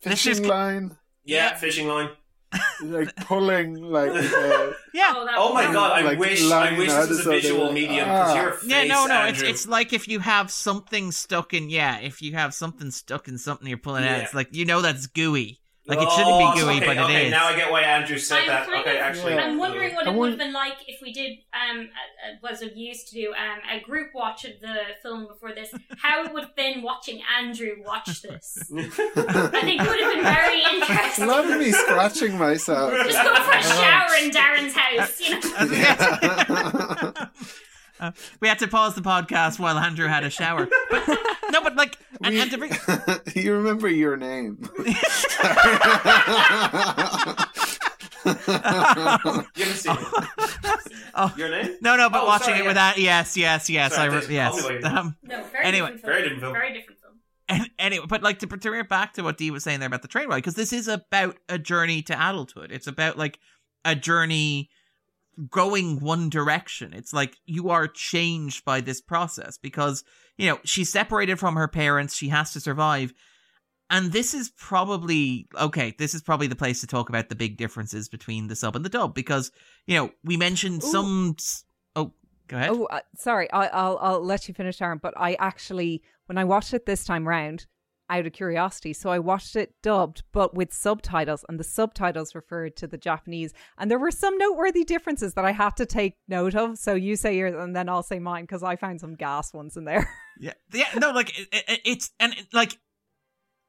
[0.02, 2.10] This Fishing line, yeah fishing line.
[2.82, 5.12] Like pulling, like uh, yeah.
[5.16, 5.92] Oh, Oh my god!
[5.92, 7.74] I Like wish I wish this was a visual something.
[7.74, 8.42] medium because Ah.
[8.42, 9.24] your face, Yeah, no, no.
[9.26, 9.48] It's Andrew.
[9.48, 11.70] it's like if you have something stuck in.
[11.70, 14.82] Yeah, if you have something stuck in something you're pulling out, it's like you know
[14.82, 15.60] that's gooey.
[15.84, 17.30] Like it Oh, shouldn't be gooey, okay, but okay, it is.
[17.32, 18.66] Now I get why Andrew said I'm that.
[18.66, 21.38] kind Okay, of- actually, I'm wondering what it would have been like if we did,
[21.52, 25.26] um, uh, uh, was we used to do, um, a group watch of the film
[25.26, 25.74] before this.
[25.98, 28.58] How it would have been watching Andrew watch this?
[28.76, 28.80] I
[29.60, 31.26] think it would have been very interesting.
[31.26, 32.92] lot of me scratching myself.
[33.04, 37.12] Just go for a shower in Darren's house, you know.
[38.02, 38.08] Yeah.
[38.08, 40.68] Uh, we had to pause the podcast while Andrew had a shower.
[40.90, 41.06] But
[41.50, 42.72] no, but like, and, and to bring,
[43.44, 44.58] you remember your name.
[44.74, 44.94] You
[48.24, 49.98] haven't seen it.
[51.14, 51.76] oh, Your name?
[51.80, 52.66] no, no, but Oh, watching sorry, it yeah.
[52.68, 54.60] with that, yes, yes, yes, Sorry, I re- this- yes.
[54.60, 56.12] tell me Um, No, very Anyway, different film.
[56.12, 56.52] very different film.
[56.52, 57.12] Very different film.
[57.48, 59.86] and anyway, but like to, to bring it back to what Dee was saying there
[59.88, 62.70] about the train ride, because this is about a journey to adulthood.
[62.72, 63.38] It's about like
[63.84, 64.70] a journey
[65.50, 66.92] going one direction.
[66.92, 70.04] It's like you are changed by this process because,
[70.36, 72.16] you know, she's separated from her parents.
[72.16, 73.12] She has to survive.
[73.90, 77.56] And this is probably, okay, this is probably the place to talk about the big
[77.58, 79.52] differences between the sub and the dub because,
[79.86, 80.90] you know, we mentioned Ooh.
[80.90, 81.36] some.
[81.94, 82.12] Oh,
[82.48, 82.70] go ahead.
[82.70, 83.50] Oh, uh, sorry.
[83.52, 84.98] I, I'll I'll let you finish, Aaron.
[85.02, 87.66] But I actually, when I watched it this time round,
[88.10, 92.76] out of curiosity, so I watched it dubbed, but with subtitles, and the subtitles referred
[92.76, 96.54] to the Japanese, and there were some noteworthy differences that I had to take note
[96.54, 96.78] of.
[96.78, 99.76] So you say yours, and then I'll say mine because I found some gas ones
[99.76, 100.08] in there.
[100.40, 102.76] Yeah, yeah, no, like it, it, it's and it, like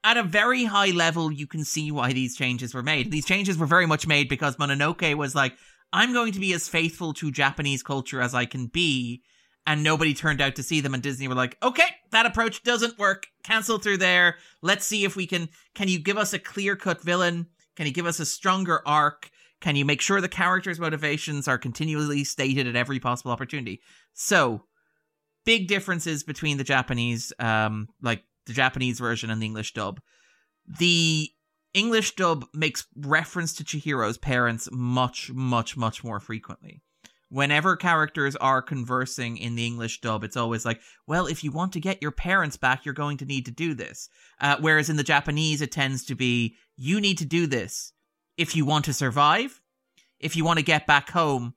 [0.04, 3.12] at a very high level, you can see why these changes were made.
[3.12, 5.56] These changes were very much made because Mononoke was like,
[5.92, 9.24] "I'm going to be as faithful to Japanese culture as I can be,"
[9.66, 10.94] and nobody turned out to see them.
[10.94, 13.28] And Disney were like, "Okay, that approach doesn't work.
[13.44, 14.38] Cancel through there.
[14.62, 15.50] Let's see if we can.
[15.74, 17.48] Can you give us a clear cut villain?
[17.76, 19.30] Can you give us a stronger arc?"
[19.64, 23.82] Can you make sure the characters' motivations are continually stated at every possible opportunity?
[24.12, 24.66] So,
[25.46, 30.02] big differences between the Japanese, um, like the Japanese version and the English dub.
[30.68, 31.30] The
[31.74, 36.82] English dub makes reference to Chihiro's parents much, much, much more frequently.
[37.34, 41.74] Whenever characters are conversing in the English dub, it's always like, well, if you want
[41.74, 44.08] to get your parents back, you're going to need to do this.
[44.40, 47.92] Uh, whereas in the Japanese, it tends to be, you need to do this
[48.38, 49.60] if you want to survive,
[50.20, 51.56] if you want to get back home,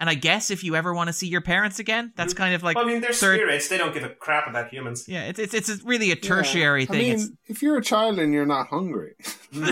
[0.00, 2.62] and I guess if you ever want to see your parents again, that's kind of
[2.62, 3.68] like Well, I mean, they're third- spirits.
[3.68, 5.06] They don't give a crap about humans.
[5.08, 6.86] yeah, it's it's it's really a tertiary Yeah.
[6.86, 6.96] thing.
[6.96, 9.14] I mean, it's if you're a child and you're not hungry,
[9.52, 9.62] you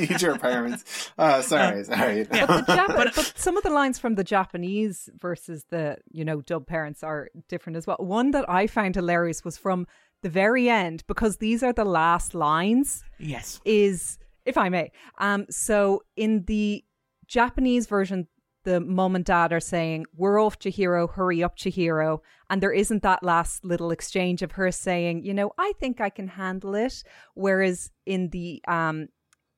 [0.00, 1.10] need your parents.
[1.18, 2.24] Uh, sorry, sorry.
[2.24, 6.40] But, Jap- But- but, some of the lines from the Japanese versus the you know
[6.42, 7.96] dub parents are different as well.
[7.98, 9.86] One that I found hilarious was from
[10.22, 13.04] the very end because these are the last lines.
[13.18, 16.84] yes, Is if I may, um, so in the
[17.26, 18.26] Japanese version,
[18.66, 21.10] the mom and dad are saying, "We're off, Chihiro.
[21.10, 22.20] Hurry up, Chihiro."
[22.50, 26.10] And there isn't that last little exchange of her saying, "You know, I think I
[26.10, 27.02] can handle it."
[27.34, 29.08] Whereas in the um,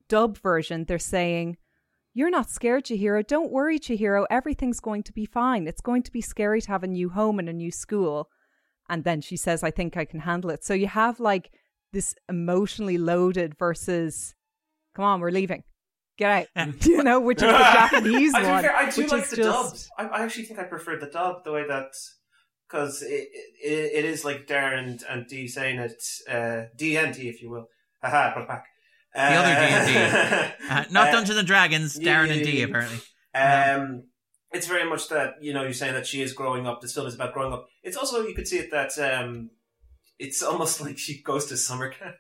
[0.09, 1.57] dub version, they're saying,
[2.15, 3.25] You're not scared, Chihiro.
[3.27, 4.27] Don't worry, Chihiro.
[4.31, 5.69] Everything's going to be fine.
[5.69, 8.29] It's going to be scary to have a new home and a new school.
[8.89, 10.65] And then she says, I think I can handle it.
[10.65, 11.53] So you have like
[11.93, 14.35] this emotionally loaded versus,
[14.95, 15.63] come on, we're leaving.
[16.19, 16.87] Get out.
[16.87, 18.63] you know, which is the Japanese I, to one.
[18.63, 20.11] fair, I do which like is the just, dub.
[20.13, 21.93] I, I actually think I prefer the dub the way that
[22.69, 23.29] because it,
[23.65, 27.41] it it is like Darren and, and D saying it uh, D and D if
[27.41, 27.69] you will.
[28.03, 28.65] Haha, brought it back.
[29.15, 30.55] The other D&D.
[30.71, 31.99] uh, not Dungeons and Dragons.
[31.99, 33.01] Darren yeah, and D apparently.
[33.35, 34.05] Um,
[34.53, 36.81] it's very much that you know you're saying that she is growing up.
[36.81, 37.67] The film is about growing up.
[37.83, 39.51] It's also you could see it that um,
[40.19, 42.17] it's almost like she goes to summer camp.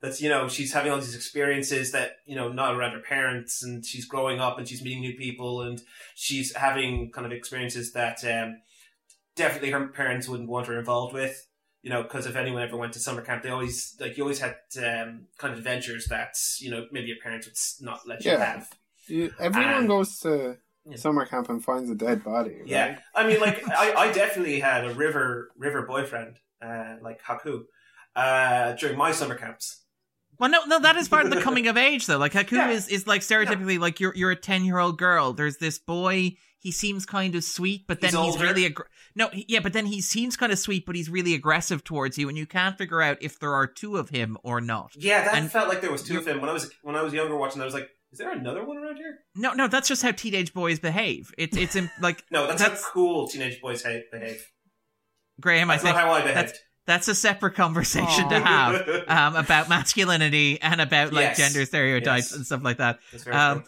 [0.00, 3.62] That's you know she's having all these experiences that you know not around her parents,
[3.64, 5.80] and she's growing up and she's meeting new people, and
[6.14, 8.60] she's having kind of experiences that um,
[9.36, 11.46] definitely her parents wouldn't want her involved with.
[11.82, 14.40] You know, because if anyone ever went to summer camp, they always like you always
[14.40, 17.46] had um, kind of adventures that you know maybe your parents
[17.80, 18.44] would not let you Yeah.
[18.44, 18.68] have.
[19.06, 20.96] You- everyone Um, goes to yeah.
[20.96, 22.60] summer camp and finds a dead body.
[22.66, 22.98] Yeah.
[23.14, 27.64] I mean, like I, I definitely had a river river boyfriend, uh, like Haku,
[28.16, 29.84] uh, during my summer camps.
[30.38, 32.18] Well, no, no, that is part of the coming of age, though.
[32.18, 32.70] Like Haku Yeah.
[32.70, 35.32] is is like stereotypically like you're you're a ten year old girl.
[35.32, 36.36] There's this boy.
[36.60, 39.72] He seems kind of sweet, but then He's he's, really aggr- no, he- yeah, but
[39.72, 42.76] then he seems kind of sweet, but he's really aggressive towards you, and you can't
[42.76, 44.90] figure out if there are two of him or not.
[44.96, 47.02] Yeah, that And felt like there was two of him when I was when I
[47.02, 47.62] was younger watching.
[47.62, 49.18] I was like, is there another one around here?
[49.36, 51.32] No, no, that's just how teenage boys behave.
[51.38, 54.44] It's it's like No, that's, That's- how cool teenage boys ha- behave.
[55.40, 55.70] Graham.
[55.70, 56.36] I That's think not how I behaved.
[56.36, 56.58] that's
[57.08, 58.28] a separate conversation Aw.
[58.30, 61.36] to have um, about masculinity and about like Yes.
[61.36, 62.36] gender stereotypes Yes.
[62.36, 62.98] and stuff like that.
[63.30, 63.64] Um,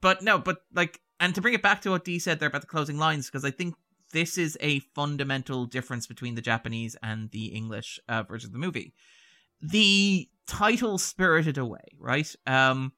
[0.00, 2.60] but no, but like, and to bring it back to what Dee said there about
[2.60, 3.74] the closing lines, because I think
[4.12, 8.58] this is a fundamental difference between the Japanese and the English uh, version of the
[8.58, 8.92] movie.
[9.62, 12.34] The title "Spirited Away," right?
[12.46, 12.92] Um,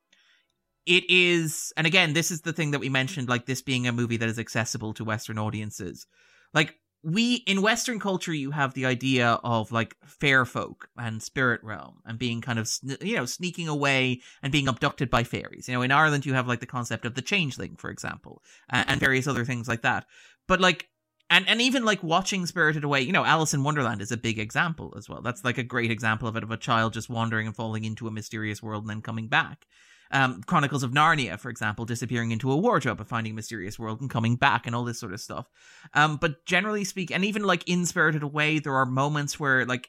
[0.87, 3.93] it is, and again, this is the thing that we mentioned, like this being a
[3.93, 6.07] movie that is accessible to Western audiences.
[6.55, 11.63] Like we in Western culture, you have the idea of like fair folk and spirit
[11.65, 12.71] realm and being kind of
[13.01, 15.69] you know sneaking away and being abducted by fairies.
[15.69, 18.43] You know, in Ireland, you have like the concept of the changeling, for example,
[18.73, 20.07] uh, and various other things like that.
[20.47, 20.89] But like,
[21.29, 24.39] and and even like watching Spirited Away, you know, Alice in Wonderland is a big
[24.39, 25.23] example as well.
[25.23, 28.07] That's like a great example of it of a child just wandering and falling into
[28.07, 29.67] a mysterious world and then coming back.
[30.13, 34.01] Um, Chronicles of Narnia, for example, disappearing into a wardrobe and finding a mysterious world
[34.01, 35.49] and coming back and all this sort of stuff.
[35.95, 39.89] Um, but generally speaking, and even like in Spirited Away, there are moments where like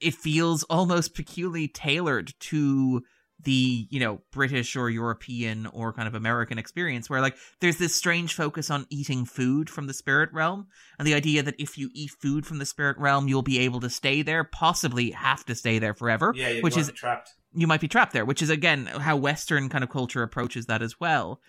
[0.00, 3.02] it feels almost peculiarly tailored to
[3.42, 7.94] the you know british or european or kind of american experience where like there's this
[7.94, 10.68] strange focus on eating food from the spirit realm
[10.98, 13.80] and the idea that if you eat food from the spirit realm you'll be able
[13.80, 17.34] to stay there possibly have to stay there forever yeah, which is trapped.
[17.54, 20.82] You might be trapped there, which is again how Western kind of culture approaches that
[20.82, 21.40] as well.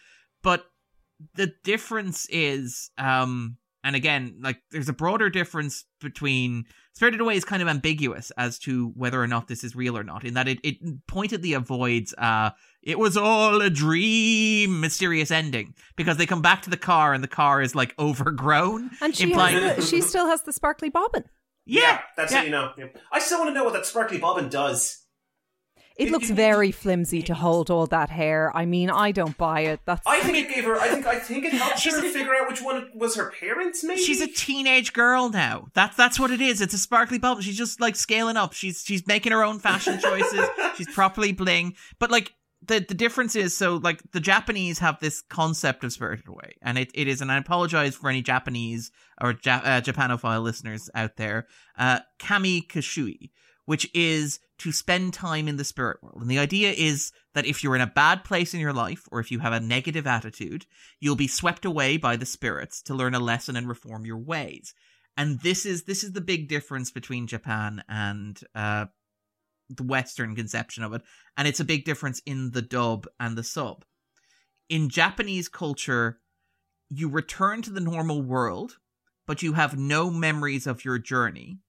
[0.44, 0.66] But
[1.36, 7.44] the difference is, um, and again, like there's a broader difference between Spirited Away is
[7.46, 10.48] kind of ambiguous as to whether or not this is real or not, in that
[10.48, 10.78] it, it
[11.08, 12.52] pointedly avoids uh
[12.82, 17.24] it was all a dream mysterious ending because they come back to the car and
[17.24, 18.92] the car is like overgrown.
[19.02, 21.24] and she, implying- has the, she still has the sparkly bobbin.
[21.66, 22.38] Yeah, that's yeah.
[22.38, 22.72] how you know.
[22.78, 22.86] Yeah.
[23.12, 25.05] I still want to know what that sparkly bobbin does.
[25.98, 28.52] It It- looks it- very flimsy to hold all that hair.
[28.56, 29.80] I mean, I don't buy it.
[29.86, 30.76] That's I think it gave her.
[30.80, 31.06] I think.
[31.06, 33.84] I think it helped her a- figure out which one was her parents.
[33.84, 35.68] Maybe She's a teenage girl now.
[35.74, 36.60] That's that's what it is.
[36.62, 37.42] It's a sparkly bubble.
[37.42, 38.52] She's just like scaling up.
[38.54, 40.48] She's she's making her own fashion choices.
[40.78, 41.76] she's properly bling.
[42.00, 42.34] But like
[42.68, 46.78] the the difference is so like the Japanese have this concept of spirited away, and
[46.78, 47.22] it, it is.
[47.22, 48.92] And I apologize for any Japanese
[49.22, 51.48] or ja- uh, Japanophile listeners out there.
[51.78, 53.30] Uh, kami kashui,
[53.66, 56.22] which is to spend time in the spirit world.
[56.22, 59.20] And the idea is that if you're in a bad place in your life or
[59.20, 60.66] if you have a negative attitude,
[61.00, 64.74] you'll be swept away by the spirits to learn a lesson and reform your ways.
[65.18, 68.86] And this is this is the big difference between Japan and uh,
[69.70, 71.02] the Western conception of it,
[71.38, 73.86] and it's a big difference in the dub and the sub.
[74.70, 76.20] In Japanese culture,
[76.90, 78.78] you return to the normal world,
[79.26, 81.60] but you have no memories of your journey.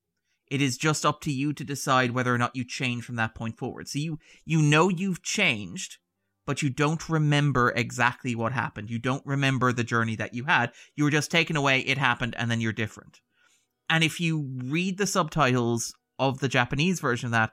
[0.49, 3.35] It is just up to you to decide whether or not you change from that
[3.35, 3.89] point forward.
[3.89, 5.99] So you you know you've changed,
[6.47, 8.91] but you don't remember exactly what happened.
[8.91, 10.73] You don't remember the journey that you had.
[10.95, 13.21] You were just taken away, it happened, and then you're different.
[13.91, 17.53] And if you read the subtitles of the Japanese version of that,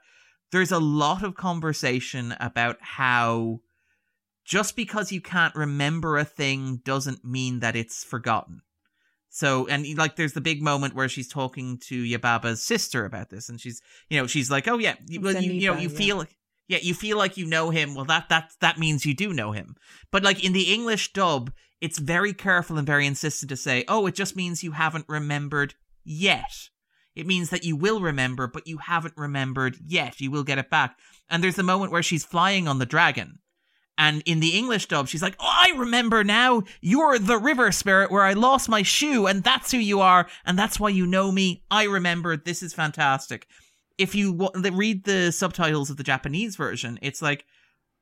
[0.52, 3.60] there's a lot of conversation about how
[4.44, 8.60] just because you can't remember a thing doesn't mean that it's forgotten.
[9.34, 13.48] So, and like, there's the big moment where she's talking to Yubaba's sister about this,
[13.48, 15.98] and she's, you know, she's like, "Oh yeah, well, you, you know, you yeah.
[15.98, 16.24] feel,
[16.68, 17.96] yeah, you feel like you know him.
[17.96, 19.74] Well, that that that means you do know him.
[20.12, 21.50] But like in the English dub,
[21.80, 25.74] it's very careful and very insistent to say, "Oh, it just means you haven't remembered
[26.04, 26.68] yet."
[27.16, 30.20] It means that you will remember, but you haven't remembered yet.
[30.20, 30.96] You will get it back.
[31.28, 33.40] And there's a moment where she's flying on the dragon.
[33.96, 36.62] And in the English dub, she's like, Oh, I remember now.
[36.80, 40.58] You're the river spirit where I lost my shoe, and that's who you are, and
[40.58, 41.62] that's why you know me.
[41.70, 42.36] I remember.
[42.36, 43.46] This is fantastic.
[43.96, 47.44] If you w- read the subtitles of the Japanese version, it's like,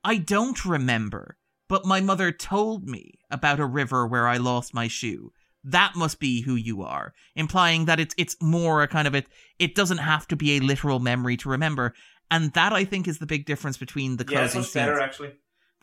[0.03, 1.37] I don't remember,
[1.69, 5.31] but my mother told me about a river where I lost my shoe
[5.63, 9.27] that must be who you are implying that it's it's more a kind of it
[9.59, 11.93] it doesn't have to be a literal memory to remember
[12.29, 15.33] and that i think is the big difference between the Yeah, closing much better actually.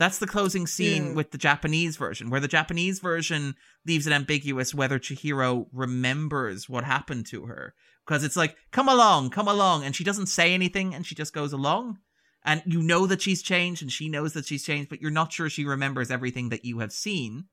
[0.01, 3.55] That's the closing scene with the japanese version where the japanese version
[3.87, 7.75] leaves it ambiguous whether chihiro remembers what happened to her.
[8.07, 11.33] Because it's like come along come along and she doesn't say anything and she just
[11.33, 11.99] goes along.
[12.43, 15.33] And you know that she's changed and she knows that she's changed but you're not
[15.33, 17.45] sure she remembers everything that you have seen.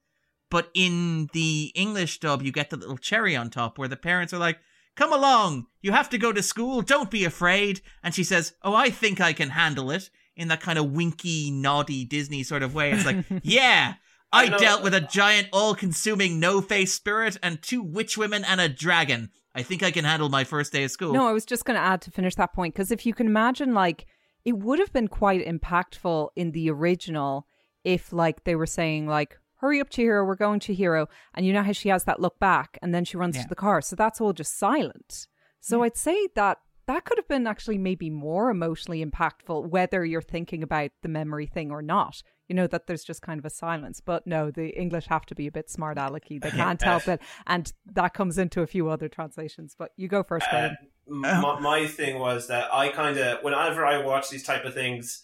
[0.50, 4.34] But in the English dub, you get the little cherry on top where the parents
[4.34, 4.60] are like,
[4.96, 7.82] Come along, you have to go to school, don't be afraid.
[8.02, 11.52] And she says, Oh, I think I can handle it in that kind of winky,
[11.52, 12.92] naughty Disney sort of way.
[12.92, 13.96] It's like, Yeah,
[14.32, 18.44] I I dealt with a giant, all consuming, no face spirit and two witch women
[18.46, 19.30] and a dragon.
[19.56, 21.14] I think I can handle my first day of school.
[21.14, 23.26] No, I was just going to add to finish that point because if you can
[23.28, 24.06] imagine, like,
[24.46, 27.48] it would have been quite impactful in the original
[27.84, 31.08] if, like, they were saying, like, hurry up, Chihiro, we're going to Hero.
[31.34, 33.44] And you know how she has that look back and then she runs Yeah.
[33.44, 33.82] to the car.
[33.82, 35.28] So that's all just silent.
[35.60, 40.22] So I'd say that that could have been actually maybe more emotionally impactful, whether you're
[40.22, 42.22] thinking about the memory thing or not.
[42.48, 44.02] You know, that there's just kind of a silence.
[44.04, 46.42] But no, the English have to be a bit smart alecky.
[46.42, 47.22] They can't help it.
[47.46, 49.76] And that comes into a few other translations.
[49.78, 50.70] But you go first, Uh,
[51.10, 51.26] Graham.
[51.26, 54.74] m- my, my thing was that I kind of, whenever I watch these type of
[54.74, 55.24] things,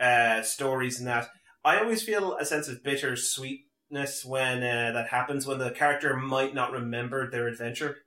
[0.00, 1.28] uh, stories and that,
[1.62, 6.54] I always feel a sense of bittersweetness when uh, that happens, when the character might
[6.54, 7.98] not remember their adventure.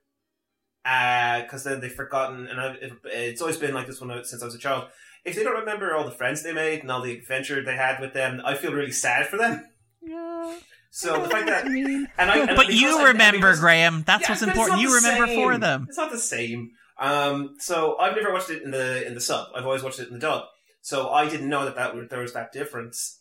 [1.42, 2.76] Because then they've forgotten, and I've,
[3.06, 4.84] it's always been like this when I, since I was a child.
[5.24, 7.98] If they don't remember all the friends they made and all the adventure they had
[8.00, 9.64] with them, I feel really sad for them.
[10.00, 10.56] Yeah.
[10.90, 14.04] So the fact that and I, and but because you I- remember, because- Graham.
[14.06, 14.80] That's Yeah, what's important.
[14.80, 15.86] You the remember for them.
[15.88, 16.70] It's not the same.
[16.98, 19.48] Um, so I've never watched it in the in the sub.
[19.54, 20.44] I've always watched it in the dub.
[20.80, 23.20] So I didn't know that that there was that difference.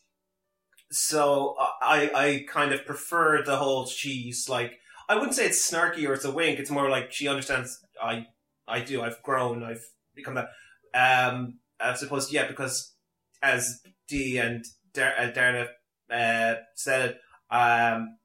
[0.91, 4.77] So I I kind of prefer the whole she's like
[5.07, 6.59] I wouldn't say it's snarky or it's a wink.
[6.59, 7.83] It's more like she understands.
[8.01, 8.27] I
[8.67, 9.01] I do.
[9.01, 9.63] I've grown.
[9.63, 10.49] I've become that.
[10.93, 12.93] Um, as opposed to yeah, because
[13.41, 15.67] as Dee and Dar- uh, Darna
[16.09, 17.21] uh, said it,
[17.53, 18.17] um,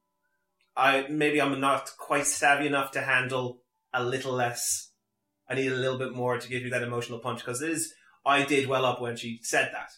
[0.76, 3.62] I maybe I'm not quite savvy enough to handle
[3.92, 4.90] a little less.
[5.48, 7.92] I need a little bit more to give you that emotional punch because it is.
[8.24, 9.90] I did well up when she said that.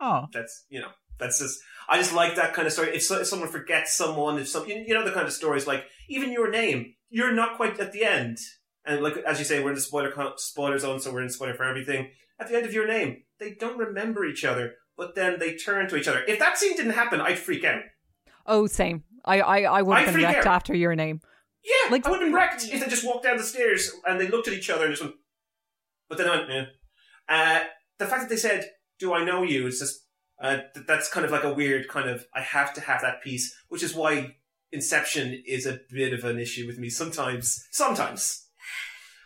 [0.00, 0.90] Oh, That's you know.
[1.18, 1.58] That's just.
[1.88, 2.96] I just like that kind of story.
[2.96, 5.84] If, so, if someone forgets someone, if some, you know, the kind of stories like
[6.08, 8.38] even your name, you're not quite at the end.
[8.84, 11.54] And like as you say, we're in the spoiler spoiler zone, so we're in spoiler
[11.54, 12.10] for everything.
[12.40, 15.88] At the end of your name, they don't remember each other, but then they turn
[15.88, 16.22] to each other.
[16.26, 17.82] If that scene didn't happen, I'd freak out.
[18.46, 19.04] oh, same.
[19.24, 20.54] I, I, I would have been wrecked out.
[20.54, 21.20] after your name.
[21.64, 24.20] Yeah, Like- I would have been wrecked if they just walked down the stairs and
[24.20, 25.16] they looked at each other and just went.
[26.08, 26.64] But then I went, yeah.
[27.28, 27.64] Uh,
[27.98, 28.70] the fact that they said,
[29.00, 30.05] "Do I know you?" is just
[30.40, 32.26] uh, th- that's kind of like a weird kind of.
[32.34, 34.36] I have to have that piece, which is why
[34.72, 37.66] Inception is a bit of an issue with me sometimes.
[37.70, 38.46] Sometimes.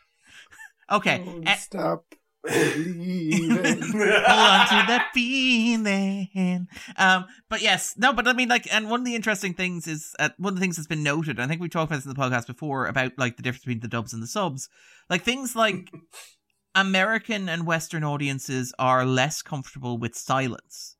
[0.92, 1.22] okay.
[1.24, 2.04] Don't stop
[2.44, 3.58] believing.
[3.58, 6.68] hold on to that feeling.
[6.96, 10.14] Um, but yes, no, but I mean, like, and one of the interesting things is
[10.18, 11.40] uh, one of the things that's been noted.
[11.40, 13.80] I think we talked about this in the podcast before about like the difference between
[13.80, 14.68] the dubs and the subs.
[15.08, 15.90] Like things like
[16.74, 20.96] American and Western audiences are less comfortable with silence.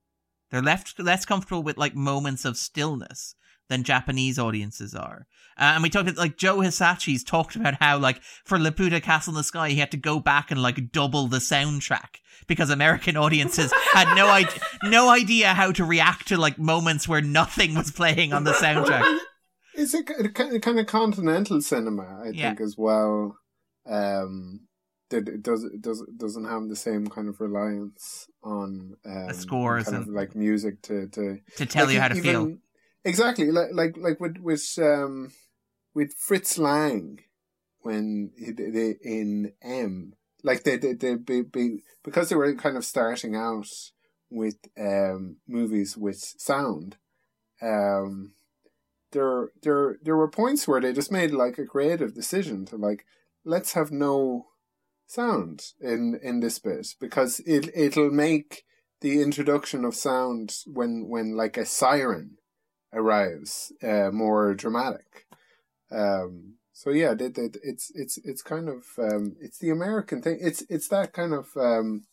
[0.50, 3.34] They're left less comfortable with like moments of stillness
[3.68, 5.26] than Japanese audiences are.
[5.56, 9.36] Uh, and we talked like Joe Hisaishi's talked about how like for Laputa Castle in
[9.36, 12.16] the Sky he had to go back and like double the soundtrack
[12.48, 17.20] because American audiences had no idea no idea how to react to like moments where
[17.22, 19.04] nothing was playing on the soundtrack.
[19.74, 20.28] It's a, a
[20.60, 22.48] kind of continental cinema, I Yeah.
[22.48, 23.36] think, as well.
[23.88, 24.66] Um,
[25.10, 29.88] that it does it does doesn't have the same kind of reliance on um, scores
[29.88, 32.56] and- like music to to To tell like, you how to even- feel.
[33.04, 35.32] Exactly, like like like with with um
[35.94, 37.18] with Fritz Lang
[37.80, 40.12] when he did in M,
[40.44, 43.68] like they they they be, be, because they were kind of starting out
[44.30, 46.98] with um movies with sound.
[47.62, 48.32] Um,
[49.12, 53.04] there there there were points where they just made like a creative decision to like
[53.44, 54.46] let's have no
[55.10, 58.64] sound in in this bit because it it'll make
[59.00, 62.36] the introduction of sound when when like a siren
[62.92, 65.26] arrives uh, more dramatic.
[65.90, 70.38] Um, so yeah, they, they, it's it's it's kind of um, it's the American thing.
[70.40, 71.48] It's it's that kind of.
[71.56, 72.04] Um,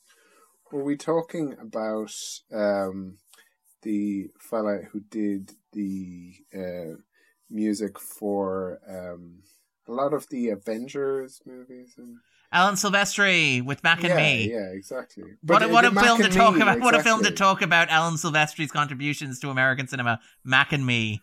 [0.70, 2.14] were we talking about
[2.54, 3.20] um,
[3.84, 6.98] the fella who did the uh,
[7.50, 9.44] music for um,
[9.88, 12.18] a lot of the Avengers movies and
[12.52, 14.50] Alan Silvestri with Mac and yeah, Me.
[14.52, 15.24] yeah, exactly.
[15.24, 16.80] What, But a, what a film to talk Me, about!
[16.80, 20.20] What a film to talk about Alan Silvestri's contributions to American cinema.
[20.46, 21.22] Mac and Me.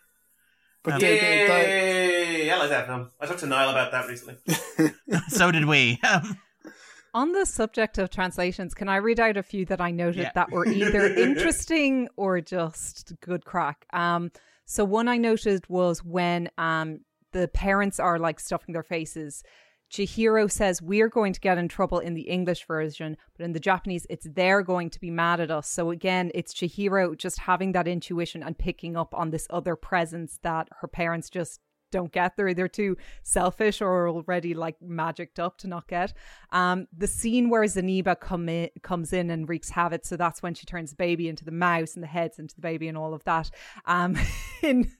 [0.82, 3.10] But Um, they- they- they- I like that film.
[3.20, 4.36] I talked to Niall about that recently.
[5.28, 5.98] so did we.
[6.08, 6.36] Um,
[7.14, 10.32] On the subject of translations, can I read out a few that I noted Yeah.
[10.34, 13.86] that were either interesting or just good crack?
[13.92, 14.30] Um,
[14.66, 17.00] so one I noted was when um
[17.32, 19.42] the parents are like stuffing their faces.
[19.90, 23.60] Chihiro says we're going to get in trouble in the English version, but in the
[23.60, 25.68] Japanese, it's they're going to be mad at us.
[25.68, 30.38] So again, it's Chihiro just having that intuition and picking up on this other presence
[30.42, 31.60] that her parents just
[31.94, 32.36] don't get.
[32.36, 36.12] They're either too selfish or already like magicked up to not get.
[36.50, 40.04] Um, the scene where Zeniba come in, comes in and wreaks havoc.
[40.04, 42.60] So that's when she turns the baby into the mouse and the heads into the
[42.60, 43.48] baby and all of that.
[43.86, 44.16] Um,
[44.62, 44.90] in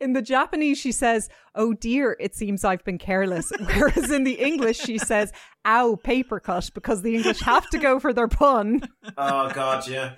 [0.00, 4.40] in the Japanese, she says, "Oh dear, it seems I've been careless." Whereas in the
[4.40, 5.32] English, she says,
[5.64, 8.82] "Ow, paper cut," because the English have to go for their pun.
[9.18, 10.14] Oh God, yeah.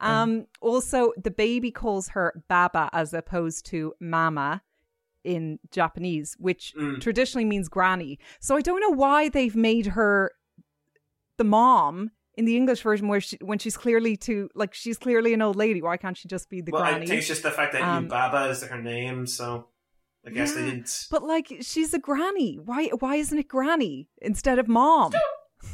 [0.00, 4.62] Um, also, the baby calls her Baba as opposed to Mama
[5.24, 7.00] in Japanese, which Mm.
[7.00, 8.18] traditionally means granny.
[8.40, 10.32] So I don't know why they've made her
[11.36, 15.34] the mom in the English version, where she, when she's clearly to like she's clearly
[15.34, 15.82] an old lady.
[15.82, 17.06] Why can't she just be the well, I granny?
[17.06, 19.68] think it's just the fact that Um, Yubaba is her name, so
[20.26, 21.06] I guess they didn't.
[21.10, 22.56] But like, she's a granny.
[22.56, 22.86] Why?
[22.98, 25.12] Why isn't it granny instead of mom?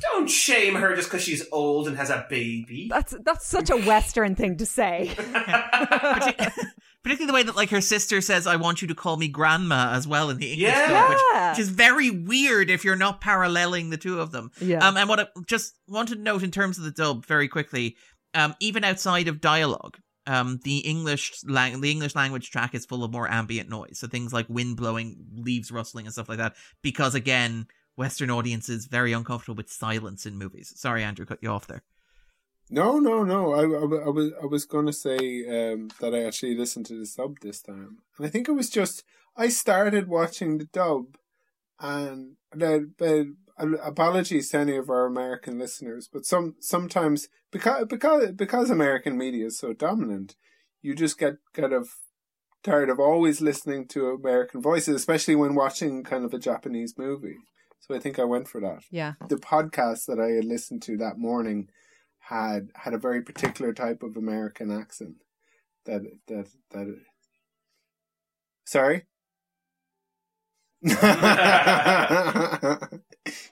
[0.01, 2.89] Don't shame her just because she's old and has a baby.
[2.91, 5.15] That's that's such a Western thing to say.
[7.05, 9.29] partic- particularly the way that like her sister says, "I want you to call me
[9.29, 10.89] grandma" as well in the English Yeah.
[10.89, 14.51] dub, which, which is very weird if you're not paralleling the two of them.
[14.61, 14.87] Yeah.
[14.87, 17.97] Um, and what I just wanted to note in terms of the dub very quickly,
[18.35, 23.05] um, even outside of dialogue, um, the English lang- the English language track is full
[23.05, 26.57] of more ambient noise, so things like wind blowing, leaves rustling, and stuff like that.
[26.83, 27.67] Because again,
[27.97, 30.73] Western audiences very uncomfortable with silence in movies.
[30.77, 31.83] Sorry, Andrew, cut you off there.
[32.71, 33.53] No, no, no.
[33.53, 36.99] I, I, I was I was going to say um, that I actually listened to
[36.99, 39.05] the sub this time, and I think it was just
[39.37, 41.17] I started watching the dub,
[41.79, 43.27] and the, but
[43.59, 49.47] apologies to any of our American listeners, but some sometimes because because because American media
[49.47, 50.37] is so dominant,
[50.83, 51.91] you just get kind of
[52.63, 57.37] tired of always listening to American voices, especially when watching kind of a Japanese movie.
[57.81, 59.13] So I think I went for that yeah.
[59.29, 61.69] the podcast that I had listened to that morning
[62.29, 65.17] had had a very particular type of American accent.
[65.85, 66.99] That that that.
[68.65, 69.05] Sorry.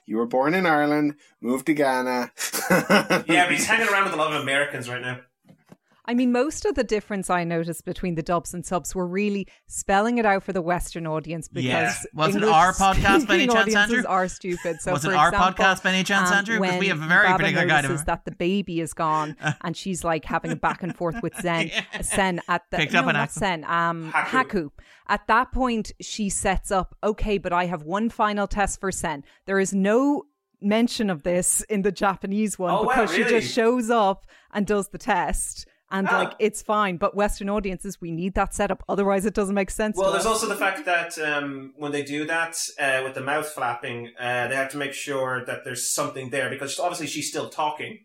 [0.05, 2.31] you were born in Ireland, moved to Ghana.
[2.69, 5.21] yeah, but he's hanging around with a lot of Americans right now.
[6.05, 9.47] I mean, most of the difference I noticed between the dubs and subs were really
[9.67, 11.93] spelling it out for the Western audience because Yeah.
[12.13, 14.03] Was it our podcast by any speaking chance, Andrew?
[14.07, 14.81] are stupid.
[14.81, 16.59] So Was it for our example, podcast by any chance, um, Andrew?
[16.59, 17.83] Because we when have a very Baba particular guide.
[17.83, 21.35] notices that the baby is gone and she's like having a back and forth with
[21.39, 21.67] Sen.
[21.69, 22.01] Yeah.
[22.01, 23.63] Sen at the Picked no, up an not accent.
[23.63, 24.43] Sen, um, Haku.
[24.49, 24.69] Haku.
[25.07, 26.95] At that point, she sets up.
[27.03, 29.23] Okay, but I have one final test for Sen.
[29.45, 30.23] There is no
[30.61, 34.65] mention of this in the Japanese one Oh, wow, because she just shows up and
[34.65, 35.67] does the test.
[35.93, 36.11] And Oh.
[36.11, 36.97] like it's fine.
[36.97, 39.95] But Western audiences, we need that setup, otherwise it doesn't make sense.
[39.97, 40.31] Well, there's us.
[40.33, 44.47] also the fact that um, when they do that uh, with the mouth flapping, uh,
[44.49, 47.99] they have to make sure that there's something there because obviously she's still talking.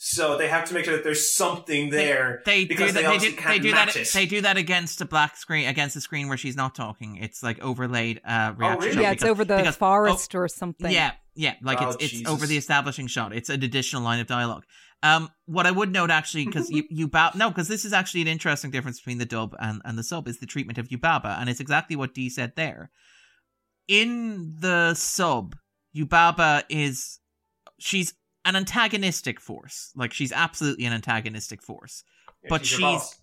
[0.00, 2.40] So they have to make sure that there's something there.
[2.46, 3.10] They because do that.
[3.10, 4.00] they They, do, can't they do match that.
[4.02, 4.12] it.
[4.12, 7.16] They do that against a black screen, against a screen where she's not talking.
[7.16, 8.78] It's like overlaid uh, reaction.
[8.80, 8.92] really?
[8.94, 10.92] shot yeah, it's over the because- forest or something.
[10.92, 13.34] Yeah, yeah, like Oh, it's it's over the establishing shot.
[13.34, 14.62] It's an additional line of dialogue.
[15.02, 18.28] Um, what I would note actually, because you Yubaba, no, because this is actually an
[18.28, 21.48] interesting difference between the dub and and the sub is the treatment of Yubaba, and
[21.48, 22.90] it's exactly what Dee said there.
[23.86, 25.56] In the sub,
[25.96, 27.20] Yubaba is
[27.78, 28.14] she's
[28.44, 29.92] an antagonistic force.
[29.94, 32.02] Like she's absolutely an antagonistic force
[32.42, 33.20] Yeah, but your she's-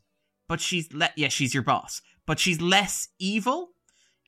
[0.47, 3.69] but she's le- yeah she's your boss but she's less evil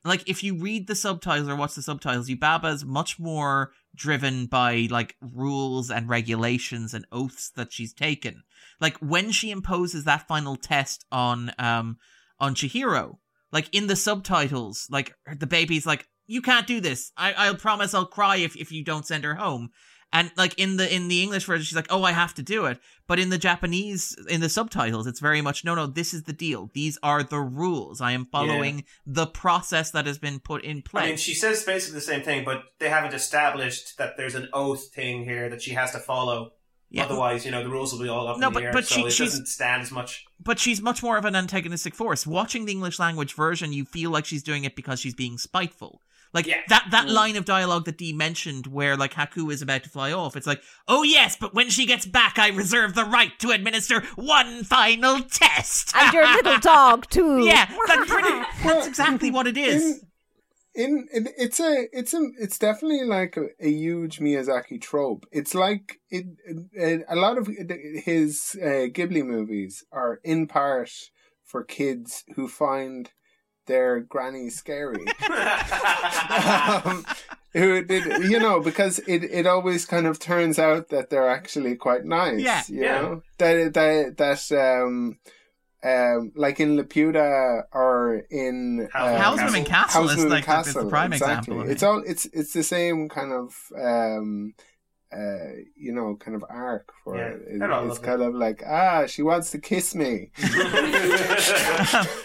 [0.04, 4.88] like if you read the subtitles or watch the subtitles yubaba's much more driven by
[4.90, 8.42] like rules and regulations and oaths that she's taken.
[8.80, 11.98] Like when she imposes that final test on um
[12.38, 13.18] on chihiro
[13.52, 17.10] like in the subtitles like the baby's like you can't do this.
[17.16, 19.70] I i'll promise i'll cry if if you don't send her home
[20.12, 22.64] and like in the in the english version she's like oh i have to do
[22.66, 25.86] it but in the Japanese, in the subtitles, it's very much no, no.
[25.86, 26.70] This is the deal.
[26.74, 28.02] These are the rules.
[28.02, 31.64] I am following the process that has been put in place I mean, she says
[31.64, 35.62] basically the same thing, but they haven't established that there's an oath thing here that
[35.62, 36.52] she has to follow.
[36.90, 38.72] yeah, Otherwise, you know, the rules will be all up No, in but- the air,
[38.74, 40.26] but so she- it she's- doesn't stand as much.
[40.38, 42.26] but she's much more of an antagonistic force.
[42.26, 46.02] Watching the English language version, you feel like she's doing it because she's being spiteful.
[46.34, 46.60] Like Yeah.
[46.68, 47.12] that that Mm.
[47.12, 50.46] line of dialogue that Dee mentioned, where like Haku is about to fly off, it's
[50.46, 54.64] like, oh yes, but when she gets back, I reserve the right to administer one
[54.64, 55.94] final test.
[55.96, 57.44] and your little dog too.
[57.44, 58.42] yeah, that's pretty.
[58.62, 60.04] That's exactly what it is.
[60.74, 65.24] In, in, in it's a it's a it's definitely like a, a huge Miyazaki trope.
[65.32, 66.26] It's like it,
[66.72, 67.48] it a lot of
[68.04, 70.90] his uh, Ghibli movies are in part
[71.44, 73.10] for kids who find
[73.68, 75.06] their granny scary.
[76.84, 77.06] um,
[77.52, 81.76] who did you know because it it always kind of turns out that they're actually
[81.76, 82.40] quite nice.
[82.40, 83.00] Yeah, you yeah.
[83.00, 85.18] know that that that um
[85.84, 90.58] um like in Laputa or in House- um, Howl's Moving Castle is Houseman like the,
[90.58, 91.54] is the Castle, prime exactly.
[91.54, 91.72] example.
[91.72, 94.54] It's all it's it's the same kind of um
[95.10, 97.42] uh you know kind of arc for Yeah, it.
[97.48, 98.04] It- It's lovely.
[98.04, 100.30] kind of like ah she wants to kiss me.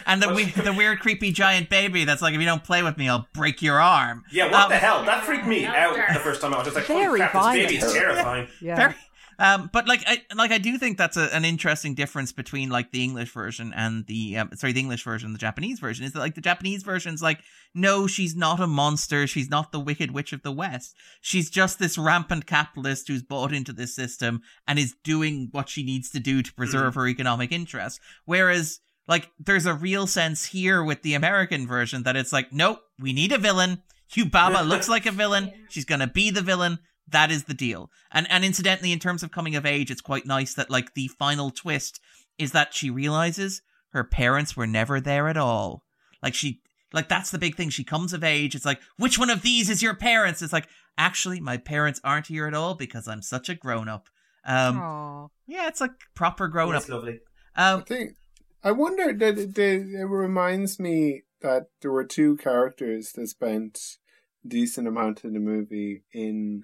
[0.05, 2.97] and the we- the weird creepy giant baby that's like if you don't play with
[2.97, 4.23] me I'll break your arm.
[4.31, 5.03] yeah, what Um, the hell?
[5.05, 7.41] That freaked me out the first time I was just like, Very holy crap, this
[7.41, 7.67] violent.
[7.69, 8.47] baby is terrifying.
[8.61, 8.75] yeah.
[8.75, 8.95] Very,
[9.39, 12.91] um, but like I like I do think that's a, an interesting difference between like
[12.91, 16.13] the English version and the um, sorry the English version and the Japanese version is
[16.13, 17.39] that like the Japanese version's like
[17.73, 20.95] no she's not a monster she's not the wicked witch of the west.
[21.21, 25.83] She's just this rampant capitalist who's bought into this system and is doing what she
[25.83, 27.99] needs to do to preserve her economic interests.
[28.25, 32.79] Whereas like there's a real sense here with the American version that it's like nope
[32.99, 33.81] we need a villain.
[34.11, 35.51] Yubaba looks like a villain.
[35.69, 37.89] She's gonna be the villain that is the deal.
[38.11, 41.07] And and incidentally, in terms of coming of age, it's quite nice that like the
[41.07, 41.99] final twist
[42.37, 45.83] is that she realizes her parents were never there at all.
[46.21, 46.61] Like she
[46.91, 47.69] like that's the big thing.
[47.69, 48.55] She comes of age.
[48.55, 50.41] It's like, which one of these is your parents?
[50.41, 50.67] It's like,
[50.97, 54.09] actually, my parents aren't here at all because I'm such a grown up.
[54.45, 55.27] Um Aw.
[55.47, 56.81] yeah, it's like proper grown up.
[56.81, 57.19] It's lovely.
[57.55, 58.15] I Um think
[58.63, 63.97] I wonder that it, it reminds me that there were two characters that spent
[64.45, 66.63] a decent amount of the movie in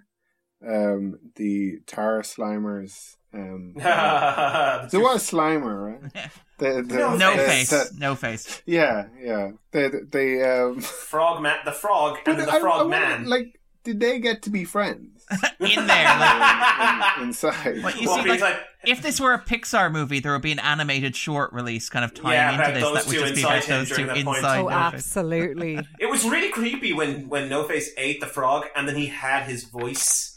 [0.68, 3.15] um the Tar Slimers.
[3.34, 6.31] Um, there was Slimer, right?
[6.60, 7.69] The, the, No no the- face.
[7.69, 8.61] the- no face.
[8.65, 9.52] yeah, yeah.
[9.72, 10.81] The the um.
[10.81, 13.30] frog man, the frog, and then the I- I frog wonder, man.
[13.30, 15.26] Like, did they get to be friends
[15.61, 15.88] In there.
[15.88, 17.80] Like, in, inside?
[17.81, 20.52] But you Well, see, he's like, if this were a Pixar movie, there would be
[20.52, 23.64] an animated short release kind of tying Yeah, into this that would just be about
[23.65, 24.38] those two during point.
[24.40, 24.60] inside.
[24.60, 25.80] Oh, No absolutely.
[25.98, 29.44] It was really creepy when when No Face ate the frog and then he had
[29.44, 30.36] his voice.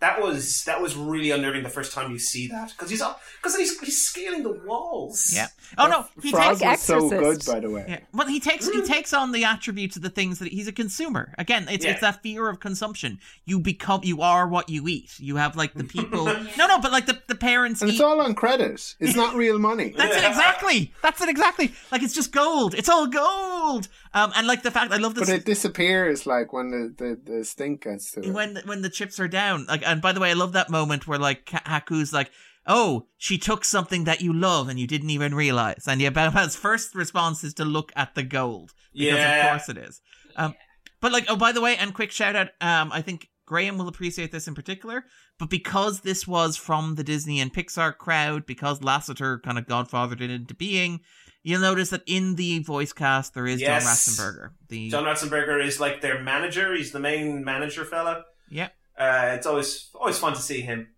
[0.00, 3.02] That was that was really unnerving the first time you see that because he's
[3.40, 5.32] because he's he's scaling the walls.
[5.34, 5.46] Yeah.
[5.78, 6.62] Oh no, he Frog takes.
[6.62, 7.86] was so good, by the way.
[7.88, 8.00] Yeah.
[8.12, 8.86] Well, he takes he mm-hmm.
[8.92, 11.32] takes on the attributes of the things that he's a consumer.
[11.38, 11.92] Again, it's Yeah.
[11.92, 13.20] it's that fear of consumption.
[13.46, 15.18] You become you are what you eat.
[15.18, 16.24] You have like the people.
[16.58, 17.94] no, no, but like the the parents And eat.
[17.94, 18.96] it's all on credit.
[19.00, 19.90] It's not real money.
[19.96, 20.92] That's it exactly.
[21.02, 21.72] That's it exactly.
[21.90, 22.74] Like it's just gold.
[22.74, 23.88] It's all gold.
[24.16, 25.28] Um, and like the fact I love this.
[25.28, 28.32] But it disappears like when the, the, the stink gets to it.
[28.32, 29.66] when when the chips are down.
[29.66, 32.30] Like, and by the way, I love that moment where like Haku's like,
[32.66, 36.94] "Oh, she took something that you love and you didn't even realize." And Yubaba's first
[36.94, 39.44] response is to look at the gold because Yeah.
[39.44, 40.00] of course it is.
[40.36, 40.54] Um,
[41.02, 42.48] but like, oh, by the way, and quick shout out.
[42.62, 45.04] Um, I think Graham will appreciate this in particular,
[45.38, 50.22] but because this was from the Disney and Pixar crowd, because Lasseter kind of godfathered
[50.22, 51.00] it into being,
[51.46, 53.84] you'll notice that in the voice cast there is Yes.
[53.84, 54.50] John Ratzenberger.
[54.68, 56.74] The John Ratzenberger is like their manager.
[56.74, 58.24] He's the main manager fella.
[58.50, 58.68] yeah.
[58.98, 60.88] Uh, it's always always fun to see him,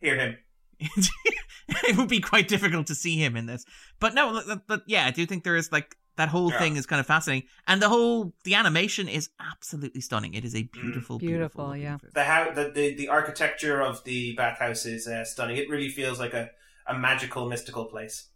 [0.00, 0.36] hear him.
[0.80, 3.64] it would be quite difficult to see him in this.
[3.98, 6.58] But no, but, but yeah, I do think there is like that whole Yeah.
[6.58, 10.34] thing is kind of fascinating, and the whole the animation is absolutely stunning.
[10.34, 11.98] It is a beautiful, beautiful, Beautiful, yeah.
[12.14, 15.56] The how the, the the architecture of the bathhouse is uh, stunning.
[15.56, 16.50] It really feels like a,
[16.86, 18.26] a magical, mystical place.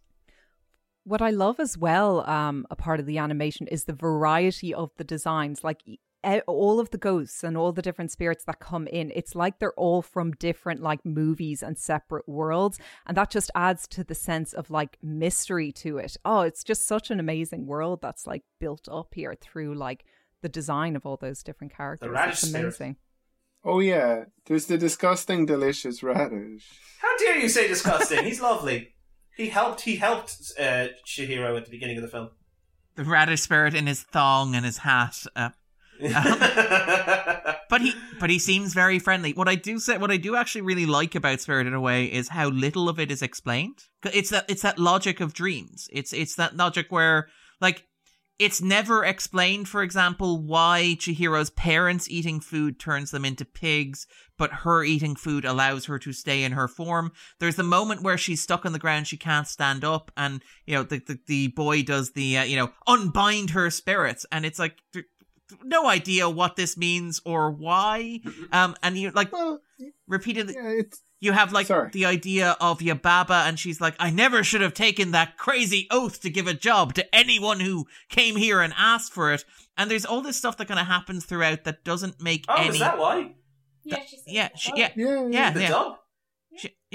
[1.05, 4.91] What I love as well, um, a part of the animation is the variety of
[4.97, 5.63] the designs.
[5.63, 5.99] Like e-
[6.47, 9.73] all of the ghosts and all the different spirits that come in, it's like they're
[9.73, 14.51] all from different like movies and separate worlds, and that just adds to the sense
[14.51, 16.17] of like mystery to it.
[16.25, 20.05] Oh, it's just such an amazing world that's like built up here through like
[20.41, 22.09] the design of all those different characters.
[22.09, 22.95] radish It's spirit.
[23.63, 26.67] Oh yeah, there's the disgusting, delicious radish.
[26.99, 28.23] How dare you say disgusting?
[28.23, 28.94] He's lovely.
[29.35, 29.81] He helped.
[29.81, 32.29] He helped uh, Chihiro at the beginning of the film.
[32.95, 35.25] The radish spirit in his thong and his hat.
[35.35, 35.49] Uh,
[37.69, 39.33] but he but he seems very friendly.
[39.33, 42.49] What I do say, what I do actually really like about Spirited Away is how
[42.49, 43.85] little of it is explained.
[44.13, 45.87] It's that it's that logic of dreams.
[45.91, 47.27] It's it's that logic where
[47.61, 47.85] like
[48.37, 49.69] it's never explained.
[49.69, 54.07] For example, why Chihiro's parents eating food turns them into pigs,
[54.37, 57.11] but her eating food allows her to stay in her form.
[57.39, 60.75] There's the moment where she's stuck on the ground, she can't stand up, and you
[60.75, 64.59] know the the, the boy does the uh, you know unbind her spirits, and it's
[64.59, 64.77] like.
[65.63, 68.19] no idea what this means or why.
[68.51, 69.61] Um, and you like Well,
[70.07, 71.89] repeatedly, yeah, it's you have like Sorry.
[71.91, 76.21] the idea of Yubaba, and she's like, I never should have taken that crazy oath
[76.21, 79.43] to give a job to anyone who came here and asked for it.
[79.77, 82.69] And there's all this stuff that kind of happens throughout that doesn't make oh, any.
[82.69, 83.33] is that why?
[83.83, 84.75] Yeah, she yeah, she, Oh.
[84.77, 85.69] yeah, yeah, yeah, The yeah.
[85.69, 85.97] dub.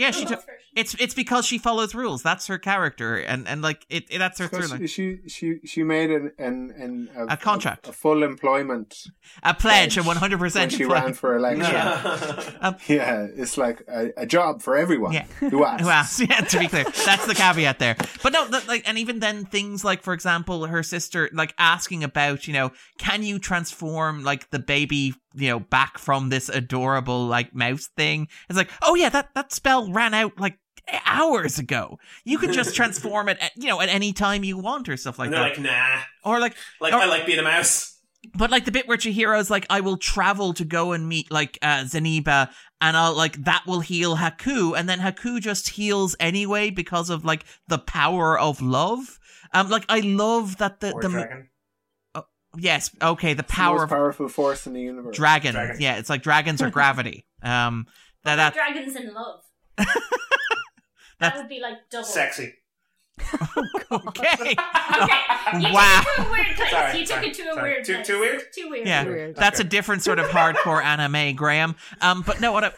[0.00, 0.44] She, yeah, she took.
[0.74, 2.22] It's it's because she follows rules.
[2.22, 4.04] That's her character, and and like it.
[4.10, 7.88] it- that's her through she, she she she made an an, an A contract.
[7.88, 8.94] a, full employment
[9.42, 10.72] A pledge, a one hundred percent.
[10.72, 11.64] she ran for election.
[11.64, 12.40] Yeah.
[12.62, 15.24] Um, yeah, it's like a, a job for everyone Yeah.
[15.40, 15.82] who asks.
[15.82, 16.20] Who asks?
[16.30, 17.96] Yeah, to be clear, that's the caveat there.
[18.22, 22.04] But no, that, like, and even then, things like, for example, her sister, like, asking
[22.04, 27.26] about, you know, can you transform like the baby, you know, back from this adorable
[27.26, 28.28] like mouse thing?
[28.48, 30.58] It's like, oh yeah, that that spell ran out like
[31.04, 31.98] hours ago.
[32.24, 35.18] You could just transform it, at, you know, at any time you want or stuff
[35.18, 35.54] like and that.
[35.56, 35.72] they're like,
[36.24, 36.30] nah.
[36.30, 37.98] or like, Like Or- I like being a mouse.
[38.34, 41.58] but like the bit where Chihiro's like, I will travel to go and meet like
[41.62, 42.50] uh, Zeniba,
[42.80, 47.24] and I'll like that will heal Haku, and then Haku just heals anyway because of
[47.24, 49.18] like the power of love.
[49.54, 51.48] Um, like I love that the Or the dragon.
[52.56, 55.16] Yes, okay, the It's the power most of powerful force in the universe.
[55.16, 55.54] dragon.
[55.54, 55.76] Dragon.
[55.80, 57.26] Yeah, it's like dragons or gravity.
[57.42, 57.86] Um,
[58.24, 59.40] that that dragons in love.
[61.20, 62.04] that would be like double.
[62.04, 62.54] Sexy.
[63.92, 64.26] okay.
[64.32, 64.56] Okay,
[65.58, 66.02] you Wow.
[66.02, 66.70] took it to a weird place.
[66.70, 67.70] Sorry, you took sorry, it to a sorry.
[67.72, 68.06] weird Too- place.
[68.06, 68.42] too weird?
[68.54, 68.86] Too weird.
[68.86, 69.36] Yeah, Weird.
[69.36, 71.76] that's a different sort of hardcore anime, Graham.
[72.00, 72.70] Um, but no, what I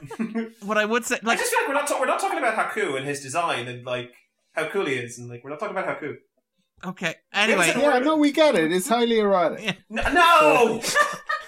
[0.63, 2.39] what I would say, I like, just feel like we're not ta- we're not talking
[2.39, 4.13] about Haku and his design and like
[4.53, 6.17] how cool he is and like we're not talking about Haku.
[6.85, 8.73] Okay, anyway, Yeah, no, we get it.
[8.73, 9.65] It's highly erotic.
[9.65, 9.73] Yeah.
[9.89, 10.81] No, no!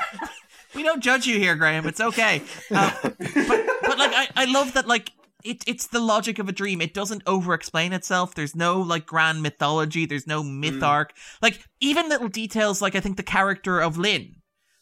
[0.74, 1.86] we don't judge you here, Graham.
[1.86, 2.40] It's okay.
[2.70, 5.10] Um, but but like I, I love that like
[5.44, 6.80] it it's the logic of a dream.
[6.80, 8.34] It doesn't over explain itself.
[8.34, 10.06] There's no like grand mythology.
[10.06, 10.82] There's no myth Mm.
[10.86, 11.12] arc.
[11.42, 14.36] Like even little details like I think the character of Lin.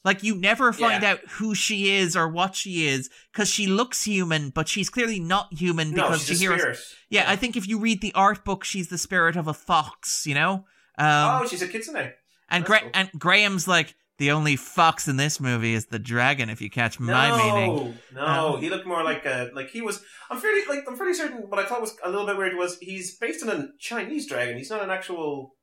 [0.04, 1.12] Like you never find Yeah.
[1.12, 5.20] out who she is or what she is because she looks human, but she's clearly
[5.20, 6.60] not human no, because she's she hears.
[6.60, 6.78] spirit.
[7.08, 10.26] Yeah, I think if you read the art book, she's the spirit of a fox.
[10.26, 10.52] You know.
[10.98, 12.12] Um, oh, she's a kitsune.
[12.50, 12.90] and Gra- cool.
[12.94, 16.50] and Graham's like the only fox in this movie is the dragon.
[16.50, 17.98] If you catch my no, meaning.
[18.14, 20.02] no, Um, he looked more like a like he was.
[20.30, 21.38] I'm fairly like I'm fairly certain.
[21.48, 24.56] What I thought was a little bit weird was he's based on a Chinese dragon.
[24.58, 25.54] He's not an actual.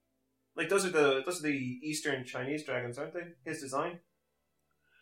[0.55, 3.27] Like those are the those are the Eastern Chinese dragons, aren't they?
[3.45, 3.99] His design.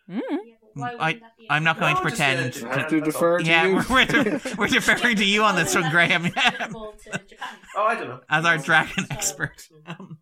[0.09, 0.21] Mm.
[0.29, 2.45] Yeah, but why I- wouldn't that be a I'm not going to No, just, pretend.
[2.47, 2.79] I Japan.
[2.79, 3.39] have to defer all.
[3.39, 3.75] to yeah, you.
[3.75, 7.47] we're, we're, we're deferring to you on this one, Graham, yeah, applicable to Japan?
[7.75, 8.19] Oh, I don't know.
[8.29, 9.67] as our dragon expert.
[9.85, 10.17] Um,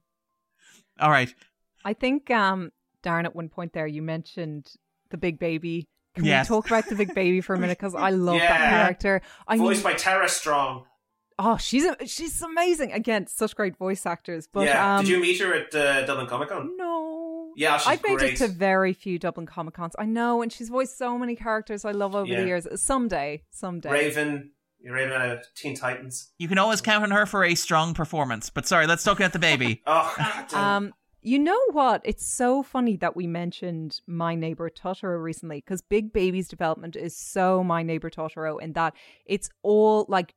[1.00, 1.34] all right.
[1.84, 2.72] I think, um,
[3.04, 4.68] Darren, at one point there, you mentioned
[5.12, 5.88] the big baby.
[6.16, 6.50] Can Yes.
[6.50, 7.78] we talk about the big baby for a minute?
[7.78, 9.22] Because I love that character.
[9.48, 10.86] I mean, Voiced by Tara Strong.
[11.38, 12.94] oh, she's a, she's amazing.
[12.94, 14.48] Again, such great voice actors.
[14.52, 14.96] But yeah.
[14.98, 16.72] um, Did you meet her at uh, Dublin Comic Con?
[16.78, 17.15] No.
[17.56, 18.34] Yeah, she's I've made great.
[18.34, 19.96] it to very few Dublin Comic Cons.
[19.98, 22.42] I know, and she's voiced so many characters I love over Yeah.
[22.42, 22.68] the years.
[22.82, 23.90] Someday, someday.
[23.92, 24.52] Raven.
[24.82, 26.32] You're Raven out of Teen Titans.
[26.38, 28.50] You can always count on her for a strong performance.
[28.52, 29.82] But sorry, let's talk about the baby.
[29.88, 32.02] Oh, Um, You know what?
[32.06, 37.18] It's so funny that we mentioned My Neighbor Totoro recently because Big Baby's development is
[37.18, 38.94] so My Neighbor Totoro in that
[39.26, 40.36] it's all like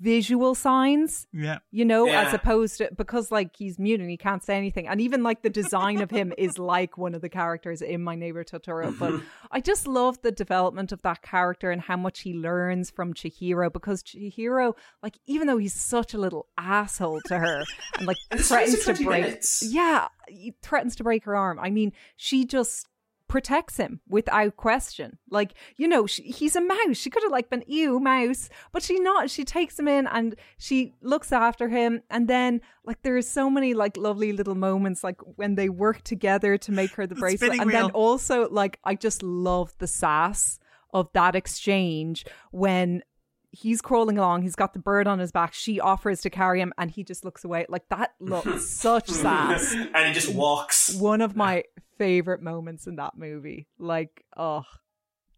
[0.00, 1.58] visual signs, Yeah.
[1.70, 4.88] you know, as opposed to because like he's mute and he can't say anything.
[4.88, 8.14] And even like the design of him is like one of the characters in My
[8.14, 8.96] Neighbor Totoro.
[8.98, 9.20] But
[9.50, 13.72] I just love the development of that character and how much he learns from Chihiro
[13.72, 17.62] because Chihiro, like, even though he's such a little asshole to her
[17.98, 19.62] and like threatens to break, minutes.
[19.62, 21.58] yeah, he threatens to break her arm.
[21.60, 22.86] I mean, she just
[23.28, 25.18] protects him without question.
[25.30, 26.96] Like, you know, she, he's a mouse.
[26.96, 29.30] She could have like been ew mouse, but she not.
[29.30, 32.02] She takes him in and she looks after him.
[32.10, 36.02] And then like there are so many like lovely little moments like when they work
[36.02, 37.60] together to make her the The bracelet.
[37.60, 40.58] And then also like I just love the sass
[40.92, 43.02] of that exchange when
[43.50, 46.72] he's crawling along, he's got the bird on his back, she offers to carry him
[46.76, 47.64] and he just looks away.
[47.68, 50.94] Like that looks such sass and he just walks.
[50.94, 51.64] one of my
[51.98, 53.66] favorite moments in that movie.
[53.78, 54.62] Like, oh,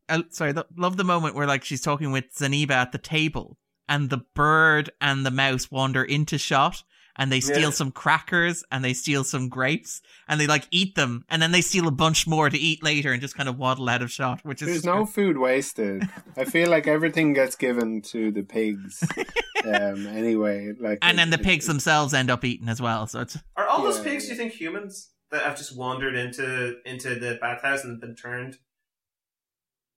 [0.09, 3.57] uh, sorry, th- love the moment where like she's talking with Zeniba at the table,
[3.89, 6.83] and the bird and the mouse wander into shot,
[7.17, 7.71] and they steal Yeah.
[7.71, 11.61] some crackers and they steal some grapes, and they like eat them, and then they
[11.61, 14.41] steal a bunch more to eat later, and just kind of waddle out of shot,
[14.45, 16.09] which is There's no food wasted.
[16.37, 19.03] I feel like everything gets given to the pigs.
[19.65, 23.09] Um, anyway, like and then the it- pigs it- themselves end up eaten as well.
[23.09, 26.15] So it's Are all those Yeah, pigs, do you think, humans that I've just wandered
[26.17, 28.57] into into the bathhouse and been turned?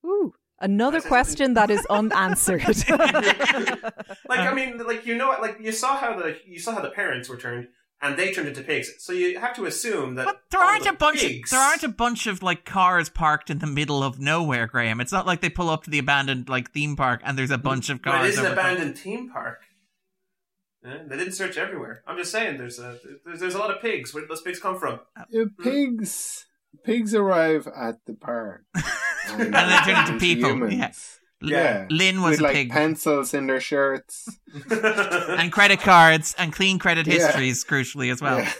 [0.05, 2.63] ooh, another question that is unanswered.
[2.89, 6.89] like I mean, like you know, like you saw how the you saw how the
[6.89, 7.67] parents were turned,
[8.01, 8.91] and they turned into pigs.
[8.99, 11.21] So you have to assume that But there aren't the a bunch.
[11.21, 14.67] pigs- Of, there aren't a bunch of like cars parked in the middle of nowhere,
[14.67, 15.01] Graham.
[15.01, 17.57] It's not like they pull up to the abandoned like theme park and there's a
[17.57, 18.25] mm, bunch of But cars.
[18.27, 19.61] it is an abandoned theme park.
[20.83, 22.03] Yeah, they didn't search everywhere.
[22.07, 24.13] I'm just saying, there's a there's, there's a lot of pigs.
[24.13, 24.99] Where did those pigs come from?
[25.15, 25.63] Uh, the hmm.
[25.63, 26.47] pigs
[26.83, 28.65] pigs arrive at the park.
[29.29, 30.73] And they turn into people, humans.
[30.77, 30.91] yeah.
[31.41, 31.85] Yeah.
[31.89, 32.69] Lin was With a like pig.
[32.71, 34.27] pencils in their shirts.
[34.71, 37.13] and credit cards and clean credit Yeah.
[37.13, 38.39] histories, crucially as well.
[38.39, 38.51] Yeah.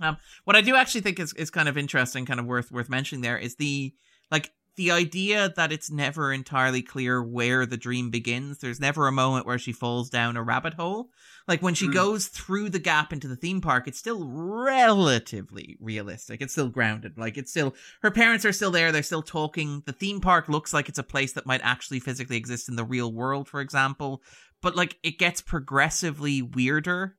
[0.00, 2.88] Um, what I do actually think is, is kind of interesting, kind of worth worth
[2.88, 3.92] mentioning there is the
[4.30, 8.58] like the idea that it's never entirely clear where the dream begins.
[8.58, 11.10] There's never a moment where she falls down a rabbit hole.
[11.46, 11.92] Like when she Mm.
[11.94, 16.40] goes through the gap into the theme park, it's still relatively realistic.
[16.40, 17.18] It's still grounded.
[17.18, 18.92] Like it's still her parents are still there.
[18.92, 19.82] They're still talking.
[19.86, 22.84] The theme park looks like it's a place that might actually physically exist in the
[22.84, 24.22] real world, for example.
[24.60, 27.16] But like it gets progressively weirder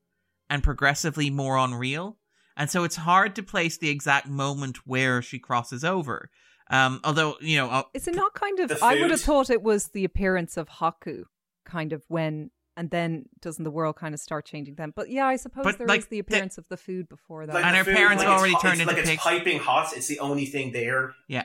[0.50, 2.18] and progressively more unreal.
[2.56, 6.30] And so it's hard to place the exact moment where she crosses over.
[6.70, 8.72] Um, although, you know, uh, Is it not kind of?
[8.82, 11.24] I would have thought it was the appearance of Haku,
[11.66, 14.94] kind of when, and then doesn't the world kind of start changing then?
[14.96, 17.46] But yeah, I suppose But, there is like, the the- appearance of the food before
[17.46, 17.54] that.
[17.54, 19.10] Like And her food, parents like it's already hot- turned it's into like pigs.
[19.16, 19.92] it's piping hot.
[19.96, 21.14] It's the only thing there.
[21.28, 21.44] Yeah.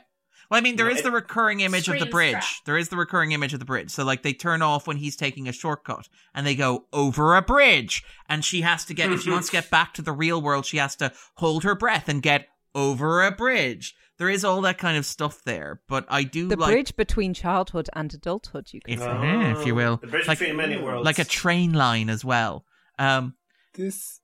[0.51, 2.31] Well, I mean, there No, is it- the recurring image of the bridge.
[2.43, 2.65] strap.
[2.65, 3.90] There is the recurring image of the bridge.
[3.90, 7.43] So, like, they turn off when he's taking a shortcut and they go over a
[7.43, 8.03] bridge.
[8.31, 10.65] And she has to get, if she wants to get back to the real world,
[10.65, 13.95] she has to hold her breath and get over a bridge.
[14.19, 15.81] There is all that kind of stuff there.
[15.89, 16.73] But I do the like.
[16.73, 19.07] bridge between childhood and adulthood, you could If, say.
[19.07, 19.95] eh, if you will.
[19.95, 21.05] Oh, The bridge like, between many worlds.
[21.05, 22.65] like a train line as well.
[22.99, 23.35] Um,
[23.74, 24.20] This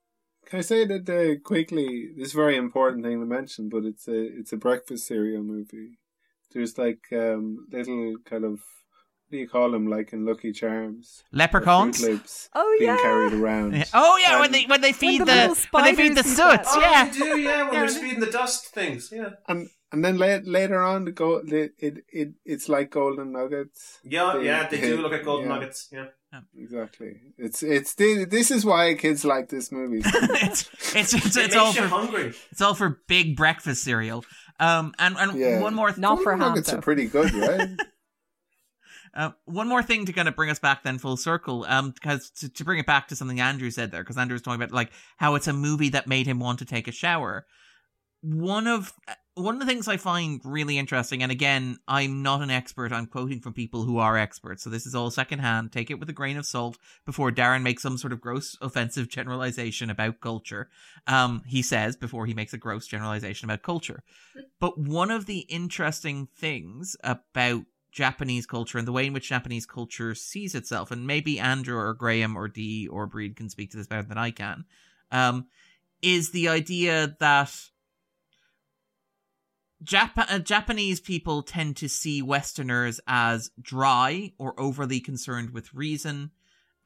[0.47, 2.11] can I say that uh, quickly?
[2.17, 5.99] This a very important thing to mention, but it's a it's a breakfast cereal movie.
[6.53, 9.87] There's like um, little kind of what do you call them?
[9.89, 11.99] Like in Lucky Charms, leprechauns.
[11.99, 13.01] Fruit Loops Oh being yeah.
[13.01, 13.73] carried around.
[13.75, 13.85] Yeah.
[13.95, 16.67] Oh yeah, when they when they feed the the, when they feed the spiders and
[16.67, 17.05] suits, oh, yeah.
[17.07, 17.63] they do, yeah.
[17.65, 19.31] When Yeah, they're feeding the dust things, yeah.
[19.49, 24.01] And and then la- later on, the go it, it it it's like golden nuggets.
[24.05, 25.55] Yeah, They- yeah, they do look at golden yeah.
[25.55, 25.89] nuggets.
[25.91, 26.07] Yeah,
[26.57, 27.21] Exactly.
[27.39, 30.03] It's it's thi- this is why kids like this movie.
[30.05, 32.35] it's it's it's, it it's all for hungry.
[32.51, 34.25] it's all for big breakfast cereal.
[34.61, 35.61] Um, and and Yeah.
[35.61, 37.69] one more th- Not for nuggets are pretty good, right?
[39.15, 41.65] uh, one more thing to kind of bring us back then full circle.
[41.69, 44.43] Um, because to, to bring it back to something Andrew said there, because Andrew was
[44.43, 47.47] talking about like how it's a movie that made him want to take a shower.
[48.23, 48.93] One of
[49.37, 52.93] one of the things I find really interesting, and again, I'm not an expert.
[52.93, 55.73] I'm quoting from people who are experts, so this is all secondhand.
[55.73, 59.09] Take it with a grain of salt before Darren makes some sort of gross, offensive
[59.09, 60.69] generalization about culture.
[61.09, 64.05] Um, he says before he makes a gross generalization about culture.
[64.61, 69.67] But one of the interesting things about Japanese culture and the way in which Japanese
[69.67, 73.77] culture sees itself, and maybe Andrew or Graham or Dee or Bríd can speak to
[73.77, 74.65] this better than I can,
[75.11, 75.47] um,
[76.03, 77.53] is the idea that
[79.85, 86.31] Jap- uh, Japanese people tend to see Westerners as dry or overly concerned with reason,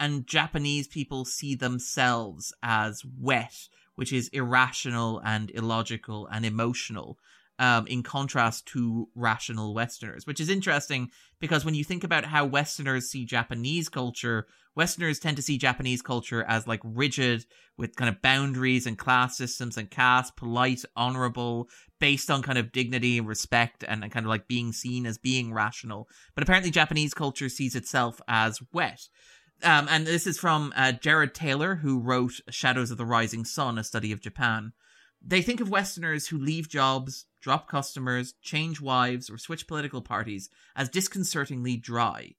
[0.00, 3.68] and Japanese people see themselves as wet
[3.98, 7.18] which is irrational and illogical and emotional.
[7.60, 11.10] Um, in contrast to rational Westerners, which is interesting
[11.40, 16.00] because when you think about how Westerners see Japanese culture, Westerners tend to see Japanese
[16.00, 17.44] culture as like rigid,
[17.76, 21.68] with kind of boundaries and class systems and caste, polite, honorable,
[21.98, 25.16] based on kind of dignity and respect and, and kind of like being seen as
[25.16, 26.08] being rational.
[26.34, 29.00] But apparently, Japanese culture sees itself as wet.
[29.62, 33.78] Um, and this is from uh, Jared Taylor, who wrote Shadows of the Rising Sun,
[33.78, 34.72] a study of Japan.
[35.20, 40.48] They think of Westerners who leave jobs, drop customers, change wives, or switch political parties
[40.76, 42.34] as disconcertingly dry.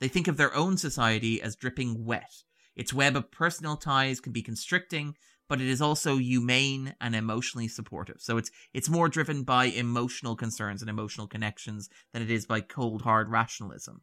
[0.00, 2.32] They think of their own society as dripping wet.
[2.74, 5.14] Its web of personal ties can be constricting,
[5.48, 8.16] but it is also humane and emotionally supportive.
[8.20, 12.60] So it's it's more driven by emotional concerns and emotional connections than it is by
[12.60, 14.02] cold hard rationalism.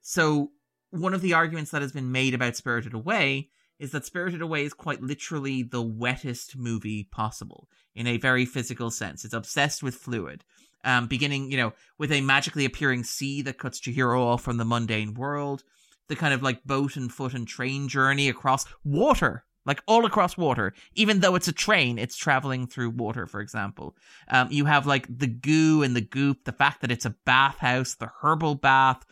[0.00, 0.52] So
[0.90, 4.64] one of the arguments that has been made about Spirited Away is that Spirited Away
[4.64, 9.24] is quite literally the wettest movie possible in a very physical sense.
[9.24, 10.44] It's obsessed with fluid.
[10.84, 14.64] Um, beginning, you know, with a magically appearing sea that cuts Chihiro off from the
[14.64, 15.64] mundane world,
[16.08, 20.36] the kind of like boat and foot and train journey across water, like all across
[20.36, 20.74] water.
[20.94, 23.96] Even though it's a train, it's traveling through water, for example.
[24.28, 27.96] Um, you have like the goo and the goop, the fact that it's a bathhouse,
[27.96, 29.04] the herbal bath,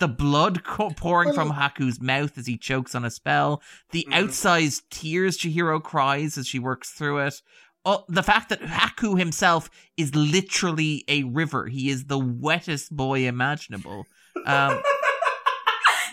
[0.00, 3.62] the blood co- pouring from Haku's mouth as he chokes on a spell,
[3.92, 4.14] the Mhm.
[4.14, 7.40] outsized tears Chihiro cries as she works through it.
[7.84, 11.68] Oh, the fact that Haku himself is literally a river.
[11.68, 14.04] He is the wettest boy imaginable.
[14.44, 14.82] Um,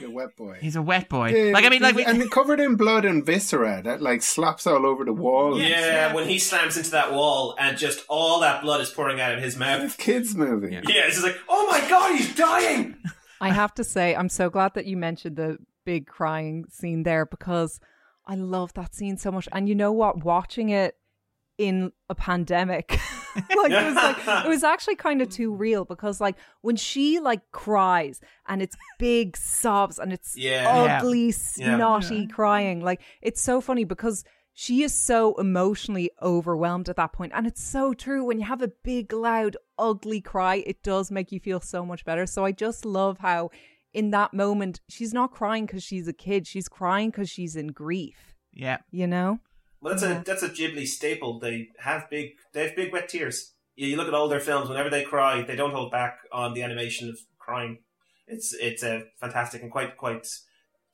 [0.03, 0.57] a wet boy.
[0.61, 1.29] he's a wet boy.
[1.29, 4.67] Yeah, like I mean, like we, and covered in blood and viscera that like slaps
[4.67, 5.59] all over the wall.
[5.59, 9.33] Yeah, when he slams into that wall and just all that blood is pouring out
[9.33, 9.81] of his mouth.
[9.83, 10.71] It's kids movie.
[10.73, 10.81] Yeah.
[10.87, 12.95] Yeah, it's just like, oh my god, he's dying!
[13.41, 17.25] I have to say, I'm so glad that you mentioned the big crying scene there
[17.25, 17.79] because
[18.25, 19.47] I love that scene so much.
[19.51, 20.23] And you know what?
[20.23, 20.95] Watching it
[21.57, 22.91] in a pandemic,
[23.35, 27.19] like it was like it was actually kind of too real because like when she
[27.19, 30.83] like cries and it's big sobs and it's Yeah.
[30.83, 30.97] Yeah.
[30.99, 31.75] ugly, Yeah.
[31.77, 34.23] snotty crying, like it's so funny because
[34.59, 38.61] she is so emotionally overwhelmed at that point and it's so true when you have
[38.61, 42.51] a big loud ugly cry it does make you feel so much better so i
[42.51, 43.49] just love how
[43.93, 47.67] in that moment she's not crying because she's a kid she's crying because she's in
[47.67, 49.39] grief yeah, you know
[49.81, 51.39] Well, that's a that's a Ghibli staple.
[51.39, 53.53] They have big they have big wet tears.
[53.75, 54.67] You, you look at all their films.
[54.67, 57.79] Whenever they cry, they don't hold back on the animation of crying.
[58.27, 60.27] It's it's a fantastic and quite quite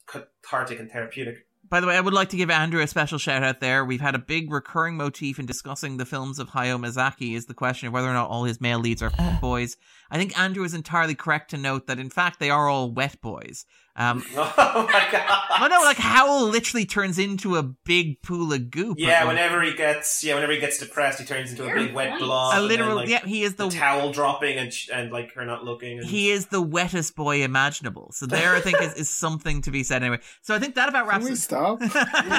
[0.06, 1.48] cathartic and therapeutic.
[1.70, 3.86] By the way, I would like to give Andrew a special shout out there.
[3.86, 7.54] We've had a big recurring motif in discussing the films of Hayao Miyazaki is the
[7.54, 9.40] question of whether or not all his male leads are uh.
[9.40, 9.78] boys.
[10.12, 13.22] I think Andrew is entirely correct to note that in fact they are all wet
[13.22, 13.66] boys.
[13.96, 15.42] Um, Oh my god!
[15.60, 18.98] well, no, like Howl literally turns into a big pool of goop.
[19.00, 21.94] Yeah, Like, whenever he gets yeah, whenever he gets depressed, he turns into a big
[21.94, 22.22] wet point.
[22.22, 22.54] blob.
[22.54, 25.34] a and then, literal, like, yeah, he is the the towel dropping and and like
[25.34, 26.00] her not looking.
[26.00, 26.08] And...
[26.08, 28.12] he is the wettest boy imaginable.
[28.14, 30.20] So there, I think is, is something to be said anyway.
[30.42, 31.26] So I think that about wraps.
[31.26, 31.90] Can wraps we it.
[31.90, 32.34] stop?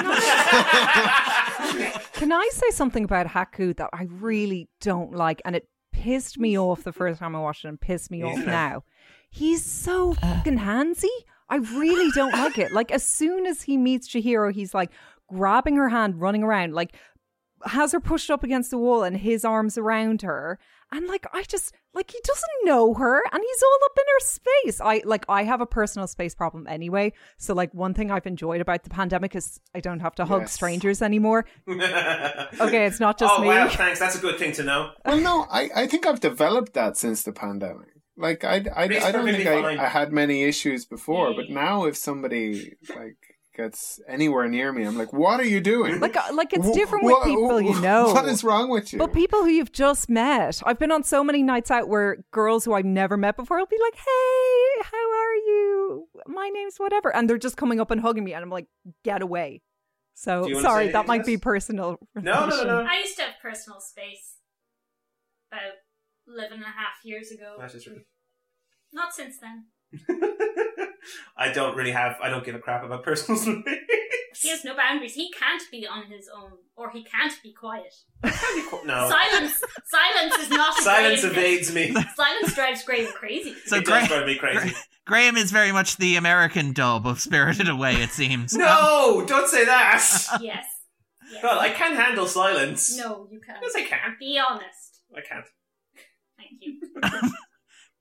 [2.15, 6.57] can i say something about haku that i really don't like and it pissed me
[6.57, 8.83] off the first time i watched it and pissed me off now
[9.29, 11.07] he's so fucking handsy
[11.49, 14.91] i really don't like it like as soon as he meets chihiro he's like
[15.27, 16.95] grabbing her hand running around like
[17.65, 20.59] has her pushed up against the wall and his arms around her
[20.91, 24.19] and like i just like he doesn't know her and he's all up in her
[24.19, 28.27] space i like i have a personal space problem anyway so like one thing i've
[28.27, 30.51] enjoyed about the pandemic is i don't have to hug Yes.
[30.53, 33.99] strangers anymore okay, okay it's not just oh me wow, thanks.
[33.99, 34.91] That's a good thing to know.
[35.05, 37.94] well, no, I, I think I've developed that since the pandemic.
[38.17, 39.83] Like I, I, I don't think I.
[39.83, 43.17] I had many issues before, but now if somebody like
[43.55, 45.99] gets anywhere near me, I'm like, what are you doing?
[45.99, 48.93] like uh, like it's Wh- different what- with people you know What is wrong with
[48.93, 48.99] you?
[48.99, 52.63] But people who you've just met, I've been on so many nights out where girls
[52.63, 56.07] who I've never met before will be like, "Hey, how are you?
[56.27, 58.67] My name's whatever," and they're just coming up and hugging me, and I'm like,
[59.03, 59.61] "Get away!"
[60.13, 61.97] So Do you wanna sorry, that anything, might be personal.
[62.15, 62.87] No, no, no, no.
[62.89, 64.35] I used to have personal space
[65.51, 65.73] about
[66.27, 67.55] 11 and a half years ago.
[67.59, 68.01] That is true.
[68.93, 69.65] Not since then.
[71.37, 72.15] I don't really have.
[72.21, 73.63] I don't give a crap about personal space.
[74.41, 75.13] He has no boundaries.
[75.13, 77.93] He can't be on his own, or he can't be quiet.
[78.23, 79.09] no.
[79.09, 80.73] Silence, silence is not.
[80.81, 81.93] Silence Graham evades me.
[82.15, 83.53] Silence drives Graham crazy.
[83.65, 84.75] So it Gra- does drive me crazy.
[85.05, 87.95] Graham is very much the American dub of Spirited Away.
[87.95, 88.53] It seems.
[88.55, 89.93] Um, No, don't say that.
[90.41, 90.65] Yes.
[91.31, 91.41] yes.
[91.41, 92.97] God, I can handle silence.
[92.97, 93.59] No, you can't.
[93.61, 94.15] Yes, I can.
[94.19, 94.99] Be honest.
[95.15, 95.45] I can't.
[96.61, 97.31] Thank you.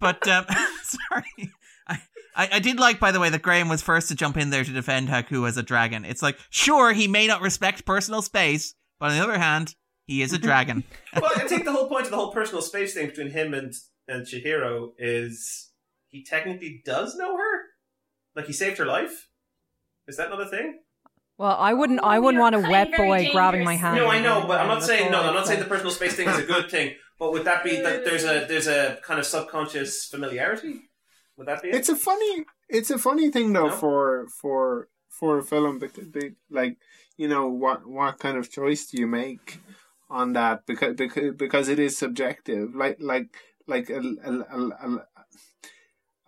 [0.01, 0.45] But um,
[0.83, 1.51] sorry,
[1.89, 1.99] I,
[2.37, 4.65] I I did like, by the way, that Graham was first to jump in there
[4.65, 6.05] to defend Haku as a dragon.
[6.05, 9.75] It's like, sure, he may not respect personal space, but But on the other hand,
[10.07, 10.85] he is a dragon.
[11.15, 13.73] well, I think the whole point of the whole personal space thing between him and
[14.09, 15.71] and Chihiro is
[16.11, 17.61] he technically does know her.
[18.37, 19.29] Like he saved her life.
[20.07, 20.81] Is that not a thing?
[21.39, 22.01] Well, I wouldn't.
[22.05, 23.97] I Oh, wouldn't want a wet very boy grabbing my hand.
[23.97, 25.23] No, I know, but I'm not saying no.
[25.23, 26.95] I'm not saying the personal space thing is a good thing.
[27.19, 30.91] But would that be that there's a there's a kind of subconscious familiarity?
[31.37, 31.75] Would that be it?
[31.77, 33.77] It's a funny, it's a funny thing though No?
[33.77, 36.77] for for for a film, but they, like
[37.17, 39.59] you know what what kind of choice do you make
[40.11, 42.75] on that because because because it is subjective.
[42.75, 43.29] Like like
[43.67, 45.07] like a a, a, a,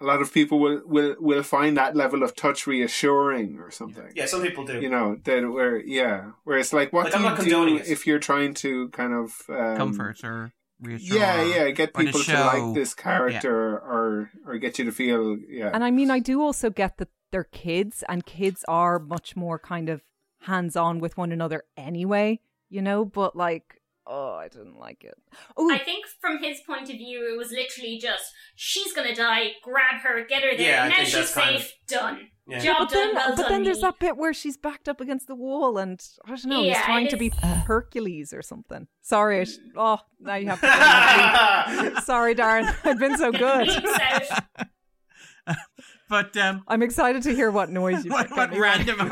[0.00, 4.12] a lot of people will, will will find that level of touch reassuring or something.
[4.14, 4.80] yeah, some people do.
[4.80, 7.76] You know that where yeah, where it's like what Like, do I'm you not condoning
[7.76, 7.88] do it.
[7.88, 11.18] if you're trying to kind of um, Comfort or reassure.
[11.18, 14.92] Yeah, yeah, get or to people to, like this character or or get you to
[14.92, 15.70] feel yeah.
[15.72, 19.58] And I mean, I do also get that they're kids, and kids are much more
[19.58, 20.02] kind of
[20.40, 23.04] hands on with one another anyway, you know.
[23.04, 23.75] But like,
[24.06, 25.14] oh, I didn't like it.
[25.56, 28.24] Oh, I think from his point of view, it was literally just
[28.54, 30.68] she's gonna die, grab her, get her there.
[30.68, 32.28] Yeah, I now think she's that's kind safe, done.
[32.48, 32.60] Yeah.
[32.60, 33.14] Job but then, done.
[33.16, 36.00] Well but done, then there's that bit where she's backed up against the wall, and
[36.24, 38.86] I don't know, he's Yeah, trying to be is- Hercules or something.
[39.02, 41.82] Sorry, I sh- oh, now you have to.
[41.94, 42.04] leave.
[42.04, 43.68] Sorry, Darren, I've been so good.
[46.08, 48.36] But um, I'm excited to hear what noise you what, pick.
[48.36, 48.84] what Get me ready.
[48.92, 49.08] random?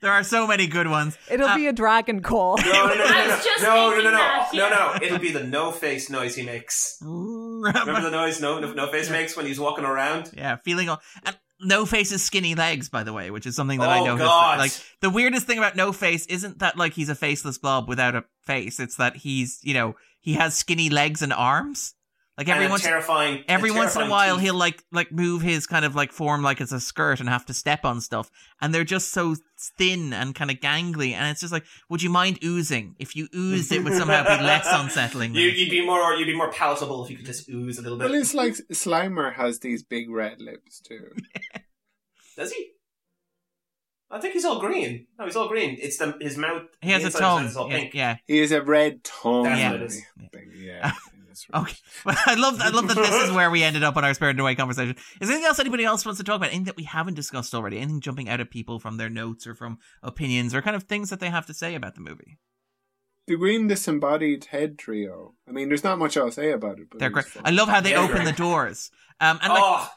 [0.00, 1.16] There are so many good ones.
[1.30, 2.56] It'll Uh, be a dragon call.
[2.58, 3.30] No, no, no, no, no,
[3.62, 4.98] no, no, no, no, no, no.
[5.02, 6.98] It'll be the no face noise he makes.
[7.02, 10.30] Remember the noise no no, no face makes when he's walking around?
[10.36, 11.00] Yeah, feeling all.
[11.24, 14.26] And no Face's skinny legs, by the way, which is something that I Oh, noticed.
[14.26, 14.58] God.
[14.58, 18.14] Like the weirdest thing about No Face isn't that like he's a faceless blob without
[18.14, 18.80] a face.
[18.80, 21.94] It's that he's you know he has skinny legs and arms.
[22.36, 23.44] Like every once terrifying.
[23.46, 24.44] every and once in a while teeth.
[24.46, 27.46] he'll like like move his kind of like form like it's a skirt and have
[27.46, 28.28] to step on stuff
[28.60, 29.36] and they're just so
[29.78, 33.28] thin and kind of gangly and it's just like would you mind oozing if you
[33.36, 37.04] oozed it would somehow be less unsettling You, you'd be more you'd be more palatable
[37.04, 38.10] if you could just ooze a little bit.
[38.10, 41.12] well, it's like Slimer has these big red lips too.
[42.36, 42.70] Does he?
[44.10, 45.06] I think he's all green.
[45.18, 45.76] No, he's all green.
[45.80, 46.62] It's the his mouth.
[46.80, 48.16] he has a tongue his is all yeah, yeah.
[48.26, 49.44] He has a red tongue.
[49.44, 49.70] That's Yeah.
[49.70, 50.02] what it is.
[50.56, 50.92] Yeah.
[51.52, 51.62] Right.
[51.62, 54.14] Okay, but I love I love that this is where we ended up on our
[54.14, 54.96] spirited away conversation.
[55.20, 56.48] Is there anything else anybody else wants to talk about?
[56.48, 57.78] Anything that we haven't discussed already?
[57.78, 61.10] Anything jumping out at people from their notes or from opinions or kind of things
[61.10, 62.38] that they have to say about the movie?
[63.26, 65.34] The green disembodied head trio.
[65.48, 66.88] I mean, there's not much I'll say about it.
[66.90, 67.26] But They're great.
[67.42, 68.26] I love how they open great.
[68.26, 68.90] the doors.
[69.20, 69.90] Um, and like, oh,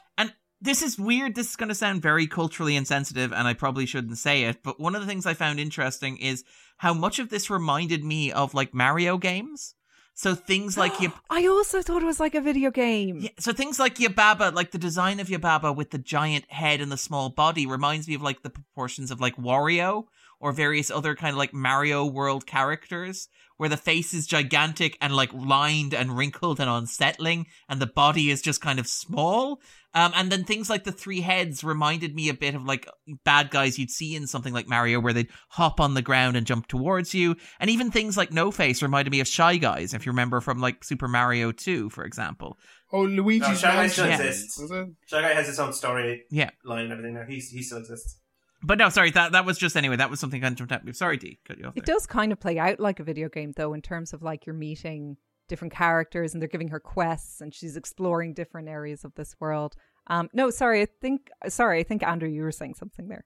[0.60, 1.34] this is weird.
[1.34, 4.62] This is going to sound very culturally insensitive, and I probably shouldn't say it.
[4.62, 6.44] But one of the things I found interesting is
[6.78, 9.74] how much of this reminded me of like Mario games.
[10.18, 13.20] So things like you, I also thought it was like a video game.
[13.20, 16.90] yeah, so things like Yubaba, like the design of Yubaba with the giant head and
[16.90, 20.06] the small body, reminds me of like the proportions of like Wario
[20.40, 25.14] or various other kind of like Mario World characters, where the face is gigantic and
[25.16, 29.60] like lined and wrinkled and unsettling, and the body is just kind of small.
[29.94, 32.86] Um, and then things like the three heads reminded me a bit of like
[33.24, 36.46] bad guys you'd see in something like Mario, where they'd hop on the ground and
[36.46, 37.34] jump towards you.
[37.58, 40.60] And even things like No Face reminded me of Shy Guys, if you remember from
[40.60, 42.58] like Super Mario 2, for example.
[42.92, 44.26] Oh, Luigi's No, Shy Guys still Mansion.
[44.26, 44.58] exists.
[44.60, 44.70] Was?
[45.06, 46.50] Shy Guy has its own story Yeah.
[46.64, 47.24] line and everything now.
[47.26, 48.20] He's he still exists.
[48.62, 49.96] But no, sorry, that that was just anyway.
[49.96, 50.96] That was something I jumped at.
[50.96, 51.76] Sorry, D, cut you off.
[51.76, 51.94] It there.
[51.94, 54.54] does kind of play out like a video game, though, in terms of like you're
[54.54, 55.16] meeting
[55.48, 59.74] different characters and they're giving her quests and she's exploring different areas of this world.
[60.08, 63.24] Um, no, sorry, I think sorry, I think Andrew, you were saying something there.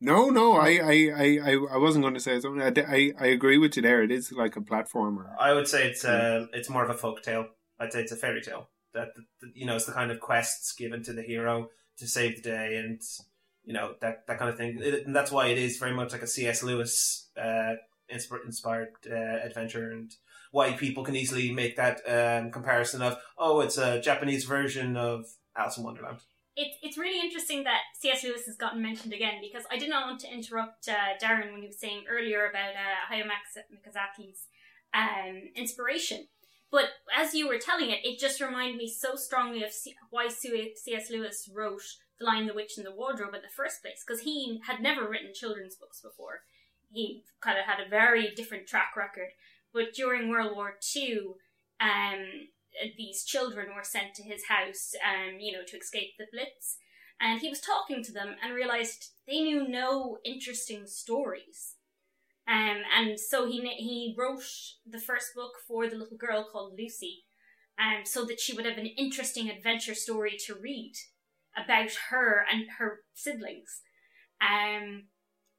[0.00, 2.60] No, no, I, I, I, I, I wasn't going to say something.
[2.60, 4.02] I, I, I agree with you there.
[4.02, 5.26] It is like a platformer.
[5.38, 7.46] I would say it's uh, it's more of a folk tale.
[7.78, 8.68] I'd say it's a fairy tale.
[8.92, 11.68] That that- you know, it's the kind of quests given to the hero
[11.98, 13.00] to save the day, and
[13.64, 14.78] you know that that kind of thing.
[14.80, 16.62] It, and that's why it is very much like a C.S.
[16.62, 17.74] Lewis uh,
[18.12, 20.14] insp- inspired uh, adventure, and
[20.50, 25.26] why people can easily make that um, comparison of oh, it's a Japanese version of
[25.56, 26.18] Alice in Wonderland.
[26.56, 28.22] It's it's really interesting that C.S.
[28.22, 31.62] Lewis has gotten mentioned again because I did not want to interrupt uh, Darren when
[31.62, 34.46] he was saying earlier about uh, Hayao Miyazaki's
[34.92, 36.28] um, inspiration.
[36.70, 36.86] But
[37.16, 41.10] as you were telling it, it just reminded me so strongly of C- why C.S.
[41.10, 41.82] Lewis wrote
[42.18, 45.08] The Lion, the Witch, and the Wardrobe in the first place because he had never
[45.08, 46.42] written children's books before.
[46.92, 49.30] He kind of had a very different track record.
[49.72, 51.34] But during World War II,
[51.80, 52.48] um,
[52.96, 56.78] these children were sent to his house, um, you know, to escape the Blitz.
[57.20, 61.74] And he was talking to them and realized they knew no interesting stories.
[62.46, 64.42] Um, and so he he wrote
[64.86, 67.24] the first book for the little girl called Lucy,
[67.78, 70.92] um, so that she would have an interesting adventure story to read
[71.56, 73.80] about her and her siblings.
[74.40, 75.04] Um,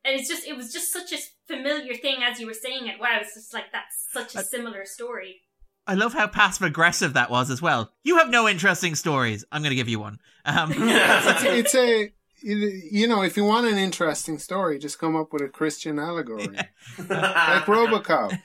[0.04, 1.18] And it's just it was just such a
[1.48, 3.00] familiar thing as you were saying it.
[3.00, 5.42] Wow, it's just like that's such a similar story.
[5.88, 7.92] I love how passive aggressive that was as well.
[8.04, 9.46] You have no interesting stories.
[9.52, 10.20] I'm going to give you one.
[10.44, 11.44] Um, it's,
[11.74, 12.12] it's a
[12.42, 16.48] you know, if you want an interesting story, just come up with a Christian allegory,
[17.00, 18.38] like RoboCop.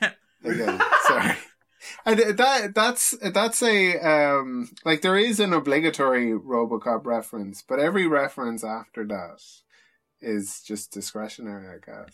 [0.43, 1.35] Again, sorry.
[2.05, 8.07] And that that's that's a um like there is an obligatory RoboCop reference, but every
[8.07, 9.41] reference after that
[10.21, 12.05] is just discretionary, I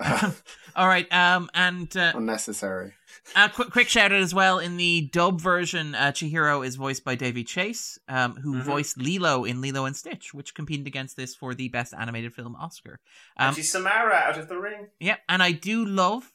[0.00, 0.42] guess.
[0.76, 2.92] All right, um, and uh, unnecessary.
[3.34, 4.58] A quick, quick shout out as well.
[4.58, 8.62] In the dub version, uh, Chihiro is voiced by Daveigh Chase, um, who mm-hmm.
[8.62, 12.54] voiced Lilo in Lilo and Stitch, which competed against this for the Best Animated Film
[12.56, 13.00] Oscar.
[13.36, 14.88] Um, and she's Samara out of the ring.
[15.00, 16.32] Yeah, and I do love,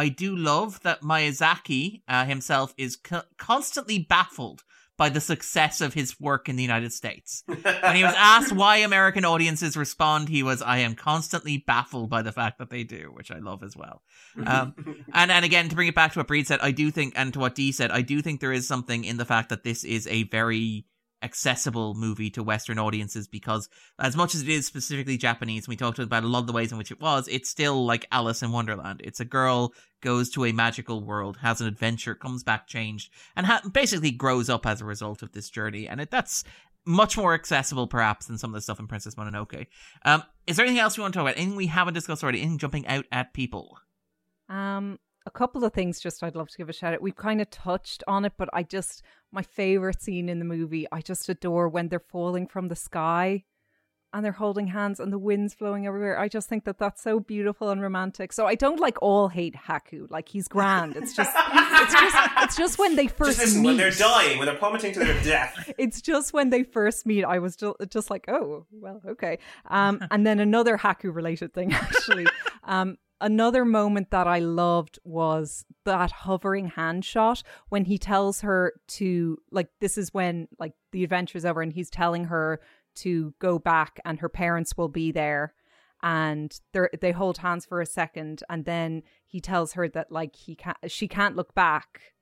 [0.00, 4.64] I do love that Miyazaki uh, himself is co- constantly baffled
[4.96, 7.42] by the success of his work in the United States.
[7.46, 12.22] when he was asked why American audiences respond, he was, I am constantly baffled by
[12.22, 14.02] the fact that they do, which I love as well.
[14.46, 14.74] Um,
[15.14, 17.34] and, and again, to bring it back to what Bríd said, I do think, and
[17.34, 19.84] to what Dee said, I do think there is something in the fact that this
[19.84, 20.86] is a very
[21.22, 23.68] accessible movie to Western audiences because
[23.98, 26.72] as much as it is specifically Japanese, we talked about a lot of the ways
[26.72, 29.00] in which it was, it's still like Alice in Wonderland.
[29.04, 33.46] It's a girl goes to a magical world, has an adventure, comes back changed, and
[33.46, 35.86] ha- basically grows up as a result of this journey.
[35.86, 36.44] And it, that's
[36.86, 39.66] much more accessible perhaps than some of the stuff in Princess Mononoke.
[40.04, 41.36] Um, is there anything else we want to talk about?
[41.36, 42.40] Anything we haven't discussed already?
[42.40, 43.78] Anything jumping out at people?
[44.48, 47.02] Um, a couple of things just I'd love to give a shout out.
[47.02, 49.02] We've kind of touched on it, but I just
[49.32, 53.44] my favorite scene in the movie, I just adore when they're falling from the sky
[54.12, 56.18] and they're holding hands and the wind's blowing everywhere.
[56.18, 58.32] I just think that that's so beautiful and romantic.
[58.32, 60.10] So I don't like all hate Haku.
[60.10, 60.96] Like he's grand.
[60.96, 63.66] It's just it's just it's just when they first just meet.
[63.66, 65.72] when they're dying, when they're plummeting to their death.
[65.78, 67.24] it's just when they first meet.
[67.24, 69.38] I was just, just like, oh well, okay.
[69.66, 72.26] Um, and then another Haku related thing actually.
[72.64, 78.74] Um, another moment that I loved was that hovering hand shot when he tells her
[78.88, 82.60] to like this is when like the adventure's over and he's telling her
[82.96, 85.54] to go back and her parents will be there.
[86.02, 90.34] And they they hold hands for a second and then he tells her that like
[90.34, 92.14] he can't she can't look back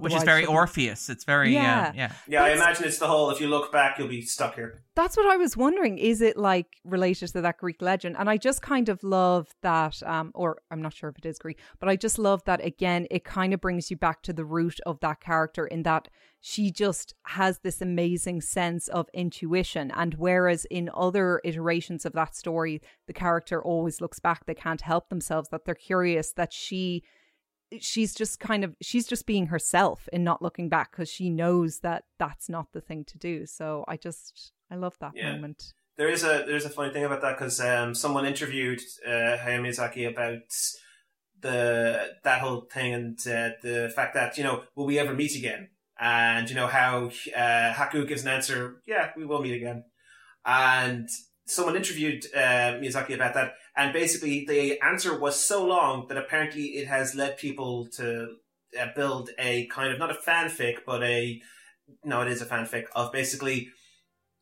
[0.00, 1.08] which is very Orpheus.
[1.08, 2.12] It's very yeah, uh, yeah.
[2.26, 3.30] Yeah, I imagine it's the whole.
[3.30, 4.82] If you look back, you'll be stuck here.
[4.94, 5.98] That's what I was wondering.
[5.98, 8.16] Is it like related to that Greek legend?
[8.18, 10.02] And I just kind of love that.
[10.02, 13.06] Um, or I'm not sure if it is Greek, but I just love that again.
[13.10, 16.08] It kind of brings you back to the root of that character in that
[16.40, 19.90] she just has this amazing sense of intuition.
[19.94, 24.80] And whereas in other iterations of that story, the character always looks back, they can't
[24.82, 27.02] help themselves, that they're curious, that she
[27.80, 31.80] she's just kind of she's just being herself and not looking back because she knows
[31.80, 33.46] that that's not the thing to do.
[33.46, 35.32] So i just i love that yeah.
[35.32, 35.72] moment.
[35.96, 39.60] There is a there's a funny thing about that because um, someone interviewed uh, Hayao
[39.60, 40.42] Miyazaki about
[41.40, 45.36] the that whole thing and uh, the fact that you know will we ever meet
[45.36, 45.70] again?
[46.00, 49.84] And you know how uh, Haku gives an answer yeah we will meet again.
[50.46, 51.08] And
[51.46, 56.64] someone interviewed uh, Miyazaki about that and basically the answer was so long that apparently
[56.76, 58.36] it has led people to
[58.78, 61.40] uh, build a kind of not a fanfic but a
[62.04, 63.68] no it is a fanfic of basically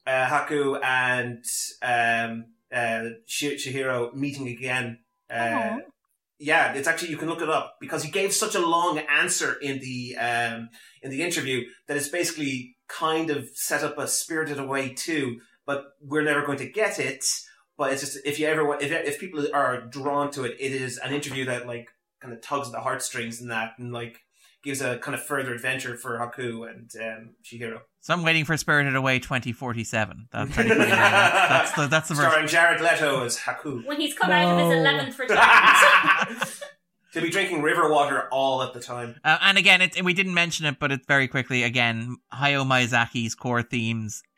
[0.06, 1.44] uh, Haku and
[1.82, 4.98] um, uh, Chihiro meeting again.
[5.28, 5.78] Uh,
[6.38, 9.54] yeah, it's actually you can look it up because he gave such a long answer
[9.54, 10.68] in the um,
[11.02, 15.84] in the interview that it's basically kind of set up a Spirited Away too, but
[16.00, 17.24] we're never going to get it
[17.77, 20.98] but it's just if you ever if if people are drawn to it, it is
[20.98, 21.89] an interview that like
[22.20, 24.20] kind of tugs at the heartstrings and that, and like
[24.62, 27.81] gives a kind of further adventure for Haku and um, Chihiro.
[28.01, 30.28] So I'm waiting for Spirited Away 2047.
[30.32, 34.36] That's, that's the that's the starring Jared Leto as Haku when he's come no.
[34.36, 36.62] out of his eleventh retirement.
[37.12, 39.16] to be drinking river water all at the time.
[39.24, 43.35] Uh, and again, it, we didn't mention it, but it's very quickly again Hayao Miyazaki's
[43.35, 44.35] core themes like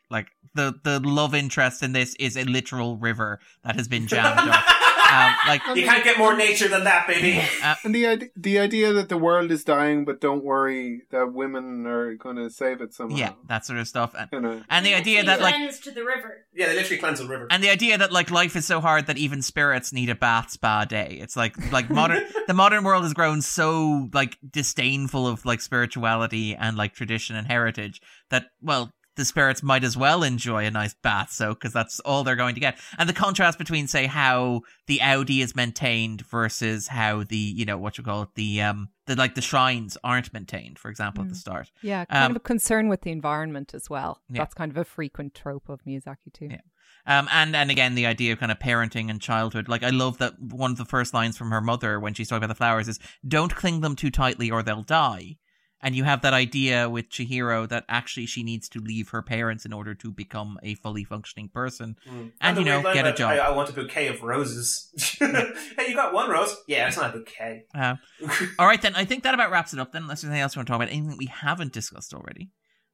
[0.55, 4.63] the the love interest in this is a literal river that has been jammed up.
[5.11, 7.43] Um, like you can't get more nature than that, baby.
[7.63, 11.87] Uh, and the the idea that the world is dying, but don't worry, that women
[11.87, 13.17] are going to save it somehow.
[13.17, 14.13] Yeah, that sort of stuff.
[14.17, 14.61] And, you know.
[14.69, 16.45] and the idea that like cleanse to the river.
[16.53, 17.47] Yeah, they literally cleanse the river.
[17.49, 20.51] And the idea that like life is so hard that even spirits need a bath
[20.51, 21.17] spa day.
[21.19, 26.55] It's like like modern the modern world has grown so like disdainful of like spirituality
[26.55, 30.93] and like tradition and heritage that well the spirits might as well enjoy a nice
[30.93, 32.79] bath soak because that's all they're going to get.
[32.97, 37.77] And the contrast between, say, how the Audi is maintained versus how the, you know,
[37.77, 41.27] what you call it, the, um, the, like the shrines aren't maintained, for example, mm.
[41.27, 41.41] at the mm.
[41.41, 41.71] start.
[41.81, 44.21] Yeah, kind um, of a concern with the environment as well.
[44.29, 44.39] Yeah.
[44.39, 46.47] That's kind of a frequent trope of Miyazaki too.
[46.51, 46.61] Yeah.
[47.05, 49.67] Um, and and again, the idea of kind of parenting and childhood.
[49.67, 52.43] Like I love that one of the first lines from her mother when she's talking
[52.43, 55.37] about the flowers is, "Don't cling them too tightly, or they'll die."
[55.81, 59.65] And you have that idea with Chihiro that actually she needs to leave her parents
[59.65, 62.31] in order to become a fully functioning person, Mm.
[62.41, 63.31] and the you know, get a job.
[63.31, 64.89] I, I want a bouquet of roses.
[65.19, 66.55] hey, you got one rose?
[66.67, 67.63] Yeah, it's not a bouquet.
[67.73, 67.95] Uh,
[68.59, 68.93] all right, then.
[68.95, 69.93] I think that about wraps it up.
[69.93, 72.49] Then, unless there's anything else you want to talk about, anything we haven't discussed already.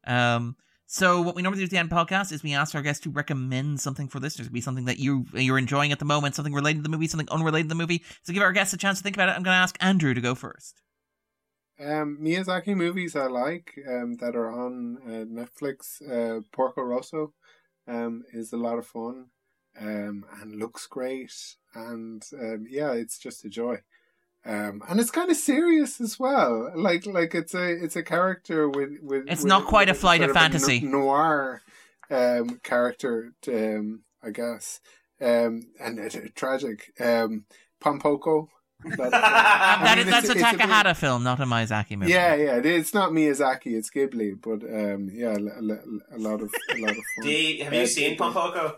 [0.06, 0.56] Um,
[0.88, 2.84] so what we normally do at the end of the podcast is we ask our
[2.84, 4.46] guests to recommend something for listeners.
[4.46, 6.90] It could be something that you you're enjoying at the moment, something related to the
[6.90, 8.04] movie, something unrelated to the movie.
[8.22, 9.32] So give our guests a chance to think about it.
[9.32, 10.82] I'm going to ask Andrew to go first.
[11.80, 16.02] Um, Miyazaki movies I like um, that are on uh, Netflix.
[16.02, 17.34] Uh, Porco Rosso
[17.88, 19.26] um, is a lot of fun
[19.80, 21.34] um, and looks great,
[21.74, 23.82] and um, yeah, it's just a joy.
[24.46, 26.72] Um, and it's kind of serious as well.
[26.76, 29.26] Like like it's a it's a character with with.
[29.28, 30.80] It's with- not quite a flight sort of fantasy.
[30.82, 31.62] no- noir
[32.10, 34.80] um, character, um, I guess,
[35.20, 36.94] um, and it's uh, tragic.
[37.00, 37.46] Um,
[37.84, 38.48] Pompoko.
[38.98, 42.12] That, that mean, that's a it's- it's a Takahata film, not a Miyazaki movie.
[42.12, 42.58] yeah, yeah.
[42.58, 46.78] it- It's not Miyazaki, it's Ghibli, but um, yeah, a, a, a lot of a
[46.82, 47.24] lot of fun.
[47.24, 48.76] D, have you Uh, seen Pompoko?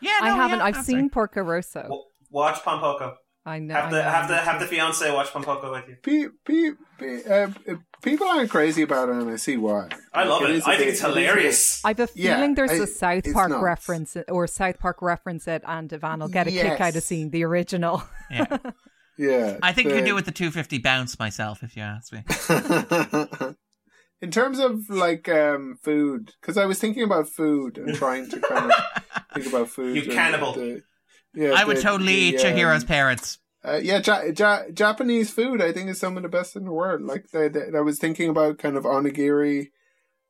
[0.00, 0.18] yeah.
[0.22, 0.58] I haven't.
[0.58, 1.12] yeah, I've that's seen right.
[1.12, 1.82] Porco Rosso.
[1.82, 3.14] W- Watch Pompoko.
[3.44, 3.74] I know.
[3.74, 4.02] Have I the know.
[4.10, 5.96] have the have the fiance watch Pompoko with you.
[6.00, 7.48] Pe- pe- pe- uh,
[8.00, 9.88] people aren't crazy about it, and I see why.
[10.14, 10.50] I love it.
[10.50, 11.84] is a I think bit- it's it is a hilarious.
[11.84, 13.62] I've a Yeah, feeling there's I- a South Park nuts.
[13.64, 17.30] reference or South Park reference it, and Ivan will get a kick out of seeing
[17.30, 18.04] the original.
[18.30, 18.58] Yeah.
[19.18, 22.12] Yeah, I think you the- could do with the 250 bounce myself, if you ask
[22.12, 22.22] me.
[24.22, 28.38] In terms of like um, food, because I was thinking about food and trying to
[28.40, 29.96] kind of think about food.
[29.96, 30.52] You cannibal.
[30.52, 30.82] the-
[31.34, 33.38] yeah, I would the- totally the, eat Chihiro's um, parents.
[33.64, 36.72] Uh, yeah, ja- ja- Japanese food I think is some of the best in the
[36.72, 37.02] world.
[37.02, 39.68] Like the, the, I was thinking about kind of onigiri,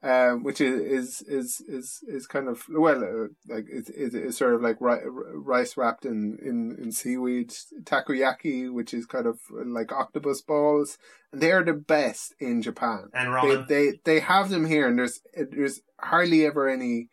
[0.02, 4.38] um, which is is is is, is kind of well, uh, like it's, it's, it's
[4.38, 7.52] sort of like ri- rice wrapped in, in in seaweed.
[7.84, 10.98] Takoyaki, which is kind of like octopus balls,
[11.32, 13.10] and they are the best in Japan.
[13.14, 13.68] And They, ramen.
[13.68, 17.08] they they have them here, and there's there's hardly ever any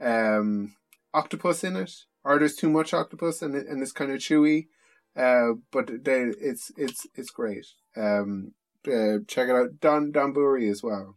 [0.00, 0.74] um
[1.14, 1.92] octopus in it,
[2.24, 4.66] or there's too much octopus, and it, and it's kind of chewy.
[5.16, 7.66] Uh, but they, it's it's it's great.
[7.96, 8.52] Um,
[8.86, 9.80] uh, check it out.
[9.80, 11.16] Don Donburi as well.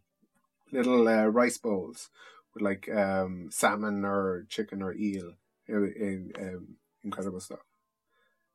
[0.72, 2.10] Little uh, rice bowls
[2.53, 5.34] with like um, salmon or chicken or eel.
[5.69, 7.60] Um, incredible stuff.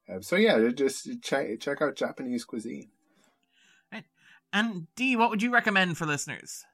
[0.08, 2.88] Um, so yeah, just check check out Japanese cuisine.
[4.52, 6.64] And D, what would you recommend for listeners?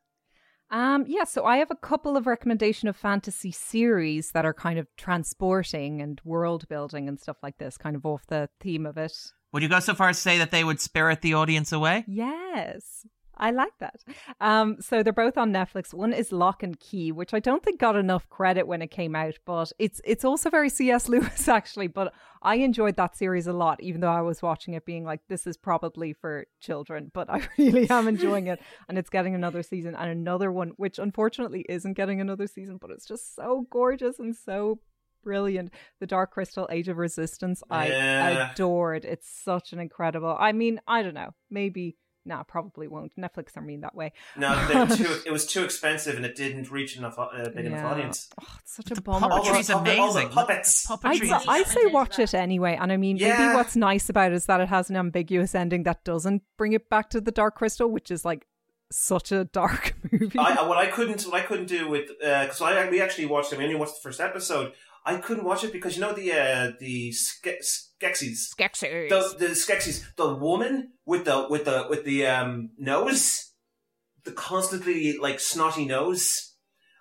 [0.71, 4.79] Um, yeah, so I have a couple of recommendation of fantasy series that are kind
[4.79, 8.99] of transporting and world building and stuff like this, kind of off the theme of
[8.99, 9.13] it.
[9.53, 12.05] Would you go so far as to say that they would spirit the audience away?
[12.07, 13.07] Yes.
[13.39, 14.03] I like that.
[14.41, 15.95] Um, so they're both on Netflix.
[15.95, 19.15] One is Locke and Key, which I don't think got enough credit when it came
[19.15, 21.09] out, but it's it's also very C.S.
[21.09, 21.87] Lewis actually.
[21.87, 22.13] But
[22.43, 25.47] I enjoyed that series a lot, even though I was watching it being like, this
[25.47, 29.95] is probably for children, but I really am enjoying it, and it's getting another season
[29.95, 34.35] and another one, which unfortunately isn't getting another season, but it's just so gorgeous and
[34.37, 34.81] so
[35.25, 35.73] brilliant.
[36.01, 38.53] The Dark Crystal Age of Resistance, I Yeah.
[38.53, 39.05] adored.
[39.05, 40.37] It's such an incredible.
[40.39, 41.97] I mean, I don't know, maybe.
[42.29, 43.13] No, probably won't.
[43.19, 44.13] Netflix are mean that way.
[44.37, 44.55] No,
[44.95, 48.29] too, it was too expensive and it didn't reach enough uh, big enough audience.
[48.41, 49.29] Oh, it's such The a bummer.
[49.33, 50.29] All puppetry's the- all the- all the amazing.
[50.35, 50.87] puppets.
[50.87, 52.79] The I'd, puppetry I'd say watch it anyway.
[52.81, 55.85] And I mean, maybe what's nice about it is that it has an ambiguous ending
[55.85, 58.47] that doesn't bring it back to the Dark Crystal, which is like
[58.93, 60.39] such a dark movie.
[60.39, 63.53] I, what I couldn't, what I couldn't do with, because I we actually watched.
[63.53, 64.73] I mean, I only watched the first episode.
[65.09, 69.09] I couldn't watch it because you know the uh, the ske- Skeksis, Skeksis.
[69.09, 73.53] the the Skeksis, the woman with the with the with the um nose,
[74.25, 76.57] the constantly like snotty nose.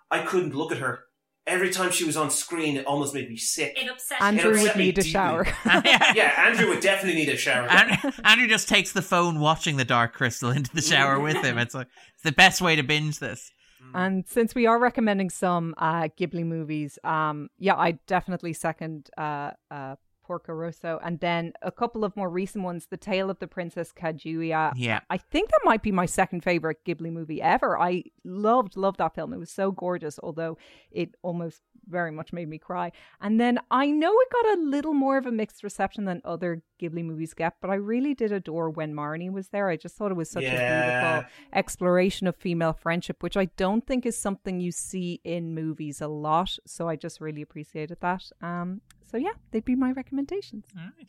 [0.09, 1.01] I couldn't look at her.
[1.45, 3.77] Every time she was on screen, it almost made me sick.
[3.77, 5.45] It upset Andrew It would me need a shower.
[5.65, 7.67] yeah, Andrew would definitely need a shower.
[7.67, 11.57] Andrew, Andrew just takes the phone watching the Dark Crystal into the shower with him.
[11.67, 13.51] It's like it's the best way to binge this.
[13.93, 19.51] And since we are recommending some uh, Ghibli movies, um, yeah, I definitely second uh,
[19.71, 19.95] uh,
[20.27, 20.99] Porco Rosso.
[21.03, 24.73] And then a couple of more recent ones The Tale of the Princess Kaguya.
[24.75, 24.99] Yeah.
[25.09, 27.79] I think that might be my second favorite Ghibli movie ever.
[27.79, 29.33] I loved, loved that film.
[29.33, 30.57] It was so gorgeous, although
[30.91, 32.91] it almost very much made me cry.
[33.21, 36.61] And then I know it got a little more of a mixed reception than other
[36.77, 39.69] Ghibli movies get, but I really did adore when Marnie was there.
[39.69, 43.85] I just thought it was such a beautiful exploration of female friendship, which I don't
[43.85, 46.57] think is something you see in movies a lot.
[46.65, 48.23] So I just really appreciated that.
[48.41, 50.65] Um, so yeah, they'd be my recommendations.
[50.75, 51.07] All right.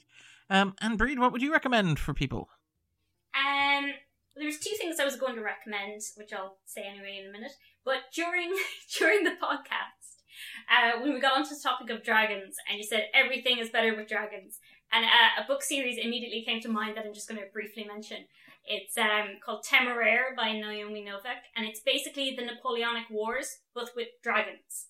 [0.50, 2.48] Um, and Bríd, what would you recommend for people?
[3.34, 3.90] Um,
[4.36, 7.52] there's two things I was going to recommend, which I'll say anyway in a minute.
[7.84, 8.54] But during
[8.98, 10.22] during the podcast,
[10.70, 13.94] uh, when we got onto the topic of dragons, and you said everything is better
[13.94, 14.58] with dragons,
[14.92, 17.84] and uh, a book series immediately came to mind that I'm just going to briefly
[17.84, 18.18] mention.
[18.66, 24.08] It's um, called Temeraire by Naomi Novik, and it's basically the Napoleonic Wars, but with
[24.22, 24.86] dragons.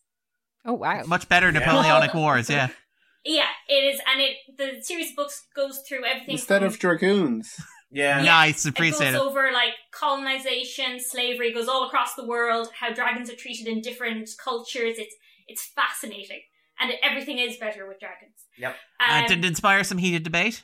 [0.64, 1.02] Oh wow.
[1.06, 2.68] Much better Napoleonic Wars, yeah.
[3.24, 6.78] Yeah, it is, and it the series of books goes through everything Instead from- of
[6.78, 7.60] dragoons.
[7.90, 8.22] Yeah.
[8.22, 9.20] Nice, It appreciate goes it.
[9.20, 14.30] over like colonization, slavery, goes all across the world, how dragons are treated in different
[14.42, 14.98] cultures.
[14.98, 15.14] It's
[15.46, 16.42] it's fascinating,
[16.80, 18.44] and everything is better with dragons.
[18.59, 18.76] Yep.
[19.01, 20.62] Uh, Um, did it inspire some heated debate?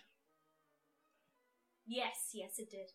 [1.86, 2.88] yes, yes, it did.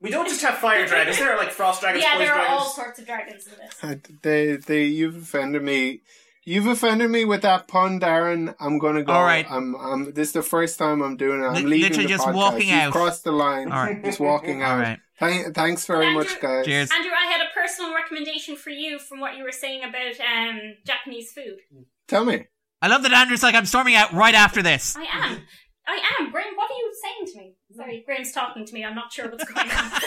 [0.00, 1.18] We don't just have fire dragons.
[1.18, 2.60] There are like frost dragons, yeah, there are dragons.
[2.60, 3.74] all sorts of dragons in this.
[3.82, 6.02] Uh, They, they, you've offended me.
[6.44, 8.54] You've offended me with that pun, Darren.
[8.58, 9.12] I'm gonna go.
[9.12, 9.44] All right.
[9.50, 10.12] I'm, I'm.
[10.14, 11.46] This is the first time I'm doing it.
[11.46, 12.34] I'm Li- leaving literally the just podcast.
[12.34, 12.92] walking You've out.
[12.92, 13.70] crossed the line.
[13.70, 14.02] All right.
[14.02, 14.70] Just walking out.
[14.70, 14.98] All right.
[15.18, 16.64] Thank, thanks very Andrew- much, guys.
[16.64, 16.90] Cheers.
[16.90, 20.60] Andrew, I had a personal recommendation for you from what you were saying about um,
[20.86, 21.58] Japanese food.
[22.06, 22.46] Tell me.
[22.80, 24.96] I love that Andrew's like, I'm storming out right after this.
[24.96, 25.42] I am.
[25.86, 26.30] I am.
[26.30, 27.54] Graham, what are you saying to me?
[27.74, 28.84] Sorry, Graham's talking to me.
[28.84, 29.90] I'm not sure what's going on.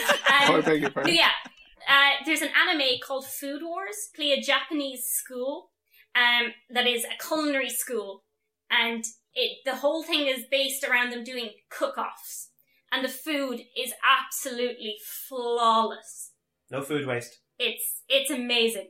[0.44, 1.14] Oh, I Um, beg your But pardon.
[1.14, 1.30] yeah,
[1.88, 5.70] uh, there's an anime called Food Wars, play a Japanese school,
[6.14, 8.24] um, that is a culinary school,
[8.70, 9.04] and
[9.34, 12.48] it the whole thing is based around them doing cook-offs,
[12.90, 14.96] and the food is absolutely
[15.28, 16.32] flawless.
[16.70, 17.38] No food waste.
[17.58, 18.88] It's it's amazing.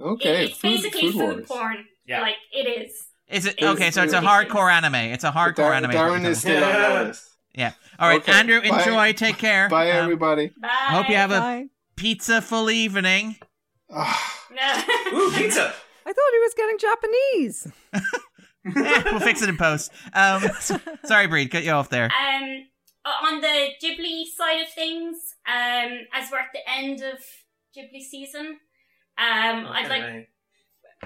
[0.00, 0.44] Okay.
[0.44, 1.84] It- it's food, basically food, food, porn.
[2.06, 2.20] Yeah.
[2.20, 2.92] Like it is.
[3.28, 3.90] Is it okay?
[3.90, 4.94] So it's a hardcore anime.
[4.94, 5.90] It's a hardcore Dar- anime.
[5.92, 6.98] Darren is still on Yeah.
[7.00, 7.30] the list.
[7.98, 8.78] All right, Okay, Andrew, bye.
[8.80, 9.12] enjoy.
[9.14, 9.68] Take care.
[9.70, 10.48] Bye, Um, everybody.
[10.60, 10.68] Bye.
[10.70, 11.64] I hope you have a
[11.96, 13.36] pizza full evening.
[13.90, 14.44] Ah,
[15.14, 15.72] Ooh, pizza.
[16.04, 17.66] I thought he was getting Japanese.
[18.66, 19.92] Eh, we'll fix it in post.
[20.12, 20.42] Um,
[21.04, 22.06] sorry, Bríd, cut you off there.
[22.06, 22.66] Um,
[23.22, 25.16] on the Ghibli side of things,
[25.46, 27.20] um, as we're at the end of
[27.76, 28.46] Ghibli season,
[29.18, 30.28] um, I'd like.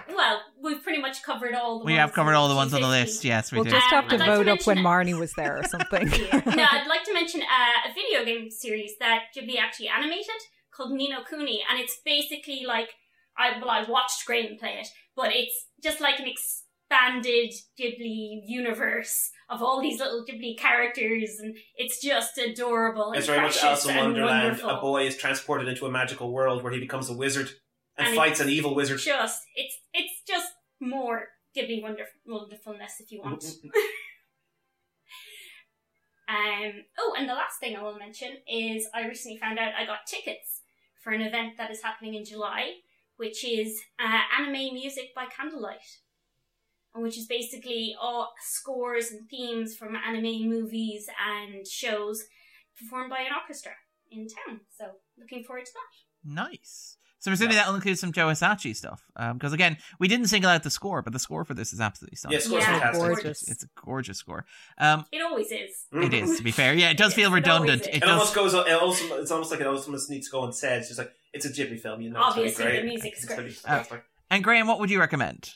[0.07, 0.15] Okay.
[0.15, 1.85] Well, we've pretty much covered all the.
[1.85, 3.25] We ones have covered all the ones on the list.
[3.25, 3.71] Yes, we We'll do.
[3.71, 5.65] just have to Um, I'd like to vote up when mention- Marnie was there or
[5.65, 6.09] something.
[6.13, 6.43] Yeah.
[6.55, 10.27] no, I'd like to mention uh, a video game series that Ghibli actually animated
[10.73, 12.91] called Ni no Kuni, and it's basically like
[13.39, 19.31] I well, I watched Graham play it, but it's just like an expanded Ghibli universe
[19.49, 23.13] of all these little Ghibli characters, and it's just adorable.
[23.13, 24.45] It's and very much precious Alice in and Wonderland.
[24.45, 24.71] wonderful.
[24.71, 27.51] A boy is transported into a magical world where he becomes a wizard
[28.01, 28.99] and, And fights an evil wizard.
[29.01, 33.45] Just it's it's just more Ghibli wonder- wonderfulness if you want.
[36.29, 39.85] Um, oh, and the last thing I will mention is I recently found out I
[39.85, 40.61] got tickets
[41.03, 42.75] for an event that is happening in July,
[43.17, 45.99] which is uh, anime music by candlelight,
[46.95, 52.27] and which is basically all scores and themes from anime movies and shows
[52.79, 53.73] performed by an orchestra
[54.09, 54.61] in town.
[54.79, 54.85] So,
[55.19, 56.33] looking forward to that.
[56.33, 56.97] Nice.
[57.21, 59.03] So presumably that'll include some Joe Hisaishi stuff.
[59.35, 62.17] Because again, we didn't single out the score, but the score for this is absolutely
[62.17, 62.39] stunning.
[62.39, 62.73] Yeah, score's Yeah.
[62.81, 63.01] fantastic.
[63.07, 63.49] Gorgeous.
[63.49, 64.47] It's a gorgeous score.
[64.79, 65.85] Um, It always is.
[65.93, 66.73] it is to be fair.
[66.75, 67.83] Yeah, it does Yes, feel it always redundant.
[67.83, 67.87] is.
[67.89, 68.11] It It does.
[68.11, 68.55] almost goes.
[68.55, 70.79] It also, it's almost like it almost needs to go unsaid.
[70.79, 72.21] It's just like it's a Ghibli film, you know.
[72.21, 72.89] Obviously, it's gonna be the great.
[72.95, 73.55] music's It's gonna great.
[73.55, 74.05] fantastic.
[74.31, 75.51] And Graham, what would you recommend?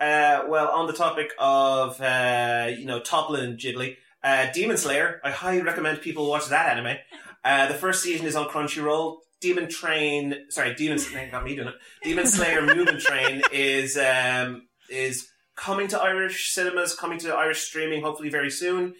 [0.00, 5.20] Uh, well, on the topic of uh, you know toppling Ghibli, uh, Demon Slayer.
[5.22, 6.96] I highly recommend people watch that anime.
[7.44, 9.18] Uh, the first season is on Crunchyroll.
[9.42, 11.74] Demon Train, sorry, Demon Slayer got me doing it.
[12.02, 18.02] Demon Slayer Mugen Train is um, is coming to Irish cinemas, coming to Irish streaming,
[18.02, 18.94] hopefully very soon.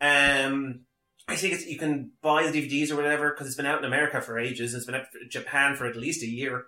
[0.00, 0.82] Um,
[1.28, 3.84] I think it's, you can buy the DVDs or whatever because it's been out in
[3.84, 4.74] America for ages.
[4.74, 6.64] It's been out in Japan for at least a year.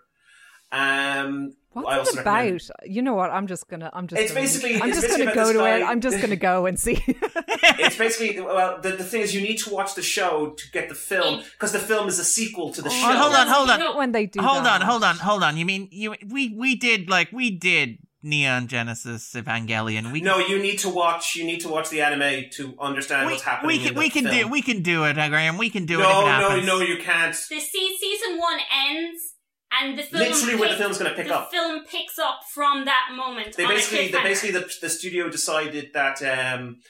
[0.73, 2.35] Um, I What's also it about?
[2.35, 3.31] recommend- You know what?
[3.31, 3.91] I'm just gonna.
[3.93, 4.21] I'm just.
[4.21, 5.83] It's gonna, basically- I'm it's just basically gonna go this to it.
[5.89, 7.03] I'm just gonna go and see.
[7.07, 10.89] it's basically well the, the thing is you need to watch the show to get
[10.89, 13.07] the film because the film is a sequel to the Oh, show.
[13.17, 13.79] hold on, hold on.
[13.81, 14.41] No, when they do.
[14.43, 14.81] hold that.
[14.83, 15.57] on, hold on, hold on.
[15.57, 16.15] You mean you?
[16.29, 20.13] We we did like we did Neon Genesis Evangelion.
[20.13, 21.37] We No, you need to watch.
[21.37, 23.69] You need to watch the anime to understand we, what's happening.
[23.69, 24.37] we in can the we can film.
[24.37, 25.57] do we can do it, Graham.
[25.59, 26.03] We can do it.
[26.03, 26.67] no, if it no, happens.
[26.67, 27.33] no, you can't.
[27.35, 28.59] The se- season one
[28.91, 29.32] ends,
[29.81, 31.51] and the film Literally, where the film's going to pick up.
[31.51, 31.63] the up.
[31.65, 33.57] film picks up from that moment.
[33.57, 36.23] They on a basically, they basically, the, the studio decided that.
[36.23, 36.81] um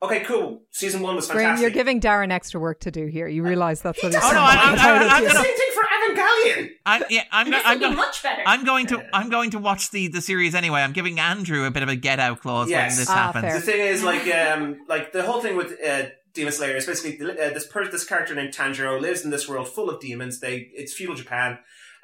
[0.00, 0.62] Okay, cool.
[0.70, 1.62] Season one was Graham, fantastic.
[1.62, 3.26] you're giving Darren extra work to do here.
[3.26, 4.36] You realise that's what he's Oh, no, saying.
[4.38, 5.28] I- I- That's how I- it is, I'm yeah.
[5.28, 6.68] the gonna- same thing for Evangelion.
[6.86, 8.42] I, yeah, I'm And go- I'm, go- much better.
[8.46, 10.82] I'm going to I'm going to watch the the series anyway.
[10.82, 12.92] I'm giving Andrew a bit of a get out clause Yes.
[12.92, 13.42] when this Ah, happens.
[13.42, 13.54] fair.
[13.54, 17.20] The thing is, like, um, like the whole thing with uh, Demon Slayer is basically
[17.32, 20.38] uh, this per- this character named Tanjiro lives in this world full of demons.
[20.38, 21.58] They it's feudal Japan,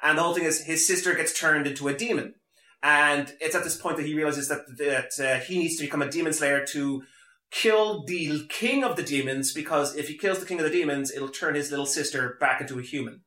[0.05, 2.35] and the whole thing is his sister gets turned into a demon,
[2.81, 6.01] and it's at this point that he realizes that that uh, he needs to become
[6.01, 7.03] a demon slayer to
[7.51, 11.11] kill the king of the demons because if he kills the king of the demons,
[11.11, 13.21] it'll turn his little sister back into a human.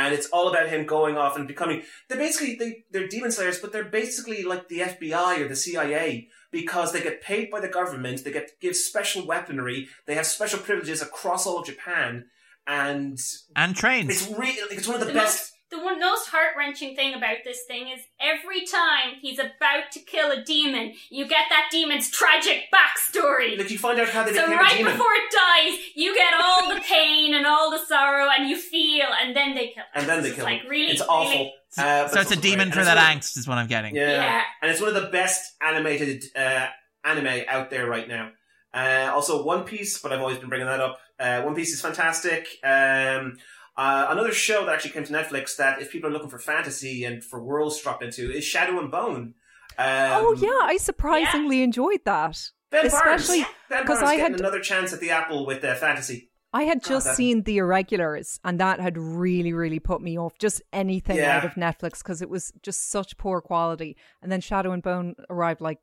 [0.00, 1.82] and it's all about him going off and becoming.
[2.08, 6.28] They're basically they, they're demon slayers, but they're basically like the FBI or the CIA
[6.52, 8.22] because they get paid by the government.
[8.24, 9.88] They get give special weaponry.
[10.06, 12.26] They have special privileges across all of Japan,
[12.66, 13.18] and
[13.56, 14.10] And trains.
[14.10, 15.52] it's really it's one of the, The best.
[15.70, 19.90] Most, the one most heart wrenching thing about this thing is every time he's about
[19.92, 23.56] to kill a demon, you get that demon's tragic backstory.
[23.58, 26.14] Like you find out how they So became right a demon, before it dies, you
[26.14, 29.82] get all the pain and all the sorrow, and you feel, and then they kill.
[29.84, 29.84] Him.
[29.94, 30.70] and then they It's kill like him.
[30.70, 31.30] really, it's awful.
[31.30, 32.80] really- Uh, so it's a demon great.
[32.80, 33.94] for that it's of- angst, is what I'm getting.
[33.94, 34.10] Yeah.
[34.10, 34.42] Yeah.
[34.60, 36.66] and it's one of the best animated uh,
[37.04, 38.30] anime out there right now.
[38.74, 40.98] Uh, also, One Piece, but I've always been bringing that up.
[41.18, 42.46] Uh, One Piece is fantastic.
[42.64, 43.36] Um,
[43.76, 47.04] uh, another show that actually came to Netflix that if people are looking for fantasy
[47.04, 49.34] and for worlds to drop into is Shadow and Bone.
[49.78, 52.38] Um, oh yeah, I surprisingly enjoyed that.
[52.70, 53.54] Ben especially Barnes.
[53.68, 56.28] Ben 'cause Barnes I had- another chance at the apple with uh, fantasy.
[56.52, 60.18] I had Oh, just that- seen The Irregulars, and that had really, really put me
[60.18, 61.36] off just anything Yeah.
[61.38, 63.96] out of Netflix because it was just such poor quality.
[64.20, 65.78] And then Shadow and Bone arrived like,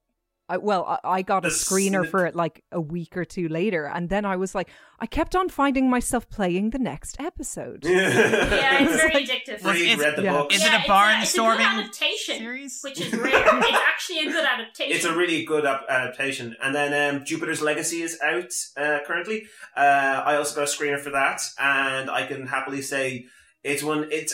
[0.49, 3.26] I, well, I, I got a The screener snip- for it like a week or
[3.26, 4.69] two later, and then I was like,
[4.99, 7.84] I kept on finding myself playing the next episode.
[7.86, 9.64] yeah, it's very Like- addictive.
[9.64, 10.34] Was Read, read the yeah.
[10.34, 10.56] books.
[10.56, 12.80] Is it a it's barnstorming it's good adaptation, series?
[12.82, 13.32] which is rare.
[13.34, 14.95] it's actually a good adaptation.
[14.95, 16.56] It's a really good ap- adaptation.
[16.64, 19.48] And then um, Jupiter's Legacy is out uh, currently.
[19.76, 19.80] Uh,
[20.26, 23.26] I also got a screener for that, and I can happily say
[23.64, 24.07] it's one.
[24.11, 24.34] It's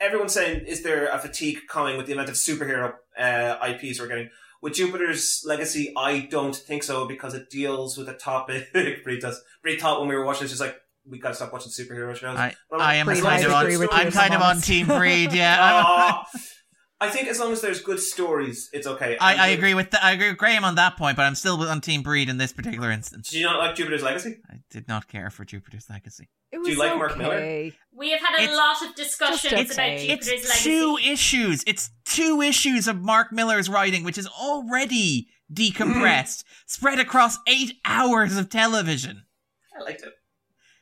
[0.00, 4.08] everyone's saying, is there a fatigue coming with the amount of superhero uh, IPs we're
[4.08, 4.30] getting?
[4.66, 8.72] With Jupiter's Legacy, I don't think so because it deals with a topic.
[9.04, 9.40] Brie does.
[9.62, 10.74] Brie thought when we were watching, it's just like
[11.08, 12.36] we gotta stop watching superhero shows.
[12.36, 13.62] I, I am kind of on.
[13.62, 14.60] agree with you, I'm kind of on.
[14.60, 15.32] Team Bríd.
[15.32, 16.24] Yeah.
[16.98, 19.18] I think as long as there's good stories, it's okay.
[19.20, 21.60] I, I agree with th- I agree with Graham on that point, but I'm still
[21.62, 23.30] on Team Bríd in this particular instance.
[23.30, 24.38] Do you not like Jupiter's Legacy?
[24.50, 26.30] I did not care for Jupiter's Legacy.
[26.52, 27.70] It was you like Mark Millar?
[27.92, 30.06] we have had a It's- lot of discussions Just about okay.
[30.06, 30.70] Jupiter's It's legacy.
[30.70, 31.64] two issues.
[31.66, 36.50] It's two issues of Mark Millar's writing, which is already decompressed, hmm.
[36.66, 39.24] spread across eight hours of television.
[39.78, 40.14] I liked it.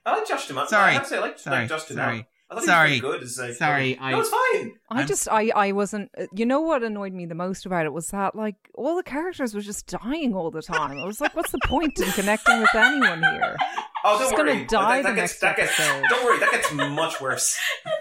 [0.07, 0.69] I like Josh Duhamel.
[0.69, 0.91] Sorry.
[0.91, 2.05] I have to say, I like, Sorry, like Josh Duhamel.
[2.05, 2.27] sorry.
[2.51, 2.95] I Sorry.
[2.95, 3.23] he was good.
[3.23, 4.73] As, like, Sorry, no, I- it's fine.
[4.91, 6.11] I I'm- just, I, I wasn't.
[6.17, 9.03] uh, You know what annoyed me the most about it was that like all the
[9.03, 10.99] characters were just dying all the time.
[10.99, 13.57] I was like, what's the point in connecting with anyone here?
[14.05, 14.65] Oh, don't She's gonna worry.
[14.67, 16.05] die that, that the gets, next that gets, episode.
[16.11, 16.39] Don't worry.
[16.39, 17.59] That gets much worse.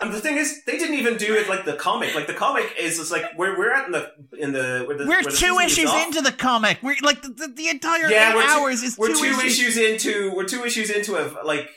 [0.00, 2.14] and the thing is, they didn't even do it like the comic.
[2.14, 5.04] Like the comic is just like where we're at in the in the where the
[5.04, 6.06] We're where two season issues off.
[6.06, 6.78] into the comic.
[6.82, 9.24] We're like the, the, the entire Yeah, eight we're two- hours is we're two, two,
[9.24, 9.76] issues.
[9.76, 9.76] issues.
[9.76, 11.68] into we're two issues into a like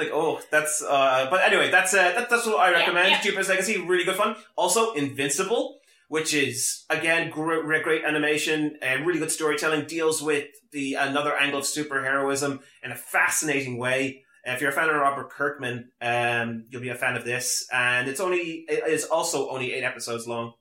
[0.00, 3.10] like oh that's uh but anyway that's uh that, that's what I Yeah, recommend.
[3.10, 3.20] yeah.
[3.22, 4.34] Jupiter's Legacy really good fun.
[4.56, 5.76] Also Invincible
[6.08, 9.86] which is again great, great animation and really good storytelling.
[9.86, 14.24] Deals with the another angle of superheroism in a fascinating way.
[14.44, 17.66] If you're a fan of Robert Kirkman um you'll be a fan of this.
[17.72, 20.54] And it's only it is also only eight episodes long.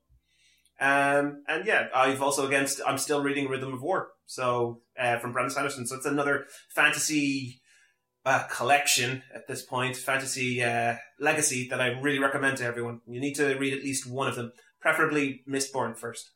[0.81, 5.33] Um, and yeah, I've also against I'm still reading Rhythm of War, so uh, from
[5.33, 5.85] Brandon Sanderson.
[5.85, 7.59] So it's another fantasy
[8.25, 13.01] uh, collection at this point, fantasy uh, legacy that I really recommend to everyone.
[13.07, 14.51] You need to read at least one of them,
[14.81, 16.31] preferably Mistborn first.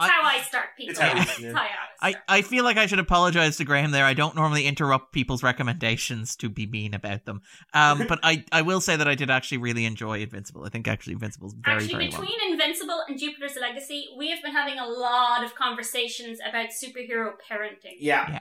[0.00, 0.92] It's how I start people.
[0.92, 1.52] It's how you- It's yeah.
[1.52, 1.70] how I
[2.04, 2.36] always I.
[2.38, 4.04] I feel like I should apologize to Graham there.
[4.04, 7.40] I don't normally interrupt people's recommendations to be mean about them.
[7.74, 10.64] Um, but I, I will say that I did actually really enjoy Invincible.
[10.64, 12.52] I think actually Invincible's very, Actually, very between well.
[12.52, 17.96] Invincible and Jupiter's Legacy, we have been having a lot of conversations about superhero parenting.
[17.98, 18.40] Yeah, Yeah.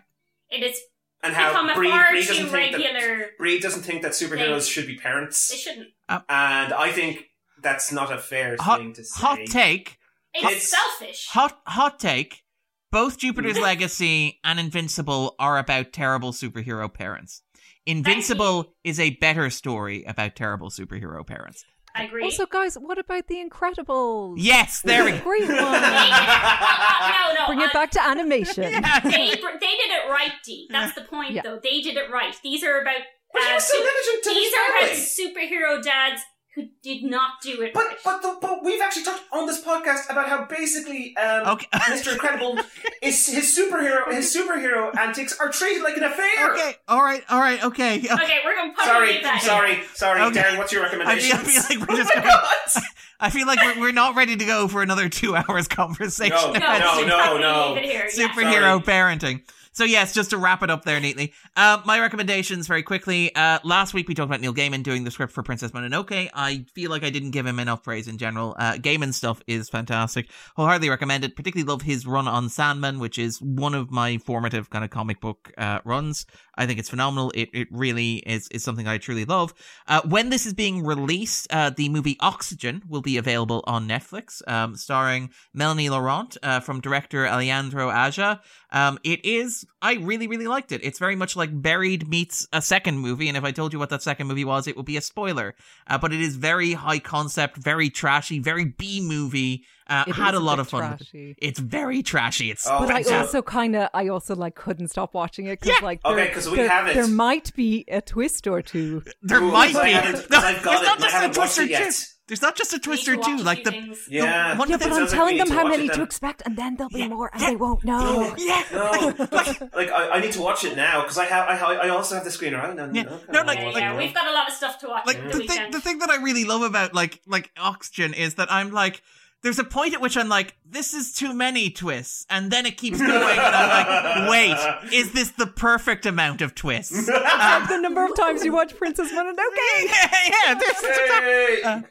[0.50, 0.80] It has
[1.24, 3.30] and how become a Bree, far Bree doesn't too think that regular.
[3.38, 4.72] Bree doesn't think that superheroes thing.
[4.72, 5.88] should be parents, They shouldn't.
[6.10, 6.22] Oh.
[6.30, 7.26] and I think
[7.62, 9.20] that's not a fair Hot, thing to say.
[9.22, 9.98] hot take,
[10.34, 11.28] It's, It's- selfish.
[11.30, 12.44] hot, hot take.
[12.92, 17.42] Both Jupiter's Legacy and Invincible are about terrible superhero parents.
[17.86, 21.64] Invincible is a better story about terrible superhero parents.
[21.98, 22.24] I agree.
[22.24, 24.36] Also, guys, what about The Incredibles?
[24.38, 25.20] Yes, there we go.
[25.20, 25.58] Great one.
[25.58, 25.62] Uh,
[27.12, 27.46] no, no.
[27.48, 28.64] Bring uh, it back to animation.
[28.64, 29.00] Yeah.
[29.04, 30.68] they, they did it right, Dee.
[30.70, 31.42] That's the point, Yeah.
[31.44, 31.60] though.
[31.62, 32.36] They did it right.
[32.44, 33.02] These are about
[33.34, 36.22] But uh, you're still su- to these are about superhero dads
[36.58, 37.98] who did not do it But right.
[38.04, 41.68] but the, but we've actually talked on this podcast about how basically um, Okay.
[41.74, 42.14] Mr.
[42.14, 42.58] Incredible
[43.02, 46.52] is his superhero his superhero antics are treated like an affair.
[46.54, 47.98] Okay, all right, all right, okay.
[48.12, 49.42] okay, we're gonna probably Sorry, leave that.
[49.44, 50.42] sorry, sorry, Okay.
[50.42, 50.58] Darren.
[50.58, 51.38] What's your recommendation?
[51.38, 52.84] I feel like we're oh just my going, God.
[53.20, 56.36] I feel like we're, we're not ready to go for another two hours conversation.
[56.54, 57.74] No, No, no, no, no.
[57.76, 58.10] leave it here.
[58.16, 58.28] Yeah.
[58.30, 59.18] superhero Sorry.
[59.18, 59.42] parenting.
[59.78, 61.34] So yes, just to wrap it up there neatly.
[61.56, 63.36] Uh, my recommendations very quickly.
[63.36, 66.32] Uh, last week we talked about Neil Gaiman doing the script for Princess Mononoke.
[66.34, 68.56] I feel like I didn't give him enough praise in general.
[68.58, 70.32] Uh, Gaiman stuff is fantastic.
[70.56, 71.36] Wholeheartedly recommend it.
[71.36, 75.22] Particularly love his run on Sandman, which is one of my formative kind of comic
[75.22, 76.26] book uh, runs.
[76.58, 77.32] I think it's phenomenal.
[77.36, 79.54] It it really is is something I truly love.
[79.88, 84.42] Uh, when this is being released, uh, the movie Oxygen will be available on Netflix,
[84.48, 88.42] um, starring Melanie Laurent uh, from director Alejandro Aja.
[88.72, 89.66] Um, it is.
[89.82, 90.82] I really really liked it.
[90.84, 93.90] It's very much like Buried meets a second movie, and if I told you what
[93.92, 95.56] that second movie was, it would be a spoiler.
[95.88, 99.64] Uh, but it is very high concept, very trashy, very B movie.
[99.90, 100.92] Uh, It had a lot bit of fun.
[100.92, 101.06] with it.
[101.06, 101.36] trashy.
[101.38, 102.52] It's very trashy.
[102.52, 105.78] It's Oh, But I also kind of, I also like couldn't stop watching it because
[105.80, 105.86] Yeah.
[105.86, 106.94] like, Okay, there- 'cause we there, have it.
[106.96, 109.02] There might be a twist or two.
[109.22, 109.92] there Ooh, might 'cause I be.
[109.94, 112.17] haven't- I've got there's it not just a twist or two.
[112.28, 112.40] Yet.
[112.40, 113.44] There's not just a twister need or to two.
[113.44, 114.06] Like the, things.
[114.06, 114.58] the Yeah.
[114.58, 116.90] one Yeah, but I'm sounds like telling them how many to expect, and then there'll
[116.90, 118.36] be Yeah, more, and yeah, they won't know.
[118.38, 118.64] yeah.
[118.72, 119.14] No,
[119.74, 122.24] like I, I need to watch it now because I have I, I also have
[122.24, 122.62] the screener.
[122.64, 122.90] I know.
[122.94, 123.04] Yeah.
[123.04, 125.06] okay, No, I'll like- yeah, watch yeah, we've got a lot of stuff to watch
[125.06, 128.36] like the the thing the thing that I really love about like like Oxygen is
[128.36, 129.02] that I'm like
[129.44, 132.78] there's a point at which I'm like this is too many twists and then it
[132.78, 137.80] keeps going and I'm like wait is this the perfect amount of twists um, the
[137.82, 139.38] number of times you watch Princess Mononoke.
[139.86, 140.10] yeah
[140.48, 141.62] yeah this is Yay!
[141.64, 141.82] Uh,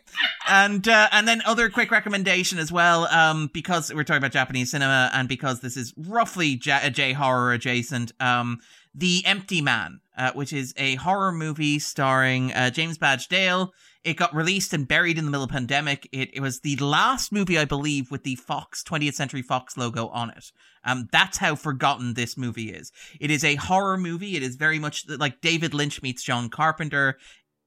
[0.48, 4.70] and uh, and then other quick recommendation as well um because we're talking about Japanese
[4.70, 8.59] cinema and because this is roughly J, J horror adjacent um
[8.94, 13.73] The Empty Man uh, which is a horror movie starring uh, James Badge Dale
[14.06, 16.76] it got released and buried in the middle of the pandemic it, it was the
[16.76, 20.52] last movie I believe with the Fox 20th Century Fox logo on it
[20.84, 24.78] um that's how forgotten this movie is it is a horror movie it is very
[24.78, 27.18] much like David Lynch meets John Carpenter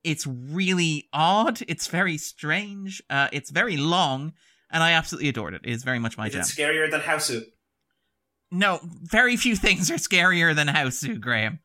[0.03, 1.61] it's really odd.
[1.67, 3.01] It's very strange.
[3.09, 4.33] Uh, it's very long,
[4.71, 5.61] and I absolutely adored it.
[5.63, 6.45] It is very much my Is it jam.
[6.69, 7.43] scarier than Hausu?
[8.51, 11.59] No, very few things are scarier than Hausu, Graham.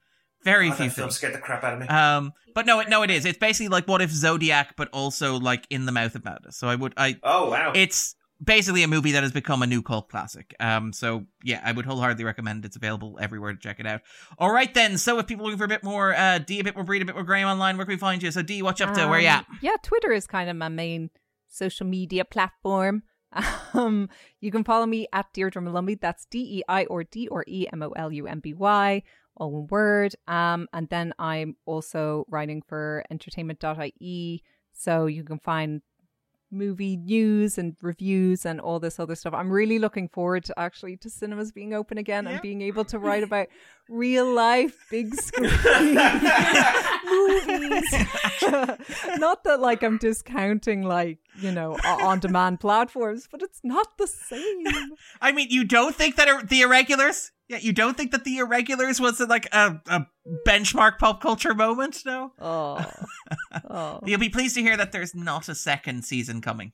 [0.44, 0.94] Very Oh, few films.
[0.94, 1.16] film things.
[1.16, 1.86] scared the crap out of me.
[1.88, 3.24] Um, but no, it no, it is.
[3.24, 6.56] It's basically like what if Zodiac, but also like in the mouth of madness.
[6.56, 7.72] So I would, I, oh wow!
[7.74, 10.54] it's basically a movie that has become a new cult classic.
[10.60, 12.64] Um, so yeah, I would wholeheartedly recommend.
[12.64, 14.02] It's available everywhere to check it out.
[14.38, 14.98] All right then.
[14.98, 17.00] So if people are looking for a bit more, uh, D, a bit more Bríd,
[17.00, 18.30] a bit more Graham online, where can we find you?
[18.30, 19.46] So D, watch up to where you at?
[19.48, 21.10] Um, Yeah, Twitter is kind of my main
[21.48, 23.02] social media platform.
[23.74, 24.08] Um,
[24.40, 26.00] you can follow me at Deirdre Molumby.
[26.00, 29.02] That's D E I or D or E M O L U M B Y,
[29.36, 30.14] all one word.
[30.28, 34.42] Um, and then I'm also writing for entertainment.ie.
[34.72, 35.82] So you can find
[36.50, 39.34] movie news and reviews and all this other stuff.
[39.34, 42.30] I'm really looking forward to actually to cinemas being open again Yeah.
[42.32, 43.48] and being able to write about
[43.88, 45.50] real life big screen
[47.04, 47.92] movies.
[49.18, 54.06] not that like I'm discounting like, you know, on demand platforms, but it's not the
[54.06, 54.64] same.
[55.20, 57.32] I mean, you don't think that the irregulars?
[57.48, 60.06] Yeah, you don't think that the irregulars was like a, a
[60.46, 62.00] benchmark pop culture moment?
[62.06, 62.32] No.
[62.38, 62.90] Oh.
[63.70, 64.00] oh.
[64.04, 66.72] You'll be pleased to hear that there's not a second season coming.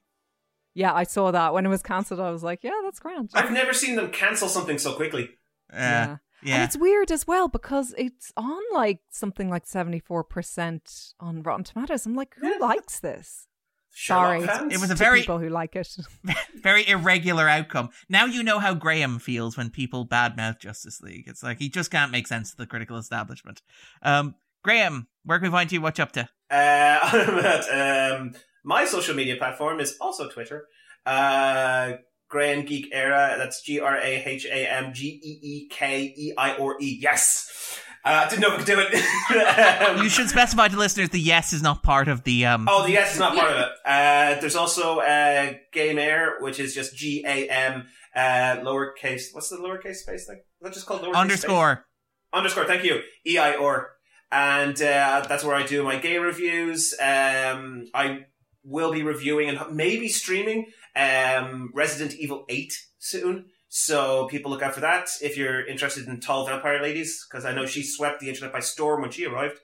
[0.75, 2.21] Yeah, I saw that when it was cancelled.
[2.21, 3.31] I was like, yeah, that's grand.
[3.35, 5.31] I've never seen them cancel something so quickly.
[5.73, 6.17] Uh, yeah.
[6.43, 6.65] And yeah.
[6.65, 12.07] it's weird as well because it's on like something like 74% on Rotten Tomatoes.
[12.07, 12.59] I'm like, who Yeah.
[12.59, 13.49] likes this?
[13.93, 14.47] Sherlock Sorry.
[14.47, 14.75] fans?
[14.75, 15.89] It was a To very people who like it.
[16.63, 17.91] very irregular outcome.
[18.09, 21.25] Now you know how Graham feels when people badmouth Justice League.
[21.27, 23.63] It's like he just can't make sense of the critical establishment.
[24.03, 25.81] Um, Graham, where can we find you?
[25.81, 26.29] What you up to?
[26.51, 28.35] Uh, I'm at, um,
[28.65, 30.67] my social media platform is also Twitter.
[31.07, 31.93] Uh,
[32.29, 33.35] Graham Geek Era.
[33.39, 36.99] That's G R A H A M G E E K E I or E.
[37.01, 37.81] Yes.
[38.05, 39.91] Uh, didn't know if I could do it.
[39.99, 42.67] Um, You should specify to listeners the yes is not part of the um.
[42.69, 43.69] Oh, the S is not part of it.
[43.87, 49.33] Uh, there's also uh, Game Air, which is just G A M uh, lowercase.
[49.33, 50.37] What's the lowercase space thing?
[50.37, 51.17] Is that just called lowercase space?
[51.17, 51.87] underscore.
[52.33, 52.65] underscore.
[52.67, 53.01] Thank you.
[53.27, 53.93] E I or,
[54.31, 56.95] and uh, that's where I do my game reviews.
[57.01, 58.27] Um, I
[58.63, 63.47] will be reviewing and maybe streaming um, Resident Evil Eight soon.
[63.73, 67.55] So people look out for that if you're interested in tall vampire ladies, because I
[67.55, 69.61] know she swept the internet by storm when she arrived.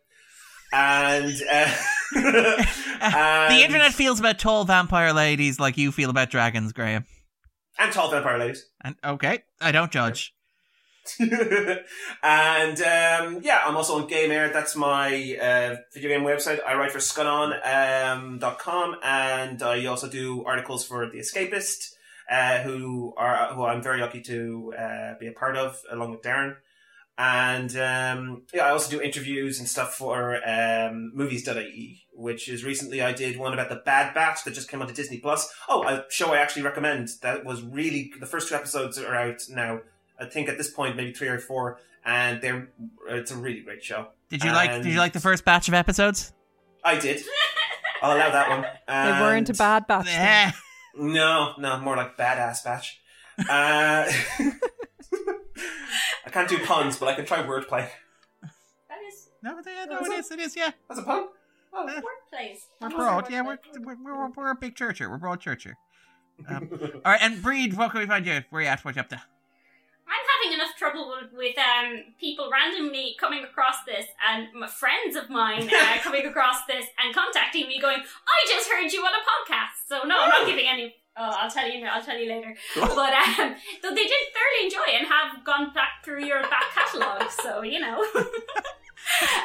[0.73, 1.77] And, uh,
[2.15, 7.05] the internet feels about tall vampire ladies like you feel about dragons, Graham.
[7.81, 8.67] and tall vampire ladies.
[8.85, 10.33] And okay, I don't judge.
[11.21, 14.53] and um, yeah, I'm also on Game Air.
[14.53, 16.61] That's my uh, video game website.
[16.65, 21.96] I write for Scannain.com, um, .com, and I also do articles for The Escapist,
[22.31, 26.23] uh, who are who I'm very lucky to uh, be a part of, along with
[26.23, 26.57] Darren.
[27.19, 33.01] And um, yeah, I also do interviews and stuff for um, movies.ie, which is recently
[33.01, 35.51] I did one about the Bad Batch that just came onto Disney Plus.
[35.67, 37.09] Oh, a show I actually recommend.
[37.23, 39.81] That was really the first two episodes are out now.
[40.21, 42.69] I think at this point maybe three or four, and they're
[43.09, 44.09] it's a really great show.
[44.29, 44.83] Did you like?
[44.83, 46.35] Did you like the first batch of episodes?
[46.85, 47.23] I did.
[48.03, 48.63] I'll allow that one.
[48.63, 50.63] They weren't a bad batch.
[50.97, 51.13] Then.
[51.13, 53.01] No, no, more like badass batch.
[53.39, 53.43] Uh,
[56.27, 57.89] I can't do puns, but I can try wordplay.
[58.43, 60.31] That is No, but yeah, no, it is.
[60.31, 60.57] It is.
[60.57, 61.27] Yeah, That's a pun.
[61.73, 61.85] Oh.
[61.85, 62.67] workplace.
[62.81, 63.31] we're a broad.
[63.31, 65.11] Yeah, we're we're, we're, we're a big churcher.
[65.11, 65.77] We're broad churcher.
[66.49, 66.69] Um,
[67.05, 68.41] all right, and Bríd, what can we find you?
[68.51, 68.85] Where you at?
[68.85, 69.21] What you up to?
[70.07, 75.29] I'm having enough trouble with, with um, people randomly coming across this and friends of
[75.31, 79.23] mine uh, coming across this and contacting me going, I just heard you on a
[79.27, 79.89] podcast.
[79.89, 80.95] So no, I'm not giving any.
[81.17, 81.85] Oh, I'll tell you.
[81.87, 82.55] I'll tell you later.
[82.75, 86.65] But um, though they did thoroughly enjoy it and have gone back through your back
[86.75, 88.05] catalogue, so you know.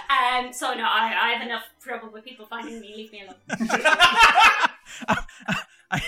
[0.09, 0.51] um.
[0.51, 2.93] So no, I, I have enough trouble with people finding me.
[2.95, 3.35] Leave me alone.
[5.91, 6.01] I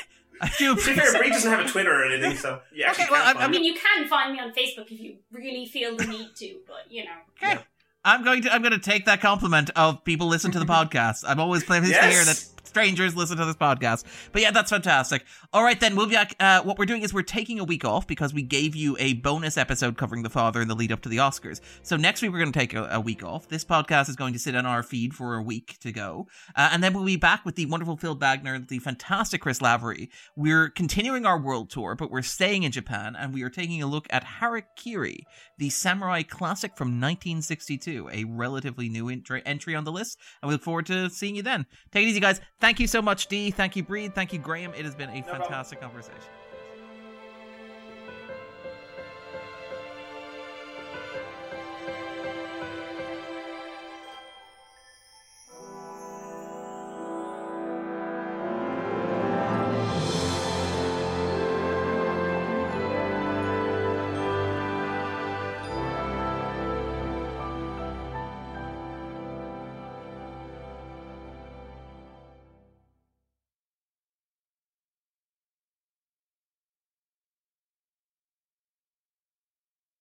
[0.44, 1.20] I do To be fair, appreciate.
[1.20, 2.92] Bree doesn't have a Twitter or anything, so yeah.
[2.92, 5.96] Okay, well, I'm- I mean, you can find me on Facebook if you really feel
[5.96, 7.12] the need to, but you know.
[7.42, 7.60] Okay.
[8.06, 11.24] I'm going to I'm going to take that compliment of people listen to the podcast.
[11.26, 14.04] I'm always pleased to hear that strangers listen to this podcast.
[14.32, 15.26] But yeah, that's fantastic.
[15.54, 16.36] All right, then we'll be back.
[16.40, 19.14] Uh, what we're doing is we're taking a week off because we gave you a
[19.14, 21.62] bonus episode covering the father in the lead up to the Oscars.
[21.84, 23.48] So next week we're going to take a, a week off.
[23.48, 26.70] This podcast is going to sit on our feed for a week to go, uh,
[26.74, 30.10] and then we'll be back with the wonderful Phil Bagner, the fantastic Chris Lavery.
[30.36, 33.88] We're continuing our world tour, but we're staying in Japan, and we are taking a
[33.88, 35.20] look at Harakiri,
[35.60, 40.18] the samurai classic from 1962, a relatively new entry entry on the list.
[40.42, 41.68] And we look forward to seeing you then.
[41.92, 42.42] Take it easy, guys.
[42.64, 43.52] Thank you so much, Dee.
[43.52, 44.14] Thank you, Bríd.
[44.14, 44.74] Thank you, Graham.
[44.74, 46.22] It has been a fantastic conversation.